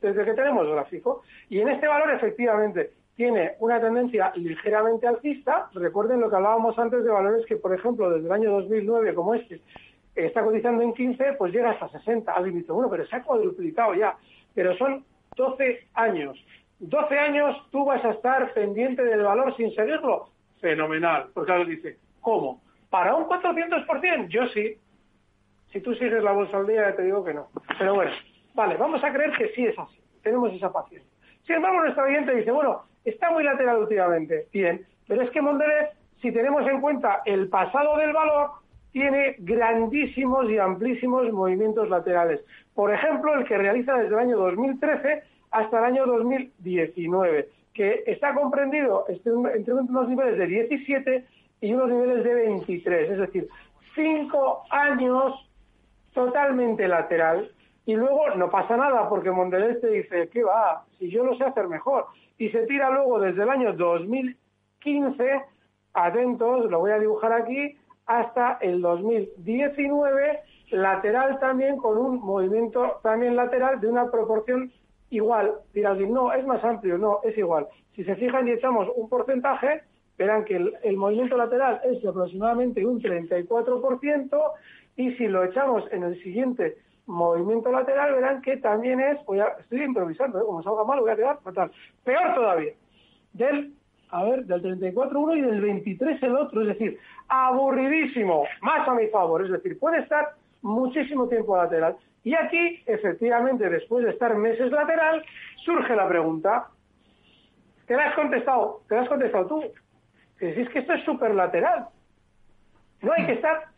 desde 0.00 0.24
que 0.24 0.34
tenemos 0.34 0.68
gráfico. 0.68 1.22
Y 1.48 1.58
en 1.58 1.68
este 1.68 1.88
valor, 1.88 2.12
efectivamente, 2.12 2.92
tiene 3.16 3.52
una 3.60 3.80
tendencia 3.80 4.32
ligeramente 4.34 5.06
alcista. 5.06 5.68
Recuerden 5.72 6.20
lo 6.20 6.28
que 6.28 6.36
hablábamos 6.36 6.78
antes 6.78 7.04
de 7.04 7.10
valores 7.10 7.46
que, 7.46 7.56
por 7.56 7.74
ejemplo, 7.74 8.10
desde 8.10 8.26
el 8.26 8.32
año 8.32 8.50
2009, 8.52 9.14
como 9.14 9.34
este, 9.34 9.60
está 10.14 10.42
cotizando 10.42 10.82
en 10.82 10.92
15, 10.92 11.34
pues 11.34 11.52
llega 11.52 11.70
hasta 11.70 11.88
60 11.88 12.32
al 12.32 12.44
límite. 12.44 12.72
Bueno, 12.72 12.90
pero 12.90 13.06
se 13.06 13.16
ha 13.16 13.22
cuadruplicado 13.22 13.94
ya. 13.94 14.16
Pero 14.54 14.76
son 14.76 15.04
12 15.36 15.88
años. 15.94 16.44
12 16.80 17.18
años 17.18 17.56
tú 17.70 17.84
vas 17.84 18.04
a 18.04 18.10
estar 18.10 18.52
pendiente 18.52 19.04
del 19.04 19.22
valor 19.22 19.56
sin 19.56 19.72
seguirlo. 19.74 20.30
Fenomenal. 20.60 21.28
Porque 21.32 21.46
claro, 21.46 21.64
dice, 21.64 21.98
¿cómo? 22.20 22.62
¿Para 22.90 23.14
un 23.14 23.26
400%? 23.26 24.28
Yo 24.28 24.46
sí. 24.48 24.76
Si 25.72 25.80
tú 25.80 25.94
sigues 25.94 26.22
la 26.22 26.32
bolsa 26.32 26.56
al 26.56 26.66
día, 26.66 26.94
te 26.94 27.02
digo 27.02 27.24
que 27.24 27.34
no. 27.34 27.48
Pero 27.78 27.94
bueno, 27.94 28.12
vale, 28.54 28.76
vamos 28.76 29.02
a 29.02 29.12
creer 29.12 29.32
que 29.36 29.48
sí 29.48 29.66
es 29.66 29.78
así. 29.78 30.00
Tenemos 30.22 30.52
esa 30.52 30.72
paciencia. 30.72 31.10
Sin 31.44 31.56
embargo, 31.56 31.80
nuestro 31.80 32.04
oyente 32.04 32.34
dice, 32.34 32.52
bueno, 32.52 32.84
está 33.04 33.30
muy 33.30 33.44
lateral 33.44 33.78
últimamente. 33.78 34.46
Bien, 34.52 34.84
pero 35.06 35.22
es 35.22 35.30
que 35.30 35.42
Mondelez, 35.42 35.90
si 36.20 36.32
tenemos 36.32 36.66
en 36.66 36.80
cuenta 36.80 37.22
el 37.24 37.48
pasado 37.48 37.96
del 37.98 38.12
valor, 38.12 38.50
tiene 38.92 39.36
grandísimos 39.38 40.48
y 40.48 40.58
amplísimos 40.58 41.30
movimientos 41.32 41.88
laterales. 41.88 42.40
Por 42.74 42.92
ejemplo, 42.94 43.34
el 43.34 43.44
que 43.44 43.58
realiza 43.58 43.94
desde 43.94 44.14
el 44.14 44.20
año 44.20 44.38
2013 44.38 45.22
hasta 45.50 45.78
el 45.78 45.84
año 45.84 46.06
2019, 46.06 47.48
que 47.72 48.04
está 48.06 48.34
comprendido 48.34 49.04
entre 49.08 49.74
unos 49.74 50.08
niveles 50.08 50.38
de 50.38 50.46
17 50.46 51.24
y 51.60 51.72
unos 51.72 51.90
niveles 51.90 52.24
de 52.24 52.34
23, 52.34 53.10
es 53.10 53.18
decir, 53.18 53.48
cinco 53.94 54.62
años 54.70 55.34
totalmente 56.12 56.86
lateral 56.86 57.50
y 57.86 57.94
luego 57.94 58.30
no 58.36 58.50
pasa 58.50 58.76
nada 58.76 59.08
porque 59.08 59.30
Mondelez 59.30 59.80
te 59.80 59.88
dice, 59.88 60.28
¿qué 60.32 60.42
va? 60.42 60.84
Si 60.98 61.10
yo 61.10 61.24
lo 61.24 61.36
sé 61.36 61.44
hacer 61.44 61.68
mejor. 61.68 62.06
Y 62.38 62.48
se 62.50 62.66
tira 62.66 62.90
luego 62.90 63.20
desde 63.20 63.42
el 63.42 63.48
año 63.48 63.72
2015, 63.74 65.42
atentos, 65.92 66.70
lo 66.70 66.80
voy 66.80 66.90
a 66.90 66.98
dibujar 66.98 67.32
aquí, 67.32 67.76
hasta 68.06 68.58
el 68.60 68.80
2019, 68.82 70.40
lateral 70.70 71.38
también 71.38 71.76
con 71.76 71.96
un 71.96 72.20
movimiento 72.20 73.00
también 73.02 73.36
lateral 73.36 73.80
de 73.80 73.88
una 73.88 74.10
proporción 74.10 74.72
igual. 75.10 75.52
Dirás, 75.72 75.98
no, 75.98 76.32
es 76.32 76.44
más 76.46 76.62
amplio, 76.64 76.98
no, 76.98 77.20
es 77.22 77.36
igual. 77.38 77.68
Si 77.94 78.04
se 78.04 78.16
fijan 78.16 78.48
y 78.48 78.52
echamos 78.52 78.88
un 78.96 79.08
porcentaje, 79.08 79.82
verán 80.18 80.44
que 80.44 80.56
el, 80.56 80.74
el 80.82 80.96
movimiento 80.96 81.36
lateral 81.36 81.80
es 81.84 82.02
de 82.02 82.08
aproximadamente 82.08 82.84
un 82.84 83.00
34% 83.00 84.42
y 84.96 85.12
si 85.14 85.28
lo 85.28 85.44
echamos 85.44 85.84
en 85.92 86.02
el 86.04 86.22
siguiente 86.22 86.76
movimiento 87.06 87.70
lateral, 87.70 88.14
verán 88.14 88.42
que 88.42 88.56
también 88.56 89.00
es, 89.00 89.24
voy 89.26 89.40
a, 89.40 89.48
estoy 89.60 89.82
improvisando, 89.82 90.40
¿eh? 90.40 90.44
como 90.44 90.62
salga 90.62 90.84
mal 90.84 91.00
voy 91.00 91.10
a 91.10 91.16
quedar 91.16 91.38
fatal. 91.42 91.70
Peor 92.02 92.34
todavía, 92.34 92.72
del, 93.32 93.74
a 94.10 94.24
ver, 94.24 94.44
del 94.44 94.62
34 94.62 95.20
uno 95.20 95.36
y 95.36 95.40
del 95.42 95.60
23 95.60 96.22
el 96.22 96.36
otro, 96.36 96.62
es 96.62 96.68
decir, 96.68 96.98
aburridísimo, 97.28 98.44
más 98.62 98.88
a 98.88 98.94
mi 98.94 99.06
favor, 99.08 99.44
es 99.44 99.50
decir, 99.50 99.78
puede 99.78 99.98
estar 99.98 100.34
muchísimo 100.62 101.28
tiempo 101.28 101.56
lateral. 101.56 101.96
Y 102.22 102.34
aquí, 102.34 102.82
efectivamente, 102.86 103.68
después 103.68 104.04
de 104.04 104.12
estar 104.12 104.34
meses 104.36 104.72
lateral, 104.72 105.22
surge 105.64 105.94
la 105.94 106.08
pregunta, 106.08 106.68
¿te 107.86 107.94
la 107.94 108.08
has 108.08 108.14
contestado? 108.14 108.80
¿Te 108.88 108.94
la 108.94 109.02
has 109.02 109.08
contestado 109.08 109.46
tú? 109.46 109.62
Que 110.38 110.46
decís 110.46 110.70
que 110.70 110.78
esto 110.78 110.94
es 110.94 111.04
súper 111.04 111.34
lateral. 111.34 111.88
No 113.02 113.12
hay 113.12 113.26
que 113.26 113.32
estar 113.32 113.73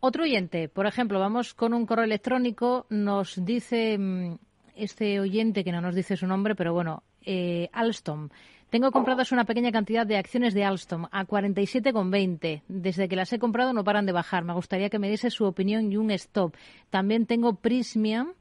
otro 0.00 0.24
oyente, 0.24 0.68
por 0.68 0.86
ejemplo, 0.86 1.18
vamos 1.18 1.54
con 1.54 1.74
un 1.74 1.86
correo 1.86 2.04
electrónico, 2.04 2.86
nos 2.90 3.44
dice 3.44 3.96
mm, 3.98 4.36
este 4.76 5.20
oyente, 5.20 5.64
que 5.64 5.72
no 5.72 5.80
nos 5.80 5.94
dice 5.94 6.16
su 6.16 6.26
nombre, 6.26 6.54
pero 6.54 6.72
bueno, 6.72 7.02
eh, 7.24 7.68
Alstom. 7.72 8.28
Tengo 8.70 8.90
compradas 8.90 9.30
una 9.30 9.44
pequeña 9.44 9.70
cantidad 9.70 10.06
de 10.06 10.16
acciones 10.16 10.52
de 10.52 10.64
Alstom 10.64 11.06
a 11.12 11.24
47,20. 11.24 12.62
Desde 12.66 13.08
que 13.08 13.16
las 13.16 13.32
he 13.32 13.38
comprado 13.38 13.72
no 13.72 13.84
paran 13.84 14.06
de 14.06 14.12
bajar. 14.12 14.44
Me 14.44 14.54
gustaría 14.54 14.90
que 14.90 14.98
me 14.98 15.08
diese 15.08 15.30
su 15.30 15.44
opinión 15.44 15.92
y 15.92 15.96
un 15.96 16.10
stop. 16.10 16.54
También 16.90 17.26
tengo 17.26 17.54
Prismian 17.54 18.32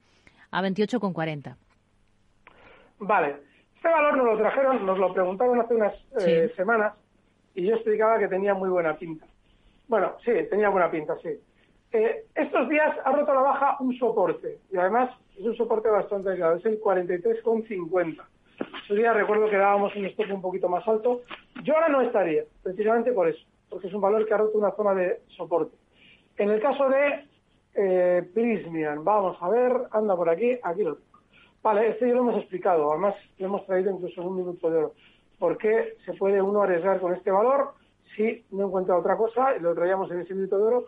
a 0.52 0.62
28,40. 0.64 1.56
Vale. 3.00 3.36
Este 3.76 3.90
valor 3.90 4.18
nos 4.18 4.26
lo 4.26 4.38
trajeron, 4.38 4.86
nos 4.86 4.98
lo 4.98 5.14
preguntaron 5.14 5.62
hace 5.62 5.76
unas 5.76 5.94
eh, 6.26 6.52
semanas 6.56 6.96
y 7.54 7.68
yo 7.68 7.76
explicaba 7.76 8.18
que 8.18 8.28
tenía 8.28 8.56
muy 8.56 8.70
buena 8.70 8.98
pinta. 8.98 9.28
Bueno, 9.88 10.14
sí, 10.24 10.32
tenía 10.50 10.70
buena 10.70 10.90
pinta, 10.90 11.16
sí. 11.22 11.30
Eh, 11.92 12.26
estos 12.36 12.68
días 12.68 12.98
ha 13.06 13.12
roto 13.12 13.34
la 13.34 13.42
baja 13.42 13.78
un 13.80 13.96
soporte 13.98 14.60
y 14.72 14.78
además 14.78 15.12
es 15.38 15.46
un 15.46 15.56
soporte 15.56 15.90
bastante 15.90 16.36
claro, 16.36 16.58
es 16.58 16.66
el 16.66 16.82
43,50. 16.82 18.24
Ese 18.84 18.96
día 18.96 19.14
recuerdo 19.14 19.50
que 19.50 19.58
dábamos 19.58 19.96
un 19.96 20.06
stop 20.06 20.32
un 20.32 20.42
poquito 20.42 20.68
más 20.68 20.88
alto. 20.88 21.22
Yo 21.64 21.76
ahora 21.76 21.90
no 21.90 22.02
estaría, 22.02 22.44
precisamente 22.64 23.12
por 23.12 23.28
eso, 23.28 23.46
porque 23.70 23.88
es 23.88 23.94
un 23.94 24.02
valor 24.02 24.26
que 24.26 24.34
ha 24.34 24.38
roto 24.38 24.58
una 24.58 24.72
zona 24.72 24.94
de 24.94 25.22
soporte. 25.38 25.76
En 26.38 26.50
el 26.50 26.60
caso 26.62 26.90
de 26.90 27.26
eh, 27.76 28.30
Prismian, 28.34 29.04
vamos 29.04 29.38
a 29.42 29.50
ver, 29.50 29.72
anda 29.92 30.16
por 30.16 30.30
aquí, 30.30 30.58
aquí 30.64 30.84
lo 30.84 30.96
tengo. 30.96 31.20
Vale, 31.62 31.90
este 31.90 32.08
ya 32.08 32.14
lo 32.14 32.22
hemos 32.22 32.38
explicado, 32.38 32.92
además 32.92 33.16
lo 33.38 33.46
hemos 33.48 33.66
traído 33.66 33.92
incluso 33.92 34.22
en 34.22 34.28
un 34.28 34.38
minuto 34.38 34.70
de 34.70 34.78
oro. 34.78 34.94
¿Por 35.40 35.58
qué 35.58 35.96
se 36.06 36.14
puede 36.14 36.42
uno 36.42 36.62
arriesgar 36.62 37.00
con 37.00 37.14
este 37.14 37.32
valor? 37.32 37.74
Si 38.16 38.46
no 38.52 38.68
encuentra 38.68 38.98
otra 38.98 39.18
cosa, 39.18 39.58
lo 39.58 39.76
traíamos 39.76 40.10
en 40.12 40.22
ese 40.22 40.34
minuto 40.34 40.58
de 40.58 40.64
oro, 40.64 40.86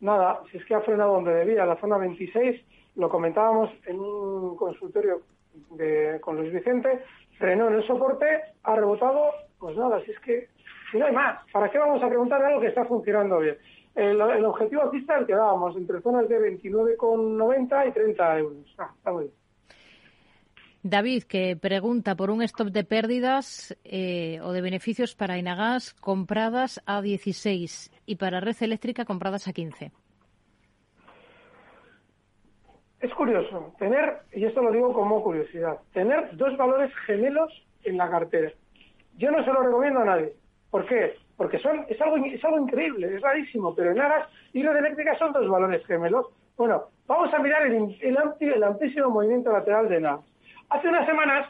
nada, 0.00 0.40
si 0.50 0.58
es 0.58 0.64
que 0.64 0.74
ha 0.74 0.80
frenado 0.80 1.14
donde 1.14 1.34
debía, 1.34 1.66
la 1.66 1.76
zona 1.76 1.98
26, 1.98 2.60
lo 2.96 3.08
comentábamos 3.08 3.70
en 3.86 4.00
un 4.00 4.56
consultorio 4.56 5.20
con 6.20 6.36
Luis 6.36 6.52
Vicente, 6.52 7.04
frenó 7.38 7.68
en 7.68 7.74
el 7.74 7.86
soporte, 7.86 8.26
ha 8.62 8.76
rebotado, 8.76 9.32
pues 9.58 9.76
nada, 9.76 10.00
si 10.04 10.12
es 10.12 10.18
que 10.20 10.48
si 10.90 10.98
no 10.98 11.06
hay 11.06 11.12
más, 11.12 11.38
¿para 11.52 11.70
qué 11.70 11.78
vamos 11.78 12.02
a 12.02 12.08
preguntar 12.08 12.42
algo 12.42 12.60
que 12.60 12.68
está 12.68 12.84
funcionando 12.84 13.38
bien? 13.38 13.56
El, 13.94 14.20
objetivo 14.20 14.82
aquí 14.82 14.98
está 14.98 15.18
el 15.18 15.26
que 15.26 15.34
dábamos, 15.34 15.76
entre 15.76 16.00
zonas 16.00 16.28
de 16.28 16.38
29,90 16.58 17.88
y 17.88 17.92
30 17.92 18.38
euros. 18.38 18.74
Ah, 18.78 18.90
está 18.96 19.12
muy 19.12 19.24
bien. 19.24 19.39
David, 20.82 21.24
que 21.24 21.56
pregunta 21.56 22.14
por 22.14 22.30
un 22.30 22.42
stop 22.42 22.68
de 22.68 22.84
pérdidas 22.84 23.76
eh, 23.84 24.40
o 24.42 24.52
de 24.52 24.62
beneficios 24.62 25.14
para 25.14 25.38
Inagas 25.38 25.94
compradas 25.94 26.80
a 26.86 27.02
16 27.02 27.90
y 28.06 28.16
para 28.16 28.40
Red 28.40 28.56
Eléctrica 28.60 29.04
compradas 29.04 29.46
a 29.48 29.52
15. 29.52 29.92
es 33.00 33.14
curioso 33.14 33.72
tener, 33.78 34.18
y 34.32 34.44
esto 34.44 34.62
lo 34.62 34.70
digo 34.70 34.92
como 34.92 35.22
curiosidad, 35.22 35.78
tener 35.92 36.36
dos 36.36 36.56
valores 36.56 36.92
gemelos 37.06 37.50
en 37.82 37.96
la 37.96 38.10
cartera. 38.10 38.52
Yo 39.16 39.30
no 39.30 39.42
se 39.44 39.52
lo 39.52 39.62
recomiendo 39.62 40.00
a 40.00 40.04
nadie. 40.04 40.34
¿Por 40.70 40.86
qué? 40.86 41.14
Porque 41.36 41.58
son, 41.58 41.86
es, 41.88 42.00
algo, 42.00 42.16
es 42.26 42.44
algo 42.44 42.58
increíble, 42.58 43.14
es 43.14 43.22
rarísimo, 43.22 43.74
pero 43.74 43.92
en 43.92 44.00
Aras 44.00 44.28
y 44.52 44.62
red 44.62 44.76
eléctrica 44.76 45.16
son 45.18 45.32
dos 45.32 45.48
valores 45.48 45.84
gemelos. 45.86 46.26
Bueno, 46.56 46.84
vamos 47.06 47.32
a 47.32 47.38
mirar 47.38 47.66
el, 47.66 47.96
el, 48.00 48.62
amplísimo 48.62 49.08
movimiento 49.08 49.50
lateral 49.50 49.88
de 49.88 50.00
NAS. 50.00 50.20
Hace 50.70 50.88
unas 50.88 51.06
semanas, 51.06 51.48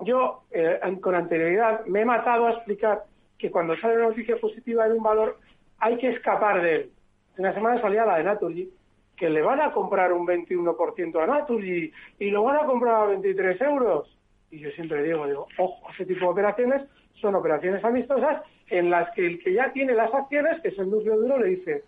yo 0.00 0.42
eh, 0.50 0.78
con 1.00 1.14
anterioridad 1.14 1.86
me 1.86 2.02
he 2.02 2.04
matado 2.04 2.46
a 2.46 2.52
explicar 2.52 3.04
que 3.38 3.50
cuando 3.50 3.76
sale 3.78 3.96
una 3.96 4.08
noticia 4.08 4.36
positiva 4.36 4.86
de 4.86 4.94
un 4.94 5.02
valor 5.02 5.38
hay 5.78 5.96
que 5.96 6.10
escapar 6.10 6.62
de 6.62 6.74
él. 6.74 6.90
Hace 7.32 7.42
una 7.42 7.54
semana 7.54 7.80
salía 7.80 8.04
la 8.04 8.18
de 8.18 8.24
Naturgy, 8.24 8.70
que 9.16 9.30
le 9.30 9.40
van 9.42 9.60
a 9.60 9.72
comprar 9.72 10.12
un 10.12 10.26
21% 10.26 11.22
a 11.22 11.26
Naturgy 11.26 11.92
y 12.18 12.30
lo 12.30 12.44
van 12.44 12.56
a 12.56 12.66
comprar 12.66 12.94
a 12.94 13.06
23 13.06 13.60
euros. 13.62 14.14
Y 14.50 14.58
yo 14.58 14.70
siempre 14.72 15.02
digo, 15.02 15.26
digo, 15.26 15.46
ojo, 15.58 15.90
ese 15.92 16.04
tipo 16.04 16.26
de 16.26 16.32
operaciones 16.32 16.82
son 17.20 17.34
operaciones 17.34 17.82
amistosas 17.82 18.42
en 18.68 18.90
las 18.90 19.10
que 19.14 19.26
el 19.26 19.42
que 19.42 19.54
ya 19.54 19.72
tiene 19.72 19.94
las 19.94 20.12
acciones, 20.12 20.60
que 20.60 20.68
es 20.68 20.78
el 20.78 20.90
núcleo 20.90 21.16
duro, 21.16 21.38
le 21.38 21.48
dice, 21.48 21.84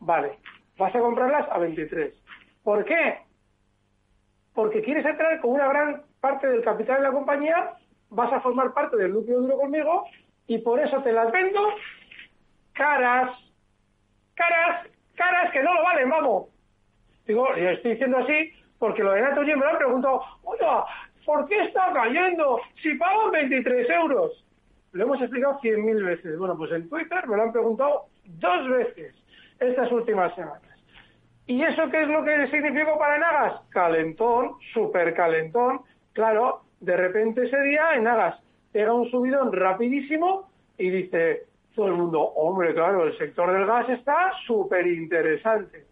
vale, 0.00 0.38
vas 0.78 0.94
a 0.94 1.00
comprarlas 1.00 1.46
a 1.50 1.58
23. 1.58 2.14
¿Por 2.62 2.84
qué? 2.84 3.18
Porque 4.54 4.82
quieres 4.82 5.04
entrar 5.04 5.40
con 5.40 5.52
una 5.52 5.68
gran 5.68 6.02
parte 6.20 6.46
del 6.46 6.62
capital 6.62 6.98
de 6.98 7.08
la 7.08 7.12
compañía, 7.12 7.72
vas 8.10 8.32
a 8.32 8.40
formar 8.40 8.72
parte 8.72 8.96
del 8.96 9.12
núcleo 9.14 9.40
duro 9.40 9.58
conmigo 9.58 10.04
y 10.46 10.58
por 10.58 10.78
eso 10.78 11.02
te 11.02 11.12
las 11.12 11.32
vendo 11.32 11.60
caras, 12.72 13.30
caras, 14.34 14.86
caras 15.14 15.52
que 15.52 15.62
no 15.62 15.74
lo 15.74 15.82
valen, 15.82 16.10
vamos. 16.10 16.48
Digo, 17.26 17.54
yo 17.56 17.70
estoy 17.70 17.92
diciendo 17.92 18.18
así 18.18 18.52
porque 18.78 19.02
lo 19.02 19.12
de 19.12 19.22
Nato 19.22 19.42
me 19.42 19.56
lo 19.56 19.68
han 19.68 19.78
preguntado, 19.78 20.22
oiga, 20.42 20.84
¿por 21.24 21.46
qué 21.48 21.62
está 21.62 21.92
cayendo 21.92 22.60
si 22.82 22.94
pagan 22.94 23.30
23 23.30 23.88
euros? 23.90 24.44
Lo 24.92 25.04
hemos 25.04 25.20
explicado 25.20 25.60
100.000 25.60 26.04
veces. 26.04 26.38
Bueno, 26.38 26.56
pues 26.56 26.72
en 26.72 26.88
Twitter 26.88 27.26
me 27.26 27.36
lo 27.36 27.44
han 27.44 27.52
preguntado 27.52 28.06
dos 28.24 28.68
veces 28.68 29.14
estas 29.60 29.90
últimas 29.92 30.34
semanas. 30.34 30.71
¿Y 31.46 31.62
eso 31.62 31.90
qué 31.90 32.02
es 32.02 32.08
lo 32.08 32.24
que 32.24 32.48
significó 32.48 32.98
para 32.98 33.18
Nagas? 33.18 33.60
Calentón, 33.70 34.52
súper 34.72 35.14
calentón. 35.14 35.80
Claro, 36.12 36.62
de 36.80 36.96
repente 36.96 37.46
ese 37.46 37.60
día 37.62 37.94
en 37.94 38.04
Nagas 38.04 38.40
pega 38.72 38.92
un 38.92 39.10
subidón 39.10 39.52
rapidísimo 39.52 40.50
y 40.78 40.90
dice 40.90 41.44
todo 41.74 41.86
el 41.86 41.94
mundo, 41.94 42.20
hombre, 42.20 42.74
claro, 42.74 43.04
el 43.04 43.16
sector 43.16 43.52
del 43.52 43.66
gas 43.66 43.88
está 43.88 44.32
súper 44.46 44.86
interesante. 44.86 45.86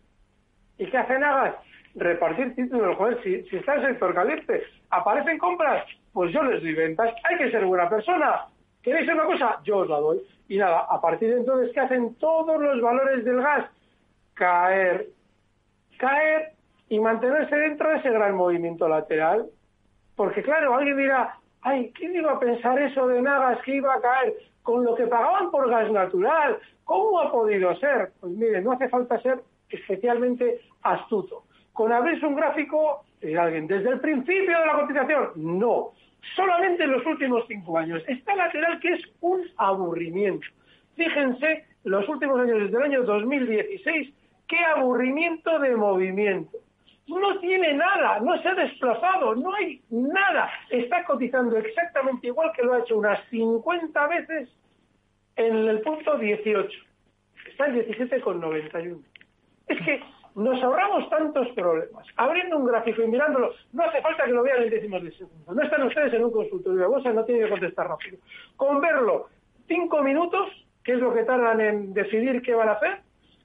¿Y 0.79 0.87
qué 0.87 0.99
hace 0.99 1.19
Nagas? 1.19 1.57
Repartir 1.95 2.55
títulos, 2.55 2.97
joder, 2.97 3.23
si, 3.23 3.43
si 3.49 3.57
está 3.57 3.75
el 3.75 3.87
sector 3.87 4.15
caliente, 4.15 4.63
aparecen 4.91 5.39
compras, 5.39 5.85
pues 6.13 6.33
yo 6.33 6.43
les 6.43 6.63
doy 6.63 6.75
ventas. 6.75 7.15
Hay 7.25 7.37
que 7.37 7.51
ser 7.51 7.65
buena 7.65 7.89
persona. 7.89 8.47
¿Queréis 8.83 9.09
una 9.11 9.25
cosa? 9.25 9.61
Yo 9.65 9.79
os 9.79 9.89
la 9.89 9.99
doy. 9.99 10.21
Y 10.49 10.59
nada, 10.59 10.87
a 10.89 11.01
partir 11.01 11.31
de 11.31 11.41
entonces, 11.41 11.71
¿qué 11.73 11.81
hacen 11.81 12.15
todos 12.17 12.61
los 12.61 12.81
valores 12.81 13.25
del 13.25 13.43
gas? 13.43 13.67
Caer, 14.35 15.09
caer 16.01 16.53
y 16.89 16.99
mantenerse 16.99 17.55
dentro 17.55 17.91
de 17.91 17.99
ese 17.99 18.11
gran 18.11 18.35
movimiento 18.35 18.89
lateral. 18.89 19.47
Porque 20.17 20.43
claro, 20.43 20.75
alguien 20.75 20.97
dirá, 20.97 21.37
ay, 21.63 21.93
¿quién 21.95 22.17
iba 22.17 22.33
a 22.33 22.41
pensar 22.41 22.81
eso 22.81 23.07
de 23.07 23.23
Nagas 23.23 23.63
que 23.63 23.77
iba 23.77 23.95
a 23.95 24.01
caer 24.01 24.35
con 24.63 24.85
lo 24.85 24.95
que 24.95 25.07
pagaban 25.07 25.51
por 25.51 25.71
gas 25.71 25.91
natural? 25.93 26.59
¿Cómo 26.85 27.21
ha 27.21 27.31
podido 27.31 27.75
ser? 27.77 28.11
Pues 28.21 28.33
mire, 28.33 28.61
no 28.61 28.73
hace 28.73 28.89
falta 28.89 29.21
ser 29.21 29.41
especialmente 29.69 30.61
astuto. 30.83 31.45
Con 31.73 31.93
abrirse 31.93 32.27
un 32.27 32.35
gráfico, 32.35 33.05
alguien, 33.39 33.67
desde 33.67 33.91
el 33.91 34.01
principio 34.01 34.59
de 34.59 34.67
la 34.67 34.81
cotización, 34.81 35.31
no 35.37 35.93
solamente 36.35 36.85
en 36.85 36.93
los 36.93 37.07
últimos 37.07 37.45
cinco 37.47 37.79
años. 37.79 38.03
Está 38.09 38.35
lateral 38.35 38.81
que 38.81 38.95
es 38.95 39.03
un 39.21 39.43
aburrimiento. 39.57 40.47
Fíjense, 40.97 41.65
los 41.85 42.09
últimos 42.09 42.41
años, 42.41 42.59
desde 42.59 42.77
el 42.77 42.83
año 42.83 43.03
2016, 43.05 44.13
qué 44.51 44.59
aburrimiento 44.59 45.59
de 45.61 45.77
movimiento. 45.77 46.59
No 47.07 47.39
tiene 47.39 47.73
nada, 47.75 48.21
no 48.21 48.41
se 48.43 48.49
ha 48.49 48.55
desplazado, 48.55 49.35
no 49.35 49.55
hay 49.55 49.81
nada. 49.91 50.51
Está 50.69 51.05
cotizando 51.05 51.57
exactamente 51.57 52.27
igual 52.27 52.53
que 52.55 52.63
lo 52.63 52.75
ha 52.75 52.81
hecho 52.81 52.99
unas 52.99 53.19
50 53.31 54.07
veces 54.09 54.49
en 55.37 55.57
el 55.69 55.81
punto 55.81 56.19
18. 56.19 56.69
Está 57.49 57.67
en 57.67 57.87
17,91. 57.87 59.03
Es 59.69 59.79
que 59.85 60.03
nos 60.35 60.63
ahorramos 60.63 61.09
tantos 61.11 61.49
problemas. 61.51 62.07
Abriendo 62.17 62.59
un 62.59 62.67
gráfico 62.67 63.03
y 63.03 63.09
mirándolo, 63.09 63.53
no 63.73 63.85
hace 63.85 64.01
falta 64.03 64.25
que 64.25 64.33
lo 64.33 64.43
vean 64.43 64.63
en 64.63 64.71
décimos 64.71 65.03
de 65.03 65.13
segundo. 65.13 65.53
No 65.53 65.63
están 65.63 65.83
ustedes 65.85 66.13
en 66.15 66.25
un 66.25 66.33
consultorio 66.33 66.81
de 66.81 66.87
bolsa, 66.87 67.13
no 67.13 67.25
tienen 67.25 67.45
que 67.45 67.51
contestar 67.51 67.89
rápido. 67.89 68.19
Con 68.57 68.81
verlo 68.81 69.29
cinco 69.67 70.03
minutos, 70.03 70.49
que 70.85 70.93
es 70.93 70.99
lo 70.99 71.13
que 71.13 71.25
tardan 71.25 71.61
en 71.61 71.93
decidir 71.93 72.43
qué 72.43 72.55
van 72.55 72.69
a 72.69 72.73
hacer, 72.73 73.01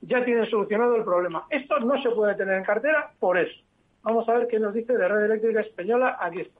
ya 0.07 0.23
tienen 0.23 0.49
solucionado 0.49 0.95
el 0.95 1.03
problema. 1.03 1.45
Esto 1.49 1.79
no 1.79 2.01
se 2.01 2.09
puede 2.11 2.35
tener 2.35 2.55
en 2.55 2.63
cartera 2.63 3.11
por 3.19 3.37
eso. 3.37 3.55
Vamos 4.03 4.27
a 4.29 4.33
ver 4.33 4.47
qué 4.47 4.59
nos 4.59 4.73
dice 4.73 4.93
de 4.93 5.07
Red 5.07 5.25
Eléctrica 5.25 5.61
Española. 5.61 6.17
Aquí 6.19 6.41
está. 6.41 6.59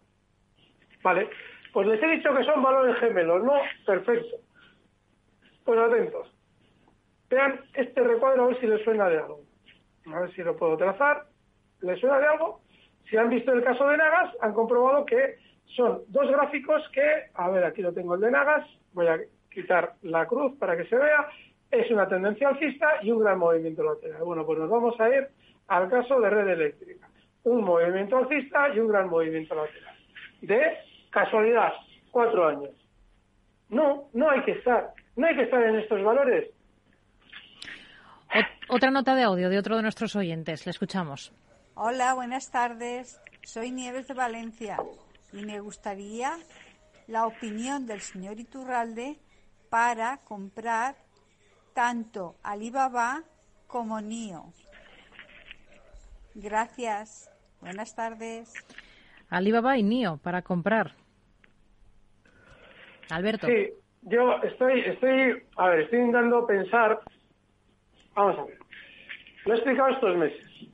Vale. 1.04 1.30
Pues 1.74 1.88
les 1.88 2.02
he 2.02 2.08
dicho 2.08 2.34
que 2.34 2.44
son 2.44 2.64
valores 2.64 2.98
gemelos, 2.98 3.44
¿no? 3.44 3.54
Perfecto. 3.86 4.38
Pues 5.64 5.80
atentos. 5.80 6.32
Vean 7.30 7.60
este 7.74 8.02
recuadro 8.02 8.44
a 8.44 8.48
ver 8.48 8.60
si 8.60 8.68
les 8.68 8.84
suena 8.84 9.10
de 9.10 9.18
algo 9.18 9.46
a 10.14 10.20
ver 10.22 10.34
si 10.34 10.44
lo 10.44 10.56
puedo 10.56 10.78
trazar, 10.78 11.26
¿les 11.82 12.00
suena 12.00 12.20
de 12.20 12.28
algo? 12.28 12.62
Si 13.10 13.18
han 13.18 13.30
visto 13.30 13.52
el 13.52 13.64
caso 13.64 13.88
de 13.88 13.98
Nagas, 13.98 14.34
han 14.42 14.54
comprobado 14.54 15.06
que 15.06 15.38
son 15.76 16.02
dos 16.08 16.30
gráficos 16.30 16.88
que, 16.90 17.26
a 17.34 17.50
ver, 17.50 17.64
aquí 17.64 17.82
lo 17.82 17.94
tengo 17.94 18.16
el 18.16 18.22
de 18.22 18.32
Nagas, 18.32 18.68
voy 18.94 19.08
a 19.08 19.20
quitar 19.50 19.94
la 20.02 20.26
cruz 20.28 20.58
para 20.58 20.78
que 20.78 20.86
se 20.86 20.96
vea, 20.96 21.28
es 21.72 21.92
una 21.92 22.08
tendencia 22.08 22.50
alcista 22.50 22.88
y 23.02 23.12
un 23.12 23.20
gran 23.20 23.40
movimiento 23.40 23.84
lateral. 23.84 24.24
Bueno, 24.24 24.46
pues 24.46 24.60
nos 24.60 24.70
vamos 24.70 25.00
a 25.00 25.10
ir 25.10 25.28
al 25.68 25.90
caso 25.90 26.20
de 26.20 26.30
red 26.30 26.48
eléctrica. 26.48 27.10
Un 27.44 27.64
movimiento 27.64 28.18
alcista 28.18 28.70
y 28.74 28.80
un 28.80 28.88
gran 28.88 29.10
movimiento 29.10 29.56
lateral. 29.56 29.96
De 30.42 30.78
casualidad, 31.10 31.74
cuatro 32.12 32.48
años. 32.48 32.72
No, 33.70 34.10
no 34.14 34.30
hay 34.30 34.42
que 34.44 34.52
estar. 34.52 34.94
No 35.16 35.28
hay 35.28 35.36
que 35.36 35.44
estar 35.44 35.64
en 35.64 35.76
estos 35.76 36.04
valores. 36.04 36.50
Otra 38.68 38.90
nota 38.90 39.16
de 39.16 39.24
audio 39.24 39.50
de 39.50 39.60
otro 39.60 39.76
de 39.76 39.84
nuestros 39.84 40.16
oyentes. 40.16 40.66
Le 40.66 40.72
escuchamos. 40.72 41.32
Hola, 41.76 42.14
buenas 42.14 42.52
tardes. 42.52 43.22
Soy 43.44 43.72
Nieves 43.72 44.08
de 44.08 44.16
Valencia 44.16 44.78
y 45.32 45.46
me 45.46 45.60
gustaría 45.60 46.38
la 47.08 47.28
opinión 47.28 47.86
del 47.86 48.02
señor 48.02 48.40
Iturralde 48.40 49.18
para 49.70 50.18
comprar 50.24 50.96
tanto 51.76 52.36
Alibaba 52.42 53.22
como 53.68 54.02
NIO. 54.02 54.46
Gracias. 56.34 57.30
Buenas 57.62 57.96
tardes. 57.96 58.54
Alibaba 59.30 59.78
y 59.78 59.84
NIO 59.84 60.18
para 60.18 60.42
comprar. 60.42 60.94
Alberto. 63.12 63.46
Sí, 63.46 63.70
yo 64.02 64.42
estoy, 64.42 64.80
estoy, 64.80 65.44
a 65.58 65.68
ver, 65.70 65.82
estoy 65.82 66.00
intentando 66.00 66.48
pensar 66.48 67.00
Vamos 68.16 68.40
a 68.40 68.46
ver. 68.46 68.58
Lo 69.46 69.54
he 69.54 69.56
explicado 69.58 69.90
estos 69.90 70.18
meses. 70.18 70.70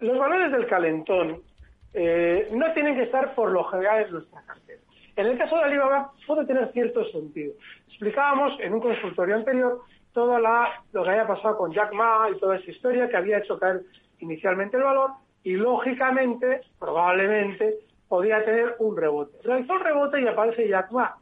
Los 0.00 0.18
valores 0.18 0.50
del 0.50 0.66
calentón 0.66 1.40
eh, 1.94 2.48
no 2.52 2.72
tienen 2.72 2.96
que 2.96 3.04
estar 3.04 3.34
por 3.34 3.52
lo 3.52 3.64
general 3.64 4.04
en 4.04 4.12
nuestra 4.12 4.42
cartera. 4.42 4.80
En 5.14 5.26
el 5.26 5.38
caso 5.38 5.56
de 5.56 5.62
Alibaba 5.62 6.12
puede 6.26 6.44
tener 6.46 6.72
cierto 6.72 7.04
sentido. 7.12 7.54
Explicábamos 7.86 8.58
en 8.60 8.72
un 8.74 8.80
consultorio 8.80 9.36
anterior 9.36 9.82
todo 10.12 10.38
lo 10.38 11.02
que 11.04 11.10
había 11.10 11.26
pasado 11.26 11.56
con 11.56 11.72
Jack 11.72 11.92
Ma 11.92 12.28
y 12.30 12.38
toda 12.38 12.56
esa 12.56 12.70
historia 12.70 13.08
que 13.08 13.16
había 13.16 13.38
hecho 13.38 13.58
caer 13.58 13.82
inicialmente 14.20 14.76
el 14.76 14.82
valor 14.82 15.10
y 15.44 15.54
lógicamente, 15.54 16.62
probablemente, 16.78 17.78
podía 18.08 18.44
tener 18.44 18.76
un 18.78 18.96
rebote. 18.96 19.38
Realizó 19.42 19.74
el 19.74 19.80
rebote 19.80 20.20
y 20.20 20.26
aparece 20.26 20.68
Jack 20.68 20.92
Ma. 20.92 21.16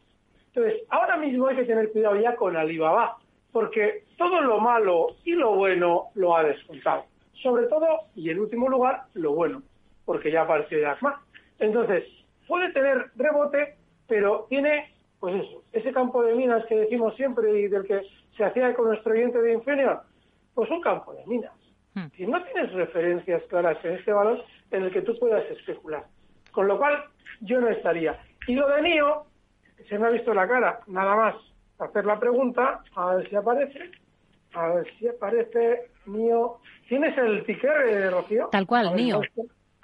Entonces, 0.49 0.83
ahora 0.89 1.17
mismo 1.17 1.47
hay 1.47 1.57
que 1.57 1.65
tener 1.65 1.91
cuidado 1.93 2.17
ya 2.17 2.35
con 2.35 2.57
Alibaba, 2.57 3.17
porque 3.53 4.05
todo 4.19 4.41
lo 4.41 4.59
malo 4.59 5.07
y 5.25 5.33
lo 5.33 5.55
bueno 5.55 6.09
lo 6.15 6.37
ha 6.37 6.43
descontado. 6.43 7.05
Sobre 7.43 7.67
todo, 7.67 7.87
y 8.15 8.31
en 8.31 8.41
último 8.41 8.69
lugar, 8.69 9.05
lo 9.15 9.33
bueno, 9.33 9.63
porque 10.05 10.31
ya 10.31 10.43
apareció 10.43 10.81
Jack 10.81 11.01
Ma. 11.03 11.23
Entonces, 11.59 12.05
puede 12.47 12.73
tener 12.73 13.11
rebote, 13.15 13.77
pero 14.09 14.47
tiene, 14.49 14.93
pues 15.21 15.35
eso, 15.45 15.63
ese 15.73 15.93
campo 15.93 16.23
de 16.23 16.35
minas 16.35 16.65
que 16.67 16.75
decimos 16.75 17.15
siempre 17.15 17.61
y 17.61 17.69
del 17.69 17.85
que 17.85 18.03
se 18.37 18.45
hacía 18.45 18.75
con 18.75 18.89
nuestro 18.89 19.13
oyente 19.13 19.41
de 19.41 19.53
Infineon, 19.53 20.01
pues 20.55 20.71
un 20.71 20.81
campo 20.81 21.13
de 21.13 21.27
minas. 21.27 21.53
Hmm. 21.95 22.07
Si 22.17 22.27
no 22.27 22.43
tienes 22.45 22.73
referencias 22.73 23.43
claras 23.45 23.77
en 23.85 23.97
este 23.97 24.13
valor 24.13 24.43
en 24.71 24.85
el 24.85 24.91
que 24.91 25.03
tú 25.03 25.19
puedas 25.19 25.45
especular. 25.51 26.07
Con 26.53 26.67
lo 26.67 26.79
cual, 26.79 27.05
yo 27.41 27.61
no 27.61 27.69
estaría. 27.69 28.19
Y 28.47 28.55
lo 28.55 28.67
de 28.69 28.81
NIO, 28.81 29.27
se 29.89 29.99
me 29.99 30.07
ha 30.07 30.11
visto 30.11 30.33
la 30.33 30.49
cara, 30.49 30.81
nada 30.87 31.15
más 31.15 31.35
hacer 31.79 32.07
la 32.07 32.19
pregunta, 32.19 32.83
a 32.95 33.15
ver 33.15 33.29
si 33.29 33.37
aparece, 33.37 33.91
a 34.55 34.69
ver 34.69 34.87
si 34.99 35.09
aparece, 35.09 35.91
NIO. 36.07 36.61
¿Tienes 36.89 37.17
el 37.19 37.45
ticker, 37.45 37.89
eh, 37.89 38.11
Rocío? 38.11 38.49
Tal 38.51 38.67
cual, 38.67 38.95
NIO. 38.97 39.21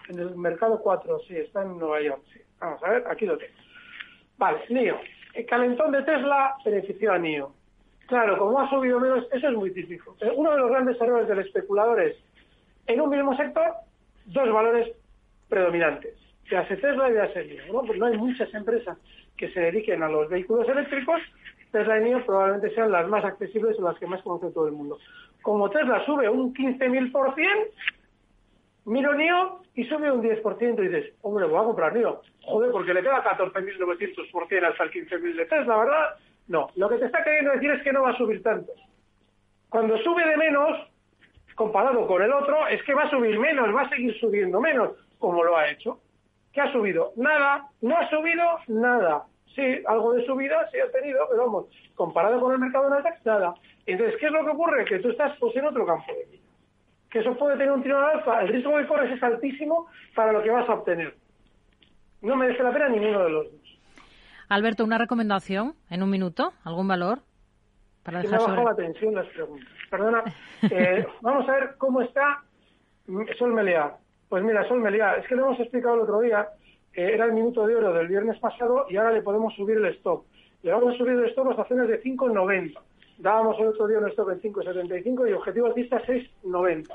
En 0.09 0.19
el 0.19 0.37
mercado 0.37 0.81
4, 0.81 1.21
sí, 1.29 1.37
está 1.37 1.63
en 1.63 1.79
Nueva 1.79 2.01
York. 2.01 2.23
Sí. 2.33 2.41
Vamos 2.59 2.83
a 2.83 2.91
ver, 2.91 3.05
aquí 3.09 3.27
lo 3.27 3.37
tengo. 3.37 3.53
Vale, 4.39 4.61
NIO. 4.71 4.99
El 5.37 5.45
calentón 5.45 5.93
de 5.93 6.03
Tesla 6.03 6.55
benefició 6.65 7.13
a 7.13 7.19
NIO. 7.19 7.53
Claro, 8.07 8.39
como 8.39 8.59
ha 8.59 8.71
subido 8.71 8.99
menos, 8.99 9.27
eso 9.31 9.49
es 9.49 9.55
muy 9.55 9.71
típico. 9.71 10.17
Eh, 10.23 10.33
Uno 10.35 10.53
de 10.53 10.59
los 10.59 10.71
grandes 10.71 10.99
errores 10.99 11.29
del 11.29 11.41
especulador 11.41 12.01
es, 12.01 12.17
en 12.87 13.03
un 13.03 13.11
mismo 13.11 13.37
sector, 13.37 13.73
dos 14.25 14.51
valores 14.51 14.97
predominantes, 15.51 16.15
ya 16.51 16.67
sea 16.67 16.81
Tesla 16.81 17.11
y 17.11 17.15
ya 17.15 17.31
sea 17.35 17.43
NIO. 17.43 17.71
¿no? 17.71 17.83
Pues 17.83 17.99
no 17.99 18.07
hay 18.07 18.17
muchas 18.17 18.53
empresas 18.55 18.97
que 19.37 19.53
se 19.53 19.61
dediquen 19.61 20.03
a 20.03 20.09
los 20.09 20.31
vehículos 20.31 20.67
eléctricos, 20.71 21.21
Tesla 21.71 22.01
y 22.01 22.05
NIO 22.05 22.25
probablemente 22.25 22.75
sean 22.75 22.91
las 22.91 23.07
más 23.07 23.23
accesibles 23.23 23.79
o 23.79 23.83
las 23.83 23.99
que 23.99 24.07
más 24.07 24.23
conoce 24.23 24.51
todo 24.55 24.69
el 24.69 24.73
mundo. 24.73 24.99
Como 25.43 25.69
Tesla 25.69 26.03
sube 26.07 26.31
un 26.31 26.55
15.000%, 26.55 27.13
miro 28.87 29.15
NIO 29.15 29.61
y 29.75 29.85
sube 29.85 30.11
un 30.11 30.23
10% 30.23 30.79
y 30.79 30.89
dices, 30.89 31.15
hombre, 31.23 31.47
voy 31.47 31.61
a 31.61 31.65
comprar 31.65 31.95
NIO. 31.95 32.23
Joder, 32.43 32.71
porque 32.71 32.95
le 32.95 33.03
queda 33.03 33.23
14.900% 33.23 34.65
hasta 34.65 34.85
el 34.85 34.91
15.000 34.91 35.37
de 35.37 35.47
Tesla, 35.47 35.77
¿verdad? 35.77 36.17
No, 36.49 36.69
lo 36.77 36.89
que 36.89 36.99
te 36.99 37.07
está 37.07 37.23
queriendo 37.25 37.53
decir 37.53 37.71
es 37.71 37.83
que 37.83 37.93
no 37.93 38.03
va 38.03 38.11
a 38.11 38.17
subir 38.17 38.43
tanto. 38.43 38.73
Cuando 39.69 39.99
sube 39.99 40.27
de 40.27 40.37
menos, 40.37 40.89
comparado 41.57 42.07
con 42.07 42.23
el 42.23 42.33
otro, 42.33 42.67
es 42.69 42.83
que 42.85 42.95
va 42.95 43.05
a 43.05 43.11
subir 43.11 43.39
menos, 43.39 43.75
va 43.75 43.83
a 43.83 43.89
seguir 43.89 44.19
subiendo 44.21 44.61
menos, 44.61 44.93
como 45.19 45.43
lo 45.43 45.57
ha 45.57 45.69
hecho. 45.71 45.99
¿Qué 46.53 46.61
ha 46.61 46.73
subido? 46.73 47.13
Nada, 47.17 47.69
no 47.83 47.97
ha 47.97 48.09
subido 48.09 48.45
nada. 48.69 49.25
Sí, 49.55 49.83
algo 49.87 50.13
de 50.13 50.25
subida 50.25 50.69
sí 50.71 50.79
ha 50.79 50.91
tenido, 50.93 51.27
pero 51.31 51.47
vamos, 51.47 51.67
comparado 51.95 52.41
con 52.41 52.53
el 52.53 52.59
mercado 52.59 52.89
Nasdaq, 52.91 53.25
nada. 53.25 53.55
Entonces, 53.87 54.17
¿qué 54.21 54.27
es 54.27 54.33
lo 54.33 54.45
que 54.45 54.51
ocurre? 54.51 54.85
Que 54.85 54.99
tú 55.01 55.11
estás 55.11 55.37
pues, 55.39 55.57
en 55.57 55.67
otro 55.67 55.85
campo 55.87 56.13
de 56.13 56.25
vida. 56.31 56.46
Que 57.11 57.21
eso 57.21 57.37
puede 57.37 57.57
tener 57.57 57.73
un 57.73 57.83
tirón 57.83 58.05
al 58.05 58.19
alfa. 58.19 58.43
El 58.43 58.49
riesgo 58.49 58.77
que 58.77 58.87
corres 58.87 59.13
es 59.13 59.23
altísimo 59.23 59.87
para 60.15 60.33
lo 60.33 60.43
que 60.43 60.51
vas 60.51 60.69
a 60.69 60.75
obtener. 60.75 61.15
No 62.23 62.37
merece 62.37 62.63
la 62.63 62.73
pena 62.73 62.89
ninguno 62.89 63.25
de 63.25 63.31
los 63.31 63.45
dos. 63.53 63.79
Alberto, 64.49 64.85
una 64.85 64.99
recomendación 64.99 65.75
en 65.91 66.03
un 66.03 66.11
minuto, 66.11 66.53
algún 66.65 66.89
valor 66.89 67.21
para 68.07 68.23
me 68.23 68.29
ha 68.29 68.39
bajado 68.39 68.65
la 68.65 68.77
tensión 68.77 69.15
las 69.17 69.27
preguntas. 69.27 69.69
Perdona, 69.91 70.23
eh, 70.71 71.05
vamos 71.23 71.49
a 71.49 71.53
ver 71.53 71.75
cómo 71.77 72.03
está 72.03 72.41
Sol 73.37 73.53
Meliá. 73.53 73.97
Pues 74.29 74.45
mira, 74.45 74.67
Sol 74.69 74.81
Meliá, 74.81 75.17
es 75.17 75.27
que 75.27 75.35
lo 75.35 75.47
hemos 75.47 75.59
explicado 75.59 75.97
el 75.97 76.01
otro 76.03 76.21
día, 76.21 76.49
que 76.93 77.15
era 77.15 77.25
el 77.25 77.33
minuto 77.33 77.67
de 77.67 77.75
oro 77.75 77.93
del 77.93 78.07
viernes 78.07 78.39
pasado 78.39 78.87
y 78.89 78.97
ahora 78.97 79.11
le 79.11 79.23
podemos 79.23 79.53
subir 79.55 79.79
el 79.79 79.87
stop. 79.87 80.25
Le 80.63 80.71
vamos 80.71 80.95
a 80.95 80.99
subir 80.99 81.15
el 81.15 81.25
stop 81.31 81.51
hasta 81.51 81.65
zonas 81.65 81.89
de 81.89 82.01
5,90. 82.01 82.79
Dábamos 83.19 83.59
el 83.59 83.69
otro 83.69 83.87
día 83.87 83.99
un 83.99 84.09
stop 84.11 84.31
en 84.31 84.41
5,75 84.41 85.29
y 85.29 85.33
objetivo 85.33 85.67
alcista 85.67 86.03
6,90. 86.03 86.89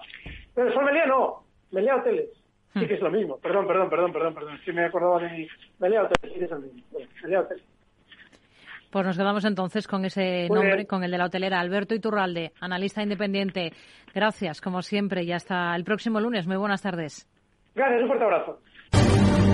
Pero 0.53 0.73
Sol 0.73 0.85
Meliá 0.85 1.05
no, 1.05 1.43
Meliá 1.71 1.95
Hoteles. 1.95 2.29
Sí 2.73 2.87
que 2.87 2.93
es 2.93 3.01
lo 3.01 3.11
mismo. 3.11 3.37
Perdón, 3.37 3.67
perdón, 3.67 3.89
perdón, 3.89 4.13
perdón, 4.13 4.33
perdón. 4.33 4.59
Sí 4.63 4.71
me 4.71 4.85
acordaba 4.85 5.19
de 5.19 5.29
mi 5.29 5.47
Meliá 5.79 6.03
Hoteles, 6.03 6.33
sí 6.33 6.39
que 6.39 6.45
es 6.45 6.51
lo 6.51 6.59
mismo. 6.59 6.81
Meliá 7.23 7.41
Hoteles. 7.41 7.65
Pues 8.91 9.05
nos 9.05 9.17
quedamos 9.17 9.45
entonces 9.45 9.87
con 9.87 10.03
ese 10.03 10.49
nombre, 10.49 10.85
con 10.85 11.03
el 11.03 11.11
de 11.11 11.17
la 11.17 11.25
hotelera, 11.25 11.61
Alberto 11.61 11.95
Iturralde, 11.95 12.51
analista 12.59 13.01
independiente. 13.01 13.71
Gracias, 14.13 14.59
como 14.59 14.81
siempre, 14.81 15.23
y 15.23 15.31
hasta 15.31 15.73
el 15.75 15.85
próximo 15.85 16.19
lunes. 16.19 16.45
Muy 16.45 16.57
buenas 16.57 16.81
tardes. 16.81 17.25
Gracias, 17.73 18.01
un 18.01 18.07
fuerte 18.07 18.25
abrazo. 18.25 18.59